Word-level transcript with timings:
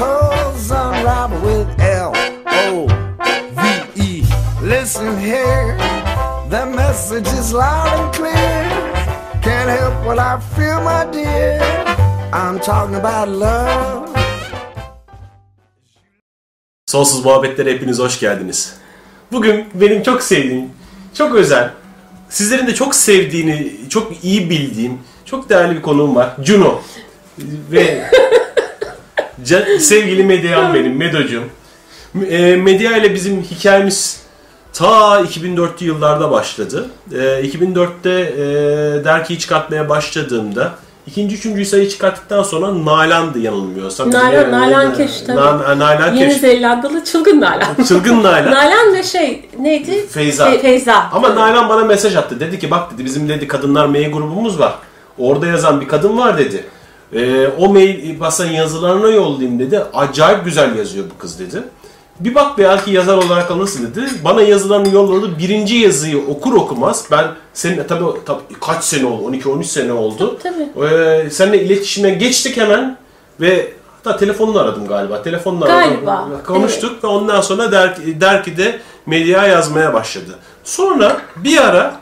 unravel 0.00 1.40
with 1.40 1.80
L 1.80 2.12
O 2.46 2.86
V 3.56 3.62
E. 3.96 4.22
Listen 4.62 5.18
here, 5.18 5.76
the 6.50 6.66
message 6.66 7.26
is 7.38 7.52
loud 7.52 7.88
and 7.98 8.14
clear. 8.14 8.70
Can't 9.42 9.70
help 9.70 10.04
what 10.04 10.18
I 10.18 10.38
feel, 10.56 10.80
my 10.82 11.04
dear. 11.12 11.60
I'm 12.32 12.58
talking 12.60 12.96
about 12.96 13.28
love. 13.28 14.08
Sonsuz 16.86 17.24
Muhabbetlere 17.24 17.74
hepiniz 17.74 17.98
hoş 17.98 18.20
geldiniz. 18.20 18.76
Bugün 19.32 19.68
benim 19.74 20.02
çok 20.02 20.22
sevdiğim, 20.22 20.70
çok 21.14 21.34
özel, 21.34 21.70
sizlerin 22.28 22.66
de 22.66 22.74
çok 22.74 22.94
sevdiğini, 22.94 23.88
çok 23.88 24.24
iyi 24.24 24.50
bildiğim, 24.50 25.00
çok 25.24 25.48
değerli 25.48 25.76
bir 25.76 25.82
konuğum 25.82 26.16
var. 26.16 26.36
Juno. 26.42 26.80
Ve 27.70 28.10
sevgili 29.80 30.24
Medyan 30.24 30.74
benim, 30.74 30.96
Medo'cum. 30.96 31.44
E, 32.30 32.56
Medya 32.56 32.96
ile 32.96 33.14
bizim 33.14 33.42
hikayemiz 33.42 34.22
ta 34.72 35.20
2004'lü 35.20 35.84
yıllarda 35.84 36.30
başladı. 36.30 36.86
E, 37.12 37.16
2004'te 37.16 38.10
e, 38.10 38.44
dergiyi 39.04 39.38
çıkartmaya 39.38 39.88
başladığımda 39.88 40.72
ikinci, 41.06 41.36
üçüncü 41.36 41.64
sayı 41.64 41.88
çıkarttıktan 41.88 42.42
sonra 42.42 42.84
Nalan'dı 42.84 43.38
yanılmıyorsam. 43.38 44.10
Nalan, 44.10 44.32
E, 44.32 44.50
Nalan 44.50 44.94
Keş 44.94 45.20
tabii. 45.20 45.36
Na- 45.36 45.78
Nalan 45.78 46.14
Yeni 46.14 46.28
Keş. 46.28 46.40
Zelandalı 46.40 47.04
çılgın 47.04 47.40
Nalan. 47.40 47.84
Çılgın 47.88 48.22
Nalan. 48.22 48.50
Nalan 48.50 48.94
ve 48.94 49.02
şey 49.02 49.48
neydi? 49.58 50.06
Feyza. 50.08 50.50
Fe- 50.50 50.60
Feyza. 50.60 51.10
Ama 51.12 51.34
Nalan 51.34 51.68
bana 51.68 51.84
mesaj 51.84 52.16
attı. 52.16 52.40
Dedi 52.40 52.58
ki 52.58 52.70
bak 52.70 52.92
dedi 52.94 53.04
bizim 53.04 53.28
dedi 53.28 53.48
kadınlar 53.48 53.86
mail 53.86 54.12
grubumuz 54.12 54.58
var. 54.58 54.74
Orada 55.18 55.46
yazan 55.46 55.80
bir 55.80 55.88
kadın 55.88 56.18
var 56.18 56.38
dedi. 56.38 56.64
Ee, 57.14 57.46
o 57.58 57.68
mail 57.68 58.20
basan 58.20 58.46
yazılarına 58.46 59.08
yollayayım 59.08 59.58
dedi. 59.58 59.82
Acayip 59.94 60.44
güzel 60.44 60.76
yazıyor 60.76 61.04
bu 61.14 61.18
kız 61.18 61.38
dedi. 61.38 61.62
Bir 62.20 62.34
bak 62.34 62.58
belki 62.58 62.90
yazar 62.90 63.16
olarak 63.16 63.50
alırsın 63.50 63.90
dedi. 63.90 64.10
Bana 64.24 64.42
yazılarını 64.42 64.94
yolladı. 64.94 65.38
Birinci 65.38 65.76
yazıyı 65.76 66.26
okur 66.28 66.52
okumaz. 66.52 67.04
Ben 67.10 67.26
senin 67.54 67.84
tabii, 67.84 68.04
tabii 68.26 68.40
kaç 68.60 68.84
sene 68.84 69.06
oldu? 69.06 69.36
12-13 69.36 69.64
sene 69.64 69.92
oldu. 69.92 70.38
Tabii. 70.42 70.86
Ee, 70.86 71.30
seninle 71.30 71.62
iletişime 71.64 72.10
geçtik 72.10 72.56
hemen 72.56 72.96
ve 73.40 73.72
hatta 73.96 74.18
telefonunu 74.18 74.58
aradım 74.58 74.86
galiba. 74.86 75.22
Telefonunu 75.22 75.64
aradım. 75.64 76.04
Galiba, 76.04 76.42
Konuştuk 76.46 77.04
ve 77.04 77.08
ondan 77.08 77.40
sonra 77.40 77.72
der, 77.72 77.96
der 78.20 78.56
de 78.56 78.80
medya 79.06 79.46
yazmaya 79.46 79.94
başladı. 79.94 80.38
Sonra 80.64 81.20
bir 81.36 81.56
ara 81.68 82.00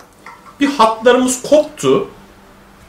bir 0.60 0.66
hatlarımız 0.66 1.42
koptu. 1.42 2.08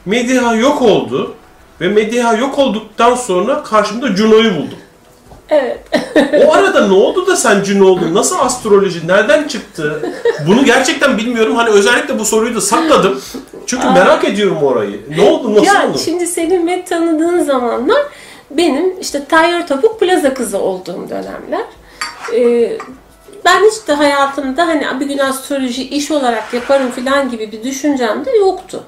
Medya 0.06 0.54
yok 0.54 0.82
oldu. 0.82 1.34
Ve 1.82 1.88
medya 1.88 2.32
yok 2.32 2.58
olduktan 2.58 3.14
sonra 3.14 3.62
karşımda 3.62 4.16
Juno'yu 4.16 4.56
buldum. 4.56 4.78
Evet. 5.48 5.78
O 6.46 6.52
arada 6.52 6.86
ne 6.86 6.94
oldu 6.94 7.26
da 7.26 7.36
sen 7.36 7.64
Juno 7.64 7.86
oldun? 7.86 8.14
Nasıl 8.14 8.38
astroloji? 8.38 9.08
Nereden 9.08 9.48
çıktı? 9.48 10.02
Bunu 10.46 10.64
gerçekten 10.64 11.18
bilmiyorum. 11.18 11.56
Hani 11.56 11.70
özellikle 11.70 12.18
bu 12.18 12.24
soruyu 12.24 12.54
da 12.54 12.60
sakladım. 12.60 13.22
Çünkü 13.66 13.86
merak 13.86 14.24
ediyorum 14.24 14.62
orayı. 14.62 15.00
Ne 15.16 15.30
oldu? 15.30 15.54
Nasıl 15.54 15.66
ya 15.66 15.88
oldu? 15.88 15.98
şimdi 16.04 16.26
senin 16.26 16.66
ve 16.66 16.84
tanıdığın 16.84 17.44
zamanlar 17.44 18.02
benim 18.50 19.00
işte 19.00 19.24
Tayyar 19.24 19.68
Topuk 19.68 20.00
Plaza 20.00 20.34
kızı 20.34 20.58
olduğum 20.58 21.08
dönemler. 21.10 21.64
Ee, 22.34 22.78
ben 23.44 23.60
hiç 23.70 23.88
de 23.88 23.92
hayatımda 23.92 24.66
hani 24.66 25.00
bir 25.00 25.06
gün 25.06 25.18
astroloji 25.18 25.88
iş 25.88 26.10
olarak 26.10 26.54
yaparım 26.54 26.90
falan 26.90 27.30
gibi 27.30 27.52
bir 27.52 27.62
düşüncem 27.62 28.24
de 28.24 28.30
yoktu. 28.30 28.84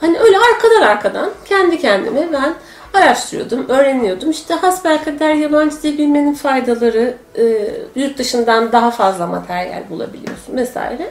Hani 0.00 0.18
öyle 0.18 0.38
arkadan 0.38 0.82
arkadan 0.82 1.30
kendi 1.44 1.78
kendime 1.78 2.32
ben 2.32 2.54
araştırıyordum, 2.94 3.68
öğreniyordum. 3.68 4.30
İşte 4.30 4.54
hasbelkader 4.54 5.34
yabancı 5.34 5.82
dil 5.82 5.98
bilmenin 5.98 6.34
faydaları, 6.34 7.14
e, 7.38 7.70
yurt 7.96 8.18
dışından 8.18 8.72
daha 8.72 8.90
fazla 8.90 9.26
materyal 9.26 9.82
bulabiliyorsun 9.90 10.56
vesaire. 10.56 11.10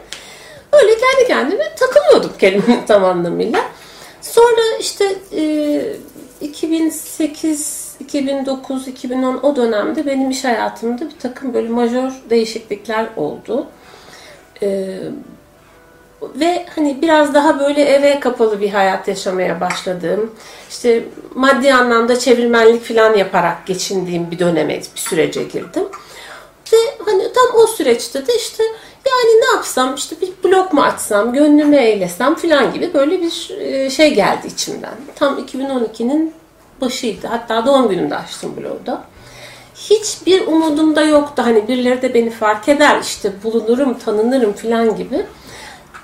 Öyle 0.73 0.91
kendi 0.91 1.27
kendime 1.27 1.75
takılıyordum 1.75 2.31
kelimenin 2.39 2.85
tam 2.85 3.03
anlamıyla. 3.03 3.59
Sonra 4.21 4.77
işte 4.79 5.15
e, 5.35 5.83
2008, 6.41 7.95
2009, 7.99 8.87
2010 8.87 9.39
o 9.43 9.55
dönemde 9.55 10.05
benim 10.05 10.29
iş 10.29 10.43
hayatımda 10.43 11.05
bir 11.05 11.19
takım 11.19 11.53
böyle 11.53 11.69
majör 11.69 12.11
değişiklikler 12.29 13.07
oldu. 13.15 13.67
E, 14.61 14.99
ve 16.35 16.65
hani 16.75 17.01
biraz 17.01 17.33
daha 17.33 17.59
böyle 17.59 17.81
eve 17.83 18.19
kapalı 18.19 18.61
bir 18.61 18.69
hayat 18.69 19.07
yaşamaya 19.07 19.61
başladığım, 19.61 20.31
işte 20.69 21.03
maddi 21.35 21.73
anlamda 21.73 22.19
çevirmenlik 22.19 22.83
falan 22.83 23.13
yaparak 23.13 23.67
geçindiğim 23.67 24.31
bir 24.31 24.39
döneme, 24.39 24.79
bir 24.95 25.01
sürece 25.01 25.43
girdim. 25.43 25.83
Ve 26.73 26.77
hani 27.05 27.33
tam 27.33 27.61
o 27.61 27.67
süreçte 27.67 28.27
de 28.27 28.35
işte 28.35 28.63
yani 29.07 29.41
ne 29.41 29.55
yapsam 29.55 29.95
işte 29.95 30.15
bir 30.21 30.31
blog 30.43 30.73
mu 30.73 30.81
açsam, 30.81 31.33
gönlümü 31.33 31.75
eylesem 31.75 32.35
falan 32.35 32.73
gibi 32.73 32.93
böyle 32.93 33.21
bir 33.21 33.51
e, 33.59 33.89
şey 33.89 34.13
geldi 34.13 34.47
içimden. 34.47 34.93
Tam 35.15 35.39
2012'nin 35.39 36.33
başıydı. 36.81 37.27
Hatta 37.27 37.65
doğum 37.65 37.89
günümde 37.89 38.15
açtım 38.15 38.53
blogda. 38.57 39.03
Hiçbir 39.75 40.47
umudum 40.47 40.95
da 40.95 41.03
yoktu. 41.03 41.43
Hani 41.45 41.67
birileri 41.67 42.01
de 42.01 42.13
beni 42.13 42.29
fark 42.29 42.69
eder 42.69 42.99
işte 43.01 43.31
bulunurum, 43.43 43.99
tanınırım 43.99 44.53
falan 44.53 44.95
gibi. 44.95 45.25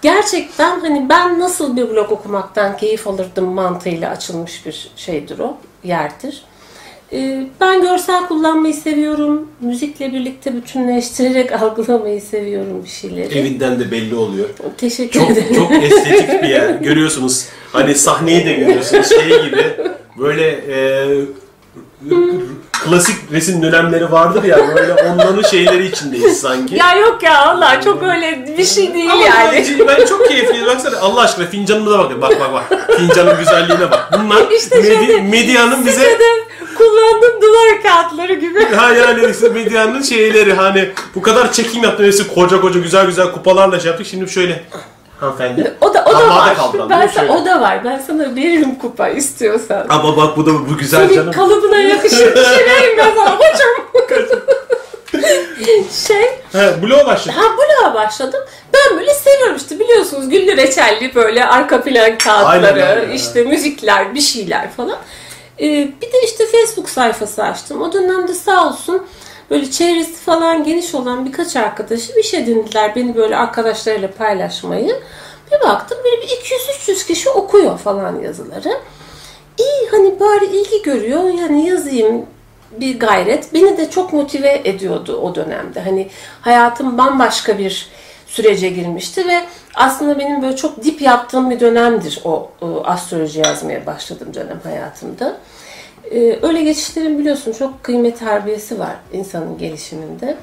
Gerçekten 0.02 0.80
hani 0.80 1.10
ben 1.10 1.40
nasıl 1.40 1.78
bir 1.78 1.90
blog 1.90 2.12
okumaktan 2.12 2.78
keyif 2.78 3.08
alırdım 3.08 3.46
mantığıyla 3.46 4.10
açılmış 4.10 4.66
bir 4.66 4.92
şeydir 4.96 5.40
o, 5.40 5.58
yerdir. 5.84 6.44
Ee, 7.14 7.48
Ben 7.62 7.82
görsel 7.82 8.28
kullanmayı 8.28 8.74
seviyorum. 8.74 9.48
Müzikle 9.62 10.14
birlikte 10.14 10.54
bütünleştirerek 10.56 11.52
algılamayı 11.62 12.22
seviyorum 12.22 12.84
bir 12.84 12.90
şeyleri. 12.90 13.38
Evinden 13.40 13.80
de 13.80 13.92
belli 13.92 14.16
oluyor. 14.16 14.50
Teşekkür 14.78 15.20
Çok 15.20 15.32
ederim. 15.32 15.56
çok 15.56 15.72
estetik 15.84 16.44
bir 16.44 16.50
yer. 16.50 16.70
Görüyorsunuz. 16.70 17.46
Hani 17.72 17.96
sahneyi 17.96 18.46
de 18.46 18.54
görüyorsunuz. 18.54 19.10
Şey 19.10 19.44
gibi 19.46 19.66
böyle 20.20 20.48
e, 20.50 21.08
klasik 22.86 23.16
resim 23.32 23.62
dönemleri 23.64 24.12
vardır 24.12 24.44
ya 24.44 24.58
böyle 24.76 24.94
onların 24.94 25.42
şeyleri 25.42 25.86
içindeyiz 25.88 26.42
sanki. 26.42 26.76
Ya 26.76 26.96
yok 26.96 27.24
ya 27.24 27.38
Allah 27.46 27.82
çok 27.82 28.04
öyle 28.04 28.46
bir 28.58 28.66
şey 28.66 28.94
değil 28.94 29.10
Ama 29.12 29.24
yani. 29.26 29.66
ben, 29.80 29.88
ben 29.88 30.06
çok 30.06 30.28
keyifliyim. 30.28 30.66
Baksana 30.68 30.98
Allah 31.00 31.22
aşkına 31.22 31.46
fincanımıza 31.46 32.00
bak. 32.00 32.22
Bak 32.22 32.40
bak 32.40 32.54
bak. 32.54 32.92
Fincanın 32.98 33.40
güzelliğine 33.40 33.92
bak. 33.92 34.10
Bunlar 34.20 34.52
İşte 34.58 34.76
medi- 34.82 35.22
medyanın 35.22 35.86
bize 35.86 36.00
Sitede 36.02 36.24
kullandığım 36.78 37.42
duvar 37.42 37.82
kağıtları 37.84 38.34
gibi. 38.34 38.66
ha 38.76 38.92
yani 38.94 39.32
işte 39.32 39.50
medyanın 39.50 40.02
şeyleri 40.02 40.54
hani 40.54 40.90
bu 41.16 41.22
kadar 41.22 41.52
çekim 41.52 41.84
yaptın 41.84 42.04
hepsi 42.04 42.28
koca 42.34 42.62
koca 42.62 42.80
güzel 42.80 43.06
güzel 43.06 43.32
kupalarla 43.32 43.80
şey 43.80 43.88
yaptık. 43.90 44.08
Şimdi 44.08 44.30
şöyle 44.32 44.64
hanımefendi. 45.20 45.78
O 45.82 45.94
da 45.94 46.04
o 46.06 46.14
da 46.14 46.20
Parmağı 46.20 46.38
var. 46.38 46.56
kaldıran, 46.56 46.90
ben 46.90 47.00
değil 47.00 47.10
mi? 47.10 47.16
sana, 47.16 47.28
Şöyle. 47.28 47.42
o 47.42 47.46
da 47.46 47.62
var. 47.62 47.84
Ben 47.86 48.00
sana 48.08 48.36
veririm 48.36 48.76
kupa 48.76 49.08
istiyorsan. 49.10 49.86
Ama 49.90 50.18
bak 50.18 50.38
bu 50.38 50.46
da 50.46 50.52
bu 50.70 50.78
güzel 50.78 51.04
Senin 51.08 51.16
canım. 51.16 51.32
kalıbına 51.34 51.78
yakışır 51.78 52.36
bir 52.36 52.44
şey 52.46 52.66
vereyim 52.66 52.98
ben 52.98 53.12
sana 53.16 53.36
hocam. 53.36 53.70
şey, 56.08 56.24
He, 56.52 56.82
bloğa 56.82 57.06
başladık. 57.06 57.40
ha 57.40 57.44
bloğa 57.58 57.94
başladım. 57.94 58.40
Ben 58.74 59.00
böyle 59.00 59.14
seviyorum 59.14 59.56
işte 59.56 59.80
biliyorsunuz 59.80 60.30
güllü 60.30 60.58
reçelli 60.58 61.16
böyle 61.16 61.46
arka 61.46 61.82
plan 61.82 62.18
kağıtları, 62.18 62.68
Aynen, 62.84 62.88
aynen, 62.98 63.10
işte 63.12 63.44
müzikler, 63.44 64.16
bir 64.16 64.22
şeyler 64.22 64.72
falan. 64.72 64.98
Ee, 65.60 65.64
bir 66.02 66.12
de 66.14 66.22
işte 66.26 66.44
Facebook 66.48 66.90
sayfası 66.90 67.44
açtım. 67.44 67.82
O 67.82 67.94
dönemde 67.94 68.34
sağ 68.34 68.68
olsun 68.68 69.04
böyle 69.50 69.72
çevresi 69.72 70.16
falan 70.16 70.64
geniş 70.64 70.96
olan 70.96 71.26
birkaç 71.26 71.56
arkadaşım 71.56 72.20
iş 72.20 72.34
edindiler 72.34 72.96
beni 72.96 73.16
böyle 73.16 73.38
arkadaşlarıyla 73.38 74.12
paylaşmayı. 74.12 74.96
Bir 75.52 75.68
baktım 75.68 75.98
böyle 76.04 76.22
bir 76.22 76.28
200-300 76.28 77.08
kişi 77.08 77.30
okuyor 77.30 77.78
falan 77.78 78.20
yazıları. 78.20 78.78
İyi 79.58 79.90
hani 79.92 80.20
bari 80.20 80.46
ilgi 80.46 80.82
görüyor 80.84 81.24
yani 81.24 81.68
yazayım 81.68 82.26
bir 82.72 83.00
gayret 83.00 83.54
beni 83.54 83.78
de 83.78 83.90
çok 83.90 84.14
motive 84.14 84.62
ediyordu 84.64 85.18
o 85.18 85.36
dönemde. 85.36 85.82
Hani 85.82 86.10
hayatım 86.42 86.98
bambaşka 86.98 87.58
bir 87.58 87.90
sürece 88.28 88.70
girmişti 88.70 89.28
ve 89.28 89.42
aslında 89.76 90.20
benim 90.20 90.42
böyle 90.42 90.56
çok 90.56 90.84
dip 90.84 91.02
yaptığım 91.02 91.50
bir 91.50 91.60
dönemdir 91.60 92.22
o, 92.24 92.52
o 92.62 92.82
astroloji 92.86 93.40
yazmaya 93.40 93.86
başladığım 93.86 94.34
dönem 94.34 94.60
hayatımda. 94.64 95.38
Ee, 96.12 96.40
öyle 96.42 96.64
geçişlerin 96.64 97.20
biliyorsun 97.20 97.54
çok 97.54 97.84
kıymet 97.84 98.22
harbiyesi 98.22 98.80
var 98.80 98.96
insanın 99.14 99.58
gelişiminde. 99.58 100.38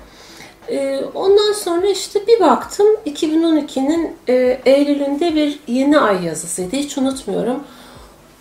Ee, 0.68 1.00
ondan 1.14 1.52
sonra 1.52 1.86
işte 1.86 2.26
bir 2.26 2.40
baktım 2.40 2.86
2012'nin 3.06 4.16
e, 4.28 4.60
Eylül'ünde 4.66 5.34
bir 5.34 5.58
yeni 5.66 5.98
ay 5.98 6.24
yazısıydı. 6.24 6.76
Hiç 6.76 6.98
unutmuyorum. 6.98 7.64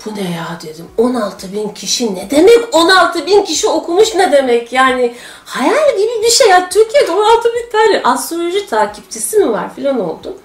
Bu 0.05 0.15
ne 0.15 0.21
ya 0.21 0.59
dedim. 0.63 0.85
16 0.97 1.53
bin 1.53 1.69
kişi 1.69 2.15
ne 2.15 2.29
demek? 2.31 2.75
16 2.75 3.25
bin 3.25 3.43
kişi 3.43 3.67
okumuş 3.67 4.15
ne 4.15 4.31
demek? 4.31 4.73
Yani 4.73 5.13
hayal 5.45 5.97
gibi 5.97 6.23
bir 6.23 6.31
şey. 6.31 6.49
Ya 6.49 6.69
Türkiye'de 6.69 7.11
16 7.11 7.49
bin 7.53 7.69
tane 7.71 8.01
astroloji 8.03 8.67
takipçisi 8.67 9.37
mi 9.37 9.51
var 9.51 9.75
filan 9.75 9.99
oldu. 9.99 10.37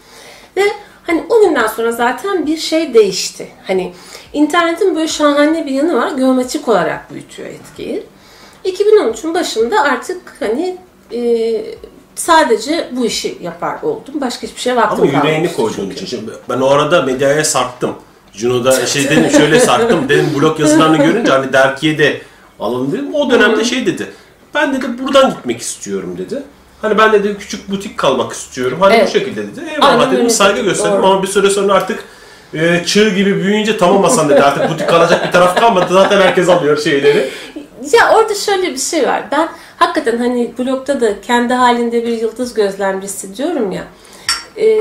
Ve 0.57 0.63
hani 1.07 1.25
o 1.29 1.41
günden 1.41 1.67
sonra 1.67 1.93
zaten 1.93 2.47
bir 2.47 2.57
şey 2.57 2.95
değişti. 2.95 3.49
Hani 3.67 3.93
internetin 4.33 4.97
böyle 4.97 5.09
şahane 5.09 5.67
bir 5.67 5.71
yanı 5.71 5.97
var. 5.97 6.11
Geometrik 6.11 6.69
olarak 6.69 7.13
büyütüyor 7.15 7.49
etkiyi. 7.49 8.03
2013'ün 8.65 9.35
başında 9.35 9.83
artık 9.83 10.21
hani 10.41 10.77
e, 11.13 11.21
sadece 12.15 12.89
bu 12.93 13.07
işi 13.07 13.39
yapar 13.41 13.83
oldum. 13.83 14.15
Başka 14.21 14.47
hiçbir 14.47 14.61
şey 14.61 14.77
vaktim 14.77 15.05
Ama 15.05 15.19
yüreğini 15.19 15.53
koyduğun 15.53 15.91
için. 15.91 16.07
Şimdi 16.07 16.31
ben 16.49 16.61
o 16.61 16.67
arada 16.67 17.03
medyaya 17.03 17.45
sarktım. 17.45 17.95
Juno'da 18.33 18.87
şey 18.87 19.05
dedim 19.11 19.31
şöyle 19.31 19.61
sarktım. 19.61 20.09
Dedim 20.09 20.27
blog 20.41 20.61
yazılarını 20.61 20.97
görünce 20.97 21.33
hani 21.33 21.53
dergiye 21.53 21.99
de 21.99 22.21
alalım 22.61 22.93
dedim. 22.93 23.15
O 23.15 23.31
dönemde 23.31 23.65
şey 23.65 23.87
dedi. 23.87 24.07
Ben 24.55 24.75
dedi 24.75 24.87
buradan 25.03 25.31
gitmek 25.31 25.61
istiyorum 25.61 26.15
dedi. 26.19 26.43
Hani 26.83 26.99
ben 26.99 27.13
dedi 27.13 27.37
küçük 27.39 27.71
butik 27.71 27.99
kalmak 27.99 28.33
istiyorum. 28.33 28.79
Hani 28.81 28.95
Evet. 28.95 29.09
bu 29.09 29.13
şekilde 29.13 29.43
dedi. 29.43 29.61
Eyvallah 29.73 29.91
Aynen 29.91 30.07
dedim 30.07 30.21
öyle 30.21 30.31
saygı 30.31 30.61
gösterdim 30.61 30.99
doğru. 30.99 31.07
ama 31.07 31.23
bir 31.23 31.29
süre 31.29 31.51
sonra 31.51 31.73
artık 31.73 32.05
e, 32.55 32.85
çığ 32.85 33.11
gibi 33.11 33.37
büyüyünce 33.37 33.77
tamam 33.77 34.03
Hasan 34.03 34.29
dedi 34.29 34.43
artık 34.43 34.71
butik 34.71 34.89
kalacak 34.89 35.27
bir 35.27 35.33
taraf 35.33 35.61
kalmadı. 35.61 35.87
Zaten 35.91 36.21
herkes 36.21 36.49
alıyor 36.49 36.79
şeyleri. 36.79 37.31
Ya 37.93 38.15
orada 38.15 38.35
şöyle 38.35 38.73
bir 38.73 38.79
şey 38.79 39.07
var. 39.07 39.23
Ben 39.33 39.49
hakikaten 39.77 40.19
hani 40.19 40.53
blogda 40.59 41.01
da 41.01 41.21
kendi 41.21 41.55
halinde 41.55 42.07
bir 42.07 42.21
yıldız 42.21 42.55
gözlemcisi 42.55 43.37
diyorum 43.37 43.73
ya. 43.73 43.85
e, 44.57 44.79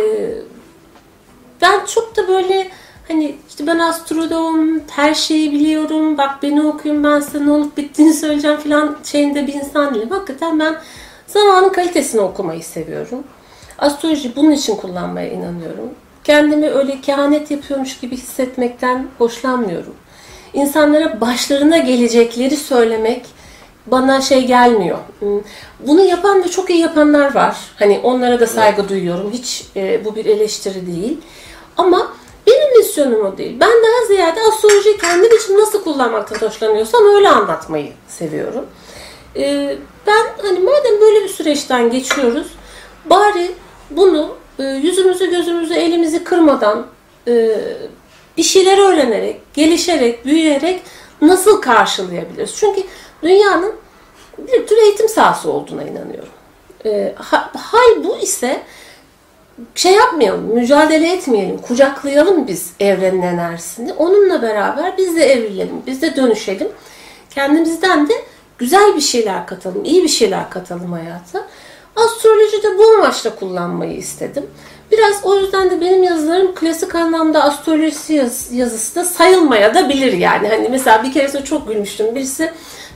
ben 1.61 1.85
çok 1.85 2.15
da 2.15 2.27
böyle 2.27 2.71
hani 3.07 3.35
işte 3.49 3.67
ben 3.67 3.79
astrologum, 3.79 4.81
her 4.89 5.13
şeyi 5.13 5.51
biliyorum, 5.51 6.17
bak 6.17 6.43
beni 6.43 6.61
okuyun 6.67 7.03
ben 7.03 7.19
size 7.19 7.45
ne 7.45 7.51
olup 7.51 7.77
bittiğini 7.77 8.13
söyleyeceğim 8.13 8.57
falan 8.57 8.97
şeyinde 9.03 9.47
bir 9.47 9.53
insan 9.53 9.95
değilim. 9.95 10.09
Hakikaten 10.09 10.59
ben 10.59 10.75
zamanın 11.27 11.69
kalitesini 11.69 12.21
okumayı 12.21 12.63
seviyorum. 12.63 13.23
Astroloji 13.77 14.35
bunun 14.35 14.51
için 14.51 14.75
kullanmaya 14.75 15.31
inanıyorum. 15.31 15.89
Kendimi 16.23 16.69
öyle 16.69 17.01
kehanet 17.01 17.51
yapıyormuş 17.51 17.99
gibi 17.99 18.17
hissetmekten 18.17 19.07
hoşlanmıyorum. 19.17 19.95
İnsanlara 20.53 21.21
başlarına 21.21 21.77
gelecekleri 21.77 22.57
söylemek 22.57 23.25
bana 23.85 24.21
şey 24.21 24.47
gelmiyor. 24.47 24.97
Hmm, 25.19 25.41
Bunu 25.79 26.01
yapan 26.01 26.43
ve 26.43 26.47
çok 26.47 26.69
iyi 26.69 26.79
yapanlar 26.79 27.35
var. 27.35 27.57
Hani 27.79 27.99
onlara 28.03 28.39
da 28.39 28.47
saygı 28.47 28.89
duyuyorum. 28.89 29.31
Hiç 29.33 29.65
e, 29.75 30.05
bu 30.05 30.15
bir 30.15 30.25
eleştiri 30.25 30.87
değil. 30.87 31.17
Ama 31.77 32.13
benim 32.47 32.77
misyonum 32.77 33.25
o 33.25 33.37
değil. 33.37 33.57
Ben 33.59 33.69
daha 33.69 34.07
ziyade 34.07 34.39
astrolojiyi 34.41 34.97
kendim 34.97 35.35
için 35.37 35.57
nasıl 35.57 35.83
kullanmaktan 35.83 36.47
hoşlanıyorsam 36.47 37.01
öyle 37.15 37.29
anlatmayı 37.29 37.91
seviyorum. 38.07 38.65
E, 39.35 39.75
ben 40.07 40.25
hani 40.41 40.59
madem 40.59 41.01
böyle 41.01 41.23
bir 41.23 41.29
süreçten 41.29 41.91
geçiyoruz, 41.91 42.47
bari 43.05 43.51
bunu 43.91 44.29
e, 44.59 44.63
yüzümüzü, 44.63 45.29
gözümüzü, 45.31 45.73
elimizi 45.73 46.23
kırmadan 46.23 46.87
e, 47.27 47.51
bir 48.37 48.43
şeyler 48.43 48.77
öğrenerek, 48.77 49.53
gelişerek, 49.53 50.25
büyüyerek 50.25 50.81
nasıl 51.21 51.61
karşılayabiliriz? 51.61 52.55
Çünkü 52.55 52.83
dünyanın 53.23 53.75
bir 54.37 54.67
tür 54.67 54.77
eğitim 54.77 55.09
sahası 55.09 55.51
olduğuna 55.51 55.83
inanıyorum. 55.83 56.29
E, 56.85 57.13
ha- 57.17 57.51
hal 57.55 58.03
bu 58.03 58.17
ise 58.17 58.61
şey 59.75 59.93
yapmayalım, 59.93 60.43
mücadele 60.55 61.13
etmeyelim, 61.13 61.57
kucaklayalım 61.57 62.47
biz 62.47 62.73
evrenin 62.79 63.21
enerjisini. 63.21 63.93
Onunla 63.93 64.41
beraber 64.41 64.97
biz 64.97 65.15
de 65.15 65.25
evrilelim, 65.25 65.81
biz 65.87 66.01
de 66.01 66.15
dönüşelim. 66.15 66.67
Kendimizden 67.29 68.09
de 68.09 68.13
güzel 68.57 68.95
bir 68.95 69.01
şeyler 69.01 69.47
katalım, 69.47 69.85
iyi 69.85 70.03
bir 70.03 70.07
şeyler 70.09 70.49
katalım 70.49 70.91
hayata. 70.91 71.47
Astroloji 72.05 72.63
de 72.63 72.77
bu 72.77 72.87
amaçla 72.93 73.35
kullanmayı 73.35 73.93
istedim. 73.97 74.45
Biraz 74.91 75.15
o 75.23 75.39
yüzden 75.39 75.71
de 75.71 75.81
benim 75.81 76.03
yazılarım 76.03 76.55
klasik 76.55 76.95
anlamda 76.95 77.43
astroloji 77.43 78.13
yaz- 78.13 78.53
yazısı 78.53 78.95
da 78.95 79.05
sayılmaya 79.05 79.75
da 79.75 79.89
bilir 79.89 80.13
yani. 80.13 80.47
Hani 80.47 80.69
mesela 80.69 81.03
bir 81.03 81.13
keresinde 81.13 81.43
çok 81.43 81.67
gülmüştüm. 81.67 82.15
Birisi 82.15 82.51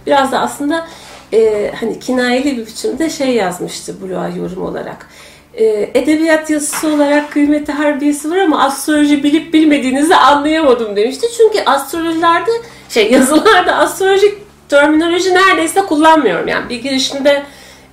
biraz 0.07 0.31
da 0.31 0.39
aslında 0.39 0.87
e, 1.33 1.71
hani 1.79 1.99
kinayeli 1.99 2.57
bir 2.57 2.67
biçimde 2.67 3.09
şey 3.09 3.29
yazmıştı 3.29 3.95
bloğa 4.01 4.27
yorum 4.27 4.65
olarak. 4.65 5.07
E, 5.53 5.65
edebiyat 5.93 6.49
yazısı 6.49 6.87
olarak 6.87 7.31
kıymeti 7.31 7.71
harbiyesi 7.71 8.31
var 8.31 8.37
ama 8.37 8.63
astroloji 8.63 9.23
bilip 9.23 9.53
bilmediğinizi 9.53 10.15
anlayamadım 10.15 10.95
demişti. 10.95 11.27
Çünkü 11.37 11.59
astrolojilerde 11.65 12.51
şey 12.89 13.11
yazılarda 13.11 13.75
astrolojik 13.75 14.37
terminoloji 14.69 15.33
neredeyse 15.33 15.81
kullanmıyorum. 15.81 16.47
Yani 16.47 16.69
bir 16.69 16.81
girişimde 16.83 17.43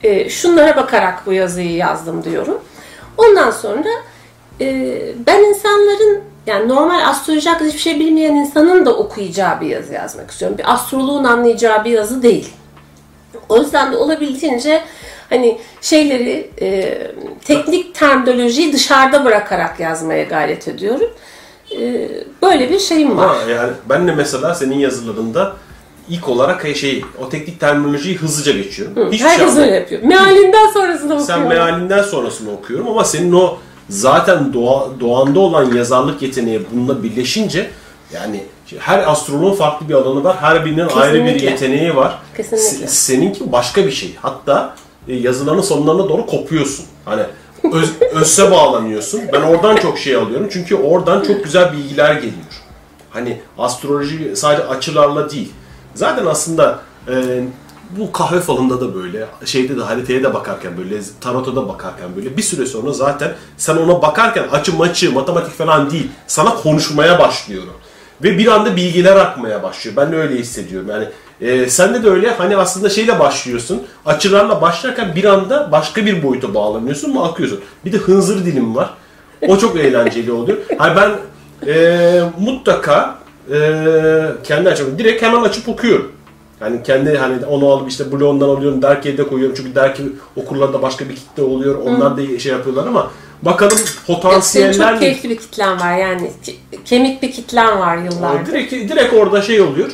e, 0.03 0.29
şunlara 0.29 0.77
bakarak 0.77 1.27
bu 1.27 1.33
yazıyı 1.33 1.75
yazdım 1.75 2.25
diyorum. 2.25 2.61
Ondan 3.17 3.51
sonra 3.51 3.89
e, 4.61 4.67
ben 5.27 5.39
insanların 5.39 6.21
yani 6.47 6.69
normal 6.69 7.09
astroloji 7.09 7.51
hakkında 7.51 7.69
hiçbir 7.69 7.81
şey 7.81 8.01
bilmeyen 8.01 8.35
insanın 8.35 8.87
da 8.87 8.97
okuyacağı 8.97 9.61
bir 9.61 9.67
yazı 9.67 9.93
yazmak 9.93 10.31
istiyorum. 10.31 10.59
Bir 10.59 10.73
astroloğun 10.73 11.25
anlayacağı 11.25 11.85
bir 11.85 11.91
yazı 11.91 12.23
değil. 12.23 12.53
O 13.49 13.59
yüzden 13.59 13.93
de 13.93 13.97
olabildiğince 13.97 14.83
hani 15.31 15.59
şeyleri 15.81 16.51
e, 16.61 16.99
teknik 17.45 17.95
terminolojiyi 17.95 18.73
dışarıda 18.73 19.25
bırakarak 19.25 19.81
yazmaya 19.81 20.25
gayret 20.25 20.69
ediyorum. 20.69 21.11
E, 21.81 22.09
böyle 22.43 22.71
bir 22.71 22.79
şeyim 22.79 23.19
var. 23.19 23.25
Ama 23.29 23.51
yani 23.51 23.73
ben 23.89 24.09
de 24.09 24.13
mesela 24.13 24.55
senin 24.55 24.79
yazılarında 24.79 25.57
ilk 26.11 26.29
olarak 26.29 26.77
şey 26.77 27.05
o 27.25 27.29
teknik 27.29 27.61
terminolojiyi 27.61 28.17
hızlıca 28.17 28.53
geçiyorum. 28.53 28.95
Hiçbir 29.07 29.19
şey 29.19 29.27
Herkes 29.29 29.43
anlamıyorum. 29.49 29.73
öyle 29.73 29.77
yapıyor. 29.81 30.03
Mealinden 30.03 30.67
sonrasında 30.73 31.21
Sen 31.21 31.35
okuyorum. 31.43 31.49
mealinden 31.49 32.03
sonrasını 32.03 32.53
okuyorum 32.53 32.89
ama 32.89 33.05
senin 33.05 33.33
o 33.33 33.57
zaten 33.89 34.53
doğa, 34.53 34.89
doğanda 35.01 35.41
olan 35.41 35.75
yazarlık 35.75 36.23
yeteneği 36.23 36.61
bununla 36.73 37.03
birleşince 37.03 37.71
yani 38.15 38.45
her 38.79 39.11
astroloğun 39.11 39.55
farklı 39.55 39.89
bir 39.89 39.95
alanı 39.95 40.25
var. 40.25 40.37
Her 40.41 40.65
birinin 40.65 40.89
ayrı 40.89 41.15
bir 41.15 41.33
Kesinlikle. 41.33 41.51
yeteneği 41.51 41.97
var. 41.97 42.19
Kesinlikle. 42.37 42.85
Se- 42.87 42.89
seninki 42.89 43.53
başka 43.53 43.87
bir 43.87 43.91
şey. 43.91 44.15
Hatta 44.23 44.75
e, 45.09 45.15
yazıların 45.17 45.61
sonlarına 45.61 46.09
doğru 46.09 46.27
kopuyorsun. 46.27 46.85
Hani 47.05 47.23
öz, 47.73 47.91
özse 48.15 48.51
bağlanıyorsun. 48.51 49.21
Ben 49.33 49.41
oradan 49.43 49.77
çok 49.77 49.99
şey 49.99 50.15
alıyorum. 50.17 50.49
Çünkü 50.53 50.75
oradan 50.75 51.23
çok 51.23 51.45
güzel 51.45 51.73
bilgiler 51.73 52.15
geliyor. 52.15 52.33
Hani 53.11 53.41
astroloji 53.59 54.37
sadece 54.37 54.65
açılarla 54.67 55.31
değil. 55.31 55.53
Zaten 55.95 56.27
aslında 56.27 56.81
e, 57.09 57.45
bu 57.99 58.13
kahve 58.13 58.41
falında 58.41 58.81
da 58.81 58.95
böyle, 58.95 59.27
şeyde 59.45 59.77
de 59.77 59.83
haritaya 59.83 60.23
da 60.23 60.35
bakarken 60.35 60.77
böyle, 60.79 61.01
tarota 61.21 61.57
da 61.57 61.69
bakarken 61.69 62.17
böyle 62.17 62.37
bir 62.37 62.43
süre 62.43 62.67
sonra 62.67 62.93
zaten 62.93 63.35
sen 63.57 63.77
ona 63.77 64.03
bakarken 64.03 64.49
açı 64.53 64.77
maçı, 64.77 65.13
matematik 65.13 65.53
falan 65.53 65.91
değil, 65.91 66.09
sana 66.27 66.55
konuşmaya 66.55 67.19
başlıyor. 67.19 67.63
Ve 68.23 68.39
bir 68.39 68.47
anda 68.47 68.77
bilgiler 68.77 69.17
akmaya 69.17 69.63
başlıyor. 69.63 69.97
Ben 69.97 70.13
de 70.13 70.17
öyle 70.17 70.39
hissediyorum. 70.39 70.89
Yani 70.89 71.09
e, 71.41 71.69
sende 71.69 72.03
de 72.03 72.11
öyle 72.11 72.31
hani 72.31 72.57
aslında 72.57 72.91
şeyle 72.91 73.19
başlıyorsun. 73.19 73.83
Açılarla 74.07 74.63
başlarken 74.63 75.15
bir 75.15 75.25
anda 75.25 75.73
başka 75.73 76.07
bir 76.07 76.23
boyuta 76.23 76.55
bağlanıyorsun 76.55 77.15
mu 77.15 77.25
akıyorsun. 77.25 77.61
Bir 77.85 77.93
de 77.93 77.97
hınzır 77.97 78.45
dilim 78.45 78.77
var. 78.77 78.91
O 79.49 79.59
çok 79.59 79.77
eğlenceli 79.77 80.33
oluyor. 80.33 80.59
Hani 80.79 80.97
ben 80.97 81.13
e, 81.73 82.23
mutlaka 82.41 83.19
e, 83.53 83.59
kendi 84.45 84.69
açımdan 84.69 84.99
direkt 84.99 85.23
hemen 85.23 85.43
açıp 85.43 85.69
okuyorum. 85.69 86.13
Yani 86.61 86.83
kendi 86.83 87.19
hani 87.19 87.47
onu 87.47 87.71
alıp 87.71 87.91
işte 87.91 88.13
blogdan 88.13 88.49
alıyorum, 88.49 88.83
derkiye 88.83 89.19
de 89.19 89.29
koyuyorum. 89.29 89.57
Çünkü 89.57 89.75
derki 89.75 90.03
okurlarda 90.37 90.83
başka 90.83 91.09
bir 91.09 91.17
kitle 91.17 91.43
oluyor. 91.43 91.75
Onlar 91.75 92.17
da 92.17 92.39
şey 92.39 92.53
yapıyorlar 92.53 92.87
ama 92.87 93.11
bakalım 93.43 93.79
Senin 93.79 94.17
potansiyeller 94.17 94.91
çok 94.91 95.01
keyifli 95.01 95.31
bir 95.31 95.37
kitlen 95.37 95.81
var 95.81 95.99
yani 95.99 96.31
ke- 96.47 96.85
kemik 96.85 97.23
bir 97.23 97.33
kitlen 97.33 97.81
var 97.81 97.97
yıllardır. 97.97 98.53
direkt, 98.53 98.73
direkt 98.73 99.15
orada 99.15 99.43
şey 99.43 99.61
oluyor. 99.61 99.91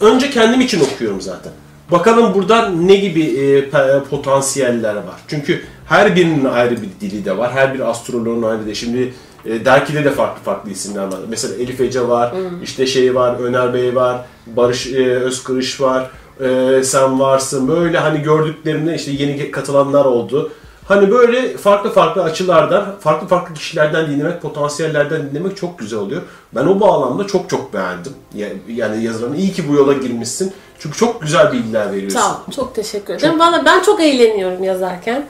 Önce 0.00 0.30
kendim 0.30 0.60
için 0.60 0.80
okuyorum 0.80 1.20
zaten. 1.20 1.52
Bakalım 1.90 2.34
burada 2.34 2.68
ne 2.68 2.94
gibi 2.96 3.22
e, 3.22 3.70
potansiyeller 4.10 4.94
var. 4.94 5.20
Çünkü 5.28 5.62
her 5.86 6.16
birinin 6.16 6.44
ayrı 6.44 6.76
bir 6.82 6.88
dili 7.00 7.24
de 7.24 7.38
var. 7.38 7.52
Her 7.52 7.74
bir 7.74 7.90
astroloğun 7.90 8.42
ayrı 8.42 8.66
de. 8.66 8.74
Şimdi 8.74 9.14
e, 9.46 9.64
dergide 9.64 10.04
de 10.04 10.10
farklı 10.10 10.42
farklı 10.42 10.70
isimler 10.70 11.04
var. 11.04 11.18
Mesela 11.28 11.54
Elif 11.54 11.80
Ece 11.80 12.08
var, 12.08 12.32
işte 12.62 12.86
şey 12.86 13.14
var, 13.14 13.34
Öner 13.40 13.74
Bey 13.74 13.94
var, 13.96 14.18
Barış 14.46 14.86
e, 14.86 15.14
Özkırış 15.16 15.80
var, 15.80 16.10
e, 16.40 16.82
sen 16.84 17.20
varsın. 17.20 17.68
Böyle 17.68 17.98
hani 17.98 18.22
gördüklerini 18.22 18.94
işte 18.94 19.10
yeni 19.10 19.50
katılanlar 19.50 20.04
oldu. 20.04 20.52
Hani 20.84 21.10
böyle 21.10 21.56
farklı 21.56 21.90
farklı 21.92 22.22
açılardan, 22.22 22.86
farklı 23.00 23.26
farklı 23.28 23.54
kişilerden 23.54 24.10
dinlemek, 24.10 24.42
potansiyellerden 24.42 25.30
dinlemek 25.30 25.56
çok 25.56 25.78
güzel 25.78 25.98
oluyor. 25.98 26.22
Ben 26.54 26.66
o 26.66 26.80
bağlamda 26.80 27.26
çok 27.26 27.50
çok 27.50 27.74
beğendim. 27.74 28.12
Ya- 28.34 28.48
Yani 28.68 29.04
yazılarını 29.04 29.36
iyi 29.36 29.52
ki 29.52 29.68
bu 29.68 29.74
yola 29.74 29.92
girmişsin. 29.92 30.52
Çünkü 30.78 30.96
çok 30.98 31.22
güzel 31.22 31.52
bilgiler 31.52 31.92
veriyorsun. 31.92 32.18
Sağ 32.18 32.30
ol. 32.32 32.52
Çok 32.56 32.74
teşekkür 32.74 33.14
ederim. 33.14 33.38
Valla 33.40 33.62
ben 33.64 33.82
çok 33.82 34.00
eğleniyorum 34.00 34.64
yazarken. 34.64 35.26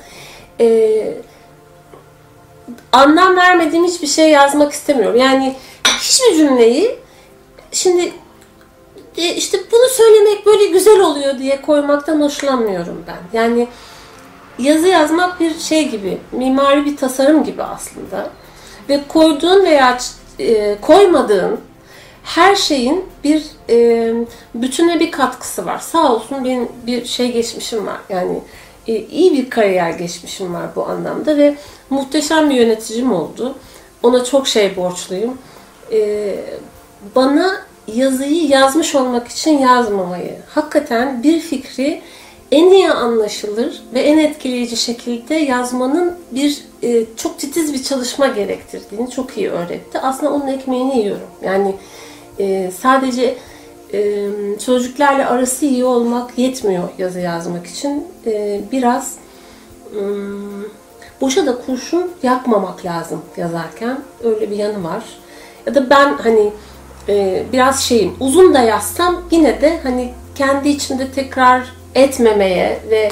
Ee, 0.60 1.14
anlam 2.92 3.36
vermediğim 3.36 3.84
hiçbir 3.84 4.06
şey 4.06 4.30
yazmak 4.30 4.72
istemiyorum. 4.72 5.16
Yani 5.16 5.56
hiçbir 5.84 6.36
cümleyi 6.36 6.98
şimdi 7.72 8.12
e, 9.16 9.34
işte 9.34 9.58
bunu 9.72 9.88
söylemek 9.88 10.46
böyle 10.46 10.66
güzel 10.66 11.00
oluyor 11.00 11.38
diye 11.38 11.62
koymaktan 11.62 12.20
hoşlanmıyorum 12.20 13.04
ben. 13.06 13.38
Yani 13.38 13.68
yazı 14.58 14.88
yazmak 14.88 15.40
bir 15.40 15.58
şey 15.58 15.88
gibi, 15.88 16.18
mimari 16.32 16.84
bir 16.84 16.96
tasarım 16.96 17.44
gibi 17.44 17.62
aslında. 17.62 18.30
Ve 18.88 19.00
koyduğun 19.08 19.64
veya 19.64 19.98
e, 20.38 20.80
koymadığın 20.80 21.60
her 22.24 22.56
şeyin 22.56 23.04
bir 23.24 23.46
e, 23.70 24.12
bütüne 24.54 25.00
bir 25.00 25.10
katkısı 25.10 25.66
var. 25.66 25.78
Sağ 25.78 26.12
olsun 26.12 26.44
benim 26.44 26.68
bir 26.86 27.04
şey 27.04 27.32
geçmişim 27.32 27.86
var. 27.86 27.98
Yani 28.08 28.40
iyi 28.86 29.32
bir 29.32 29.50
kariyer 29.50 29.90
geçmişim 29.90 30.54
var 30.54 30.66
bu 30.76 30.86
anlamda 30.86 31.36
ve 31.36 31.54
muhteşem 31.90 32.50
bir 32.50 32.54
yöneticim 32.54 33.12
oldu. 33.12 33.54
Ona 34.02 34.24
çok 34.24 34.48
şey 34.48 34.76
borçluyum. 34.76 35.38
E, 35.92 36.34
bana 37.14 37.56
yazıyı 37.94 38.46
yazmış 38.48 38.94
olmak 38.94 39.28
için 39.28 39.58
yazmamayı, 39.58 40.36
hakikaten 40.48 41.22
bir 41.22 41.40
fikri 41.40 42.02
en 42.52 42.70
iyi 42.70 42.90
anlaşılır 42.90 43.82
ve 43.94 44.00
en 44.00 44.18
etkileyici 44.18 44.76
şekilde 44.76 45.34
yazmanın 45.34 46.14
bir 46.30 46.64
e, 46.82 47.04
çok 47.16 47.38
titiz 47.38 47.74
bir 47.74 47.82
çalışma 47.82 48.26
gerektirdiğini 48.26 49.10
çok 49.10 49.36
iyi 49.36 49.50
öğretti. 49.50 49.98
Aslında 49.98 50.32
onun 50.32 50.46
ekmeğini 50.46 50.98
yiyorum. 50.98 51.28
Yani 51.44 51.74
e, 52.38 52.70
sadece 52.80 53.36
e, 53.92 54.28
sözcüklerle 54.58 55.26
arası 55.26 55.66
iyi 55.66 55.84
olmak 55.84 56.38
yetmiyor 56.38 56.88
yazı 56.98 57.20
yazmak 57.20 57.66
için. 57.66 58.06
E, 58.26 58.60
biraz 58.72 59.14
ım, 59.96 60.68
boşa 61.20 61.46
da 61.46 61.58
kurşun 61.66 62.10
yakmamak 62.22 62.84
lazım 62.84 63.22
yazarken. 63.36 64.00
Öyle 64.24 64.50
bir 64.50 64.56
yanı 64.56 64.84
var. 64.84 65.04
Ya 65.66 65.74
da 65.74 65.90
ben 65.90 66.14
hani 66.14 66.52
e, 67.08 67.44
biraz 67.52 67.80
şeyim 67.80 68.14
uzun 68.20 68.54
da 68.54 68.60
yazsam 68.60 69.22
yine 69.30 69.60
de 69.60 69.80
hani 69.82 70.12
kendi 70.34 70.68
içimde 70.68 71.10
tekrar 71.10 71.72
etmemeye 71.94 72.80
ve 72.90 73.10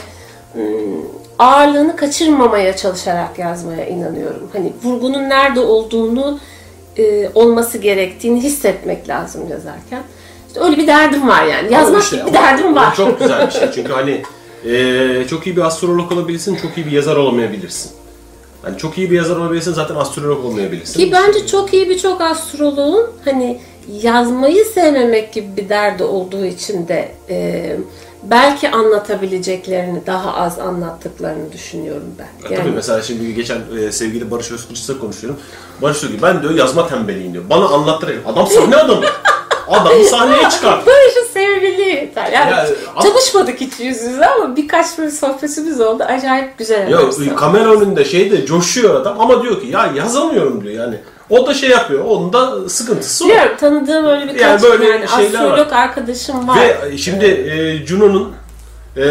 ım, 0.56 1.06
ağırlığını 1.38 1.96
kaçırmamaya 1.96 2.76
çalışarak 2.76 3.38
yazmaya 3.38 3.87
inanıyorum. 3.87 4.50
Hani 4.52 4.72
vurgunun 4.84 5.28
nerede 5.28 5.60
olduğunu 5.60 6.38
e, 6.99 7.28
olması 7.34 7.78
gerektiğini 7.78 8.42
hissetmek 8.42 9.08
lazım 9.08 9.49
yazarken. 9.50 10.02
İşte 10.50 10.61
öyle 10.61 10.76
bir 10.76 10.87
derdim 10.87 11.28
var 11.28 11.45
yani. 11.45 11.73
Yazmak 11.73 12.02
İşte 12.02 12.16
gibi 12.16 12.26
bir 12.26 12.33
derdim 12.33 12.76
var. 12.76 12.95
Çok 12.97 13.21
güzel 13.21 13.47
bir 13.47 13.52
şey. 13.52 13.71
Çünkü 13.75 13.92
hani 13.92 14.23
e, 14.64 15.26
çok 15.30 15.47
iyi 15.47 15.57
bir 15.57 15.62
astrolog 15.62 16.12
olabilirsin, 16.12 16.57
çok 16.57 16.76
iyi 16.78 16.87
bir 16.87 16.90
yazar 16.90 17.16
olamayabilirsin. 17.16 17.90
Hani 18.62 18.78
çok 18.78 18.99
iyi 18.99 19.11
bir 19.11 19.16
yazar 19.16 19.37
olabilirsin 19.37 19.73
zaten 19.73 19.95
astrolog 19.95 20.45
olmayabilirsin. 20.45 21.00
Ki 21.00 21.12
bence 21.12 21.47
çok 21.47 21.75
iyi 21.75 21.88
birçok 21.88 22.21
astroloğun 22.21 23.07
hani 23.25 23.61
yazmayı 24.02 24.64
sevmemek 24.64 25.33
gibi 25.33 25.57
bir 25.57 25.69
derdi 25.69 26.04
olduğu 26.04 26.45
için 26.45 26.88
de 26.88 27.12
e, 27.28 27.76
belki 28.23 28.71
anlatabileceklerini 28.71 30.07
daha 30.07 30.35
az 30.35 30.59
anlattıklarını 30.59 31.52
düşünüyorum 31.52 32.14
ben. 32.19 32.50
Ya 32.50 32.62
Tabii 32.62 32.71
mesela 32.71 33.02
şimdi 33.02 33.35
geçen 33.35 33.61
e, 33.80 33.92
sevgili 33.92 34.30
Barış 34.30 34.50
Özkılıç'la 34.50 34.99
konuşuyorum. 34.99 35.40
Barış 35.83 36.02
diyor 36.02 36.12
ki 36.12 36.23
ben 36.23 36.42
diyor 36.42 36.54
yazma 36.54 36.88
tembeliyim 36.88 37.33
diyor. 37.33 37.45
Bana 37.50 37.69
anlattır. 37.69 38.19
Adam 38.26 38.47
sahne 38.47 38.76
adamı. 38.76 39.04
Adam 39.71 40.05
sahneye 40.05 40.50
çıkar. 40.50 40.81
Barış'ın 40.87 41.33
sevebildiği 41.33 41.89
yeter. 41.89 42.33
Yani 42.33 42.50
Ya, 42.50 42.67
çalışmadık 43.03 43.61
hiç 43.61 43.81
yüz 43.81 44.03
yüze 44.03 44.27
ama 44.27 44.57
birkaç 44.57 44.99
böyle 44.99 45.11
sohbetimiz 45.11 45.81
oldu. 45.81 46.03
Acayip 46.03 46.59
güzel. 46.59 46.89
Ya 46.91 46.99
var. 47.07 47.37
kamera 47.37 47.71
önünde 47.71 48.05
şeyde 48.05 48.47
coşuyor 48.47 49.00
adam 49.00 49.21
ama 49.21 49.43
diyor 49.43 49.61
ki 49.61 49.67
ya 49.67 49.93
yazamıyorum 49.97 50.65
diyor 50.65 50.75
yani. 50.75 50.97
O 51.31 51.47
da 51.47 51.55
şey 51.55 51.71
yapıyor. 51.71 52.05
Onun 52.05 52.33
da 52.33 52.69
sıkıntısı. 52.69 53.25
Biliyorum 53.25 53.57
tanıdığım 53.61 54.07
öyle 54.07 54.35
birkaç 54.35 54.41
Yani 54.41 54.62
böyle 54.62 54.85
yani 54.89 55.09
şeyler 55.09 55.45
var. 55.45 55.69
arkadaşım 55.73 56.49
var. 56.49 56.57
Ve 56.61 56.99
şimdi 56.99 57.25
e, 57.25 57.87
Juno'nun 57.87 58.33
e, 58.97 59.05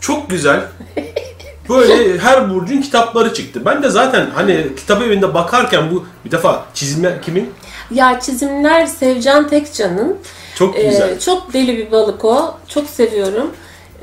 çok 0.00 0.30
güzel 0.30 0.60
böyle 1.68 2.18
her 2.18 2.54
burcun 2.54 2.80
kitapları 2.80 3.34
çıktı. 3.34 3.62
Ben 3.64 3.82
de 3.82 3.88
zaten 3.88 4.26
hani 4.34 4.66
kitap 4.76 5.02
evinde 5.02 5.34
bakarken 5.34 5.90
bu 5.90 6.06
bir 6.24 6.30
defa 6.30 6.64
çizimler 6.74 7.22
kimin? 7.22 7.50
Ya 7.90 8.20
çizimler 8.20 8.86
Sevcan 8.86 9.48
Tekcan'ın. 9.48 10.16
Çok 10.54 10.78
Ee, 10.78 10.82
güzel. 10.82 11.18
çok 11.20 11.52
deli 11.52 11.78
bir 11.78 11.90
balık 11.90 12.24
o. 12.24 12.54
Çok 12.68 12.86
seviyorum. 12.90 13.52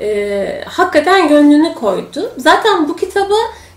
Ee, 0.00 0.64
hakikaten 0.66 1.28
gönlünü 1.28 1.74
koydu. 1.74 2.32
Zaten 2.38 2.88
bu 2.88 2.96
kitaba 2.96 3.34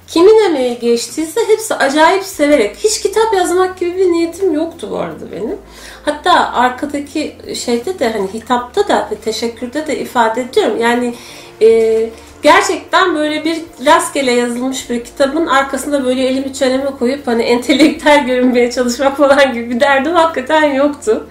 kimin 0.08 0.46
emeği 0.46 0.80
geçtiyse 0.80 1.42
hepsi 1.48 1.76
acayip 1.76 2.24
severek. 2.24 2.76
Hiç 2.78 3.02
kitap 3.02 3.34
yazmak 3.34 3.80
gibi 3.80 3.98
bir 3.98 4.12
niyetim 4.12 4.54
yoktu 4.54 4.88
bu 4.92 4.98
arada 4.98 5.32
benim. 5.32 5.58
Hatta 6.06 6.34
arkadaki 6.54 7.36
şeyde 7.56 8.00
de 8.00 8.10
hani 8.14 8.34
hitapta 8.34 8.88
da 8.88 9.08
ve 9.12 9.16
teşekkürde 9.16 9.88
de 9.88 10.00
ifade 10.00 10.42
ediyorum. 10.42 10.78
Yani 10.82 11.14
e, 11.62 12.10
gerçekten 12.46 13.16
böyle 13.16 13.46
bir 13.46 13.62
rastgele 13.86 14.32
yazılmış 14.32 14.90
bir 14.90 15.04
kitabın 15.04 15.46
arkasında 15.46 16.06
böyle 16.06 16.28
elimi 16.28 16.54
çeneme 16.54 16.92
koyup 17.00 17.28
hani 17.28 17.44
entelektüel 17.44 18.26
görünmeye 18.26 18.72
çalışmak 18.72 19.18
falan 19.18 19.54
gibi 19.54 19.70
bir 19.70 19.80
derdim 19.80 20.14
hakikaten 20.14 20.74
yoktu. 20.74 21.28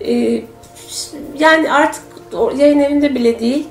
Ee, 0.00 0.42
yani 1.38 1.72
artık 1.72 2.02
yayın 2.56 2.78
evinde 2.78 3.14
bile 3.14 3.40
değil. 3.40 3.66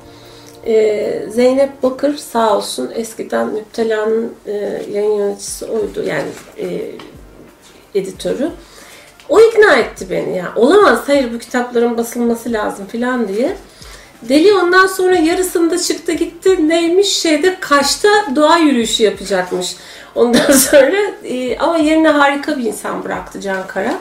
Ee, 0.67 1.25
Zeynep 1.29 1.83
Bakır 1.83 2.17
sağ 2.17 2.57
olsun 2.57 2.91
eskiden 2.95 3.47
Müptela'nın 3.47 4.33
e, 4.45 4.51
yayın 4.91 5.17
yöneticisi 5.17 5.65
oydu 5.65 6.03
yani 6.03 6.29
e, 6.57 6.91
editörü. 7.99 8.51
O 9.29 9.39
ikna 9.39 9.75
etti 9.75 10.07
beni 10.09 10.37
ya. 10.37 10.53
Olamaz 10.55 10.99
hayır 11.05 11.33
bu 11.33 11.39
kitapların 11.39 11.97
basılması 11.97 12.51
lazım 12.51 12.85
filan 12.87 13.27
diye. 13.27 13.55
Deli 14.29 14.53
ondan 14.53 14.87
sonra 14.87 15.15
yarısında 15.15 15.77
çıktı 15.81 16.11
gitti 16.11 16.69
neymiş 16.69 17.07
şeyde 17.07 17.57
Kaş'ta 17.59 18.09
doğa 18.35 18.57
yürüyüşü 18.57 19.03
yapacakmış. 19.03 19.75
Ondan 20.15 20.51
sonra 20.51 20.97
e, 21.23 21.57
ama 21.57 21.77
yerine 21.77 22.09
harika 22.09 22.57
bir 22.57 22.63
insan 22.63 23.03
bıraktı 23.03 23.41
Can 23.41 23.67
Kara. 23.67 23.99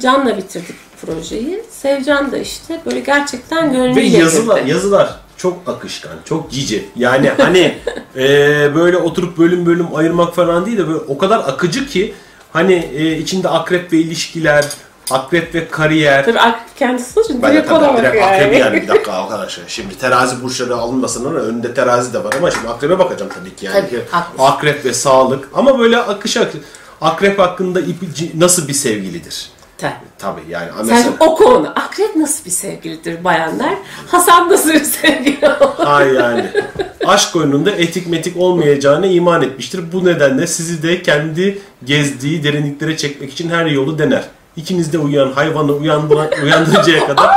Can'la 0.00 0.36
bitirdik 0.36 0.76
projeyi. 1.06 1.62
Sevcan 1.70 2.32
da 2.32 2.38
işte 2.38 2.80
böyle 2.86 3.00
gerçekten 3.00 3.70
Ve 3.70 3.76
gönlüyle 3.76 4.18
yazılar, 4.18 4.58
girdi. 4.58 4.70
yazılar 4.70 5.20
çok 5.36 5.68
akışkan, 5.68 6.12
çok 6.24 6.50
cici. 6.50 6.88
Yani 6.96 7.30
hani 7.38 7.74
e, 8.16 8.20
böyle 8.74 8.96
oturup 8.96 9.38
bölüm 9.38 9.66
bölüm 9.66 9.86
ayırmak 9.94 10.34
falan 10.34 10.66
değil 10.66 10.78
de 10.78 10.86
böyle 10.88 10.98
o 10.98 11.18
kadar 11.18 11.38
akıcı 11.38 11.86
ki 11.86 12.14
hani 12.52 12.88
e, 12.94 13.18
içinde 13.18 13.48
akrep 13.48 13.92
ve 13.92 13.96
ilişkiler, 13.96 14.64
akrep 15.10 15.54
ve 15.54 15.68
kariyer. 15.68 16.24
Tabii 16.24 16.40
akrep 16.40 16.76
kendisi 16.78 17.20
için 17.20 17.42
Ben 17.42 17.52
direkt 17.52 17.72
ona 17.72 17.92
direkt 17.96 18.06
bakıyor 18.06 18.22
akrebi 18.28 18.56
yani. 18.56 18.82
bir 18.82 18.88
dakika 18.88 19.12
arkadaşlar. 19.22 19.64
Şimdi 19.68 19.98
terazi 19.98 20.42
burçları 20.42 20.76
alınmasın 20.76 21.24
ama 21.24 21.38
önünde 21.38 21.74
terazi 21.74 22.12
de 22.14 22.24
var 22.24 22.34
ama 22.38 22.50
şimdi 22.50 22.68
akrebe 22.68 22.98
bakacağım 22.98 23.32
tabii 23.40 23.56
ki 23.56 23.66
yani. 23.66 23.74
Tabii, 23.90 24.02
haklısın. 24.10 24.44
Akrep 24.52 24.84
ve 24.84 24.92
sağlık 24.94 25.48
ama 25.54 25.78
böyle 25.78 25.98
akış 25.98 26.36
akış. 26.36 26.60
Akrep 27.00 27.38
hakkında 27.38 27.80
ipi- 27.80 28.40
nasıl 28.40 28.68
bir 28.68 28.72
sevgilidir? 28.72 29.50
Tabii. 29.78 29.92
Tabii 30.18 30.40
yani. 30.48 30.68
Sen 30.76 30.86
Mesela, 30.86 31.02
şimdi 31.02 31.16
o 31.20 31.34
konu. 31.36 31.68
Akrep 31.76 32.16
nasıl 32.16 32.44
bir 32.44 32.50
sevgilidir 32.50 33.24
bayanlar? 33.24 33.74
Hasan 34.06 34.50
nasıl 34.52 34.72
bir 34.72 34.84
sevgili 34.84 35.46
olur? 35.48 35.84
Hay 35.86 36.12
yani. 36.14 36.50
Aşk 37.06 37.36
oyununda 37.36 37.70
etik 37.70 38.06
metik 38.06 38.36
olmayacağına 38.36 39.06
iman 39.06 39.42
etmiştir. 39.42 39.92
Bu 39.92 40.04
nedenle 40.04 40.46
sizi 40.46 40.82
de 40.82 41.02
kendi 41.02 41.58
gezdiği 41.84 42.44
derinliklere 42.44 42.96
çekmek 42.96 43.32
için 43.32 43.50
her 43.50 43.66
yolu 43.66 43.98
dener. 43.98 44.24
İkiniz 44.56 44.92
de 44.92 44.98
uyuyan 44.98 45.32
hayvanı 45.32 45.72
uyandıran, 45.72 46.28
uyandırıncaya 46.44 47.06
kadar 47.06 47.30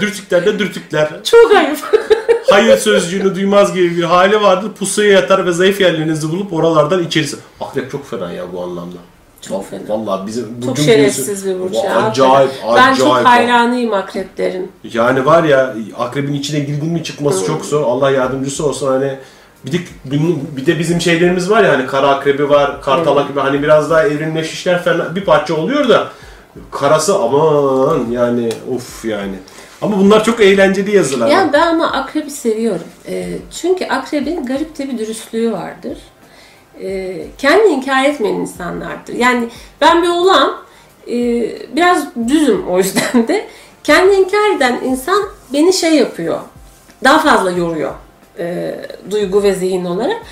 dürtükler 0.00 0.46
de 0.46 0.58
dürtükler. 0.58 1.08
Çok 1.24 1.50
ayıp. 1.56 1.78
Hayır 2.50 2.76
sözcüğünü 2.78 3.34
duymaz 3.34 3.74
gibi 3.74 3.96
bir 3.96 4.02
hali 4.02 4.40
vardır. 4.42 4.70
Pusuya 4.78 5.12
yatar 5.12 5.46
ve 5.46 5.52
zayıf 5.52 5.80
yerlerinizi 5.80 6.28
bulup 6.28 6.52
oralardan 6.52 7.02
içerisi. 7.04 7.36
Akrep 7.60 7.90
çok 7.90 8.10
fena 8.10 8.32
ya 8.32 8.44
bu 8.52 8.62
anlamda. 8.62 8.96
Çok 9.48 9.70
fena. 9.70 9.82
Vallahi 9.88 10.26
bizim 10.26 10.44
Çok 10.60 10.70
burcun 10.70 10.82
şerefsiz 10.84 11.28
birisi- 11.28 11.46
bir 11.54 11.60
burç 11.60 11.74
ya. 11.74 11.96
Acayip, 11.96 12.50
Ben 12.64 12.72
acayip. 12.72 12.96
çok 12.98 13.14
hayranıyım 13.16 13.92
akreplerin. 13.92 14.72
Yani 14.92 15.26
var 15.26 15.44
ya 15.44 15.74
akrebin 15.98 16.32
içine 16.34 16.58
girdin 16.60 16.88
mi 16.92 17.04
çıkması 17.04 17.46
çok 17.46 17.64
zor. 17.64 17.82
Allah 17.82 18.10
yardımcısı 18.10 18.66
olsun 18.66 18.86
hani 18.88 19.18
bir 19.66 19.72
de, 19.72 19.76
bir 20.56 20.66
de 20.66 20.78
bizim 20.78 21.00
şeylerimiz 21.00 21.50
var 21.50 21.64
ya 21.64 21.72
hani 21.72 21.86
kara 21.86 22.08
akrebi 22.08 22.50
var, 22.50 22.82
kartal 22.82 23.16
akrebi 23.16 23.40
hani 23.40 23.62
biraz 23.62 23.90
daha 23.90 24.02
evrimleşmişler 24.02 24.84
falan 24.84 25.16
bir 25.16 25.24
parça 25.24 25.54
oluyor 25.54 25.88
da 25.88 26.08
karası 26.70 27.14
aman 27.18 28.06
yani 28.10 28.48
of 28.74 29.04
yani. 29.04 29.34
Ama 29.82 29.98
bunlar 29.98 30.24
çok 30.24 30.40
eğlenceli 30.40 30.96
yazılar. 30.96 31.28
Ya 31.28 31.50
ben 31.52 31.66
ama 31.66 31.92
akrebi 31.92 32.30
seviyorum. 32.30 32.86
Ee, 33.08 33.28
çünkü 33.60 33.84
akrebin 33.86 34.46
garip 34.46 34.78
de 34.78 34.88
bir 34.90 34.98
dürüstlüğü 34.98 35.52
vardır. 35.52 35.98
e, 36.82 37.16
kendini 37.38 37.72
inkar 37.72 38.04
etmeyen 38.04 38.34
insanlardır. 38.34 39.14
Yani 39.14 39.48
ben 39.80 40.02
bir 40.02 40.08
oğlan 40.08 40.56
e, 41.08 41.14
biraz 41.76 42.04
düzüm 42.28 42.68
o 42.68 42.78
yüzden 42.78 43.28
de 43.28 43.46
kendini 43.84 44.14
inkar 44.16 44.56
eden 44.56 44.80
insan 44.84 45.22
beni 45.52 45.72
şey 45.72 45.94
yapıyor. 45.94 46.40
Daha 47.04 47.18
fazla 47.18 47.50
yoruyor 47.50 47.94
e, 48.38 48.74
duygu 49.10 49.42
ve 49.42 49.54
zihin 49.54 49.84
olarak. 49.84 50.22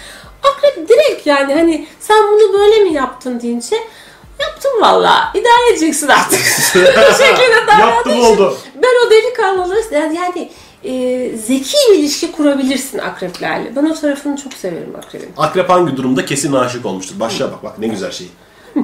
Akrep 0.42 0.88
direkt 0.88 1.26
yani 1.26 1.54
hani 1.54 1.86
sen 2.00 2.16
bunu 2.32 2.58
böyle 2.60 2.80
mi 2.80 2.92
yaptın 2.92 3.40
deyince 3.40 3.76
yaptım 4.48 4.72
valla 4.80 5.30
idare 5.34 5.72
edeceksin 5.72 6.08
artık. 6.08 6.40
Bu 6.74 7.24
şekilde 7.24 7.54
Yaptım 7.80 8.20
oldu. 8.20 8.56
Ben 8.82 9.06
o 9.06 9.10
delikanlılığı 9.10 9.82
yani, 9.92 10.16
yani 10.16 10.50
e, 10.84 11.36
zeki 11.36 11.76
bir 11.90 11.98
ilişki 11.98 12.32
kurabilirsin 12.32 12.98
akreplerle. 12.98 13.76
Ben 13.76 13.84
o 13.84 13.94
tarafını 13.94 14.36
çok 14.36 14.52
severim 14.52 14.94
akrebin. 14.98 15.28
Akrep 15.36 15.70
hangi 15.70 15.96
durumda 15.96 16.24
kesin 16.24 16.52
aşık 16.52 16.86
olmuştur? 16.86 17.20
Başla 17.20 17.52
bak 17.52 17.64
bak 17.64 17.78
ne 17.78 17.86
güzel 17.86 18.12
şey. 18.12 18.26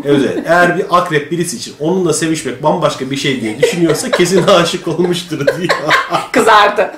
Evet, 0.04 0.38
eğer 0.46 0.78
bir 0.78 0.84
akrep 0.90 1.30
birisi 1.32 1.56
için 1.56 1.74
onunla 1.80 2.12
sevişmek 2.12 2.62
bambaşka 2.62 3.10
bir 3.10 3.16
şey 3.16 3.40
diye 3.40 3.62
düşünüyorsa 3.62 4.10
kesin 4.10 4.46
aşık 4.46 4.88
olmuştur 4.88 5.46
diye. 5.46 5.68
Kızardı. 6.32 6.90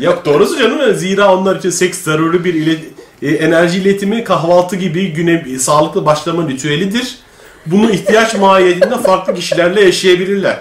Yok 0.00 0.24
doğrusu 0.24 0.58
canım. 0.58 0.94
Zira 0.94 1.34
onlar 1.34 1.56
için 1.56 1.70
seks 1.70 2.02
zaruri 2.02 2.44
bir 2.44 2.54
ile, 2.54 2.76
e, 3.22 3.34
enerji 3.34 3.78
iletimi 3.78 4.24
kahvaltı 4.24 4.76
gibi 4.76 5.12
güne 5.12 5.58
sağlıklı 5.58 6.06
başlama 6.06 6.48
ritüelidir. 6.48 7.18
Bunu 7.70 7.90
ihtiyaç 7.90 8.34
mahiyetinde 8.34 8.98
farklı 8.98 9.34
kişilerle 9.34 9.80
yaşayabilirler. 9.80 10.56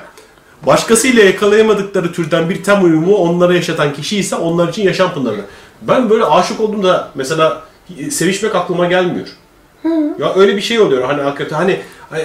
Başkasıyla 0.66 1.24
yakalayamadıkları 1.24 2.12
türden 2.14 2.50
bir 2.50 2.64
tem 2.64 2.84
uyumu 2.84 3.16
onlara 3.16 3.54
yaşatan 3.54 3.94
kişi 3.94 4.18
ise 4.18 4.36
onlar 4.36 4.68
için 4.68 4.84
yaşam 4.84 5.14
pınarı. 5.14 5.42
Ben 5.82 6.10
böyle 6.10 6.26
aşık 6.26 6.60
olduğumda 6.62 7.10
mesela 7.16 7.62
sevişmek 8.10 8.56
aklıma 8.56 8.86
gelmiyor. 8.86 9.28
Ya 10.20 10.34
öyle 10.36 10.56
bir 10.56 10.62
şey 10.62 10.80
oluyor 10.80 11.04
hani 11.04 11.22
hakikaten. 11.22 11.56
Hani 11.56 11.80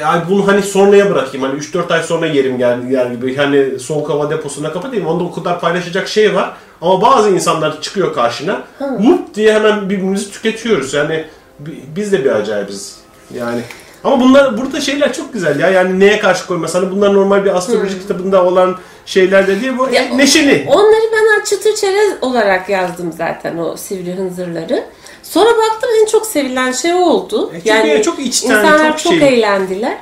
ay, 0.04 0.20
bunu 0.30 0.46
hani 0.46 0.62
sonraya 0.62 1.10
bırakayım 1.10 1.46
hani 1.46 1.60
3-4 1.60 1.92
ay 1.92 2.02
sonra 2.02 2.26
yerim 2.26 2.58
gel, 2.58 2.90
yer 2.90 3.06
gibi. 3.06 3.36
Hani 3.36 3.78
soğuk 3.78 4.10
hava 4.10 4.30
deposuna 4.30 4.72
kapatayım 4.72 5.06
onda 5.06 5.24
o 5.24 5.32
kadar 5.32 5.60
paylaşacak 5.60 6.08
şey 6.08 6.34
var. 6.34 6.52
Ama 6.80 7.02
bazı 7.02 7.30
insanlar 7.30 7.80
çıkıyor 7.82 8.14
karşına 8.14 8.62
vup! 8.80 9.34
diye 9.34 9.54
hemen 9.54 9.90
birbirimizi 9.90 10.30
tüketiyoruz. 10.30 10.94
Yani 10.94 11.24
bi- 11.58 11.82
biz 11.96 12.12
de 12.12 12.24
bir 12.24 12.30
acayibiz 12.30 12.96
yani 13.34 13.60
ama 14.04 14.20
bunlar 14.20 14.58
burada 14.58 14.80
şeyler 14.80 15.12
çok 15.12 15.32
güzel 15.32 15.60
ya 15.60 15.70
yani 15.70 16.00
neye 16.00 16.18
karşı 16.18 16.46
koyması 16.46 16.78
hani 16.78 16.90
bunlar 16.90 17.14
normal 17.14 17.44
bir 17.44 17.56
astroloji 17.56 18.00
kitabında 18.00 18.44
olan 18.44 18.78
şeyler 19.06 19.46
de 19.46 19.60
değil 19.60 19.72
bu 19.78 19.88
Ya, 19.88 20.02
e, 20.02 20.18
neşeli. 20.18 20.64
Onları 20.68 21.02
ben 21.12 21.44
çıtır 21.44 21.74
çerez 21.74 22.12
olarak 22.20 22.68
yazdım 22.68 23.12
zaten 23.12 23.58
o 23.58 23.76
sivri 23.76 24.14
hınzırları. 24.14 24.84
Sonra 25.22 25.50
baktım 25.50 25.90
en 26.02 26.06
çok 26.06 26.26
sevilen 26.26 26.72
şey 26.72 26.94
o 26.94 26.98
oldu. 26.98 27.52
E, 27.54 27.60
çünkü 27.60 28.02
çok 28.02 28.18
içten, 28.18 28.48
insanlar 28.48 28.88
çok 28.88 28.98
çok, 28.98 29.12
şey. 29.12 29.28
eğlendiler. 29.28 29.98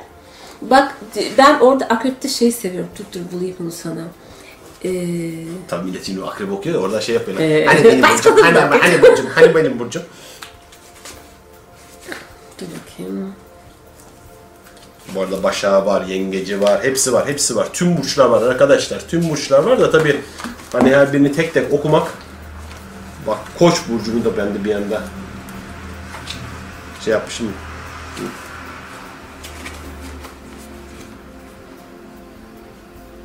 Bak 0.61 0.97
ben 1.37 1.59
orada 1.59 1.85
akrepte 1.85 2.29
şey 2.29 2.51
seviyorum. 2.51 2.89
Dur 2.99 3.03
dur 3.13 3.37
bulayım 3.37 3.55
bunu 3.59 3.71
sana. 3.71 4.01
Ee, 4.85 4.89
Tabii 5.67 5.85
milletin 5.85 6.21
akrep 6.21 6.51
okuyor 6.51 6.75
ya 6.75 6.81
orada 6.81 7.01
şey 7.01 7.15
yapıyorlar. 7.15 7.45
Ee, 7.45 7.65
hani 7.65 7.83
benim 7.83 8.03
burcum, 8.17 8.37
da- 8.37 8.45
hani, 8.45 8.57
hani 8.57 9.01
burcum, 9.01 9.25
hani 9.35 9.55
benim 9.55 9.79
burcum. 9.79 10.03
dur 12.59 12.65
bakayım. 12.65 13.35
Bu 15.15 15.21
arada 15.21 15.43
başağı 15.43 15.85
var, 15.85 16.05
yengeci 16.05 16.61
var, 16.61 16.83
hepsi 16.83 17.13
var, 17.13 17.27
hepsi 17.27 17.55
var. 17.55 17.67
Tüm 17.73 17.97
burçlar 17.97 18.25
var 18.25 18.41
arkadaşlar. 18.41 18.99
Tüm 19.07 19.29
burçlar 19.29 19.63
var 19.63 19.79
da 19.79 19.91
tabii 19.91 20.21
hani 20.71 20.95
her 20.95 21.13
birini 21.13 21.31
tek 21.31 21.53
tek 21.53 21.73
okumak. 21.73 22.07
Bak 23.27 23.37
Koç 23.59 23.75
burcunu 23.89 24.25
da 24.25 24.37
ben 24.37 24.53
de 24.55 24.63
bir 24.63 24.69
yanda 24.69 25.01
şey 27.05 27.13
yapmışım. 27.13 27.53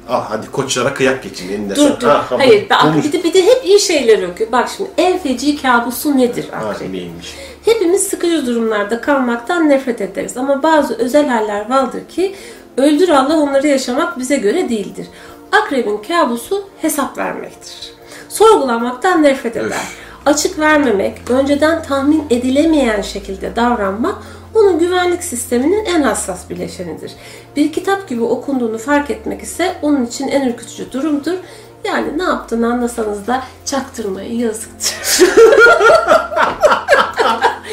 Ah 0.09 0.31
hadi 0.31 0.51
koçlara 0.51 0.95
kıyak 0.95 1.23
geçin 1.23 1.53
eninde 1.53 1.77
Dur 1.77 2.01
dur. 2.01 2.07
Ha, 2.09 2.27
ha, 2.31 2.39
Hayır. 2.39 2.71
bak, 2.71 3.05
bir, 3.05 3.13
de, 3.13 3.25
bir 3.25 3.35
de 3.35 3.43
hep 3.47 3.65
iyi 3.65 3.81
şeyler 3.81 4.23
okuyor. 4.29 4.53
Bak 4.53 4.71
şimdi 4.77 4.91
en 4.99 5.19
feci 5.19 5.63
kabusu 5.63 6.19
nedir 6.19 6.49
Ha, 6.51 6.57
akrep? 6.69 6.91
neymiş? 6.91 7.35
Hepimiz 7.67 8.03
sıkıcı 8.03 8.47
durumlarda 8.47 9.01
kalmaktan 9.01 9.69
nefret 9.69 10.01
ederiz 10.01 10.37
ama 10.37 10.63
bazı 10.63 10.95
özel 10.95 11.29
haller 11.29 11.71
vardır 11.71 12.09
ki 12.09 12.35
öldür 12.77 13.09
Allah 13.09 13.37
onları 13.37 13.67
yaşamak 13.67 14.19
bize 14.19 14.37
göre 14.37 14.69
değildir. 14.69 15.07
Akrebin 15.53 16.03
kabusu 16.09 16.65
hesap 16.83 17.19
vermektir. 17.19 17.93
Sorgulamaktan 18.29 19.23
nefret 19.23 19.57
eder. 19.57 19.67
Öf. 19.67 19.99
Açık 20.27 20.59
vermemek, 20.59 21.31
önceden 21.31 21.83
tahmin 21.83 22.25
edilemeyen 22.31 23.03
şekilde 23.03 23.57
davranmak 23.57 24.15
onun 24.55 24.79
güvenlik 24.79 25.25
sisteminin 25.25 25.85
en 25.85 26.03
hassas 26.03 26.51
bileşenidir. 26.51 27.13
Bir 27.57 27.73
kitap 27.73 28.09
gibi 28.09 28.23
okunduğunu 28.23 28.79
fark 28.79 29.11
etmek 29.11 29.43
ise 29.43 29.75
onun 29.83 30.07
için 30.07 30.29
en 30.29 30.49
ürkütücü 30.49 30.93
durumdur. 30.93 31.35
Yani 31.85 32.19
ne 32.19 32.23
yaptığını 32.23 32.73
anlasanız 32.73 33.27
da 33.27 33.43
çaktırmayın 33.65 34.39
yazıktır. 34.39 35.27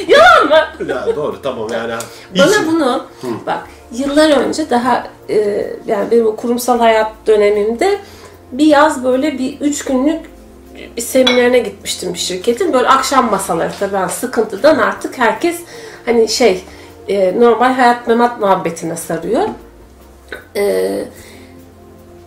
Yalan 0.08 0.48
mı? 0.48 0.90
Ya 0.90 1.16
doğru 1.16 1.42
tamam 1.42 1.68
yani. 1.74 1.94
Bana 2.40 2.46
Hiç- 2.46 2.68
bunu 2.68 3.06
bak 3.46 3.68
yıllar 3.92 4.30
önce 4.30 4.70
daha 4.70 5.08
e, 5.30 5.68
yani 5.86 6.12
benim 6.12 6.28
o 6.28 6.36
kurumsal 6.36 6.80
hayat 6.80 7.12
dönemimde 7.28 8.00
bir 8.52 8.66
yaz 8.66 9.04
böyle 9.04 9.38
bir 9.38 9.60
üç 9.62 9.86
günlük 9.86 10.20
bir 10.98 11.02
seminerine 11.02 11.60
gitmiştim 11.60 12.14
bir 12.14 12.20
şirketin. 12.20 12.74
Böyle 12.74 12.88
akşam 12.88 13.32
masaları 13.32 13.72
tabii 13.80 13.94
ben 13.94 14.08
sıkıntıdan 14.08 14.78
artık 14.78 15.18
herkes 15.18 15.60
hani 16.06 16.30
şey 16.30 16.64
e, 17.08 17.40
normal 17.40 17.74
hayat 17.74 18.08
memat 18.08 18.40
muhabbetine 18.40 18.98
sarıyor. 18.98 19.48
E, 20.56 21.04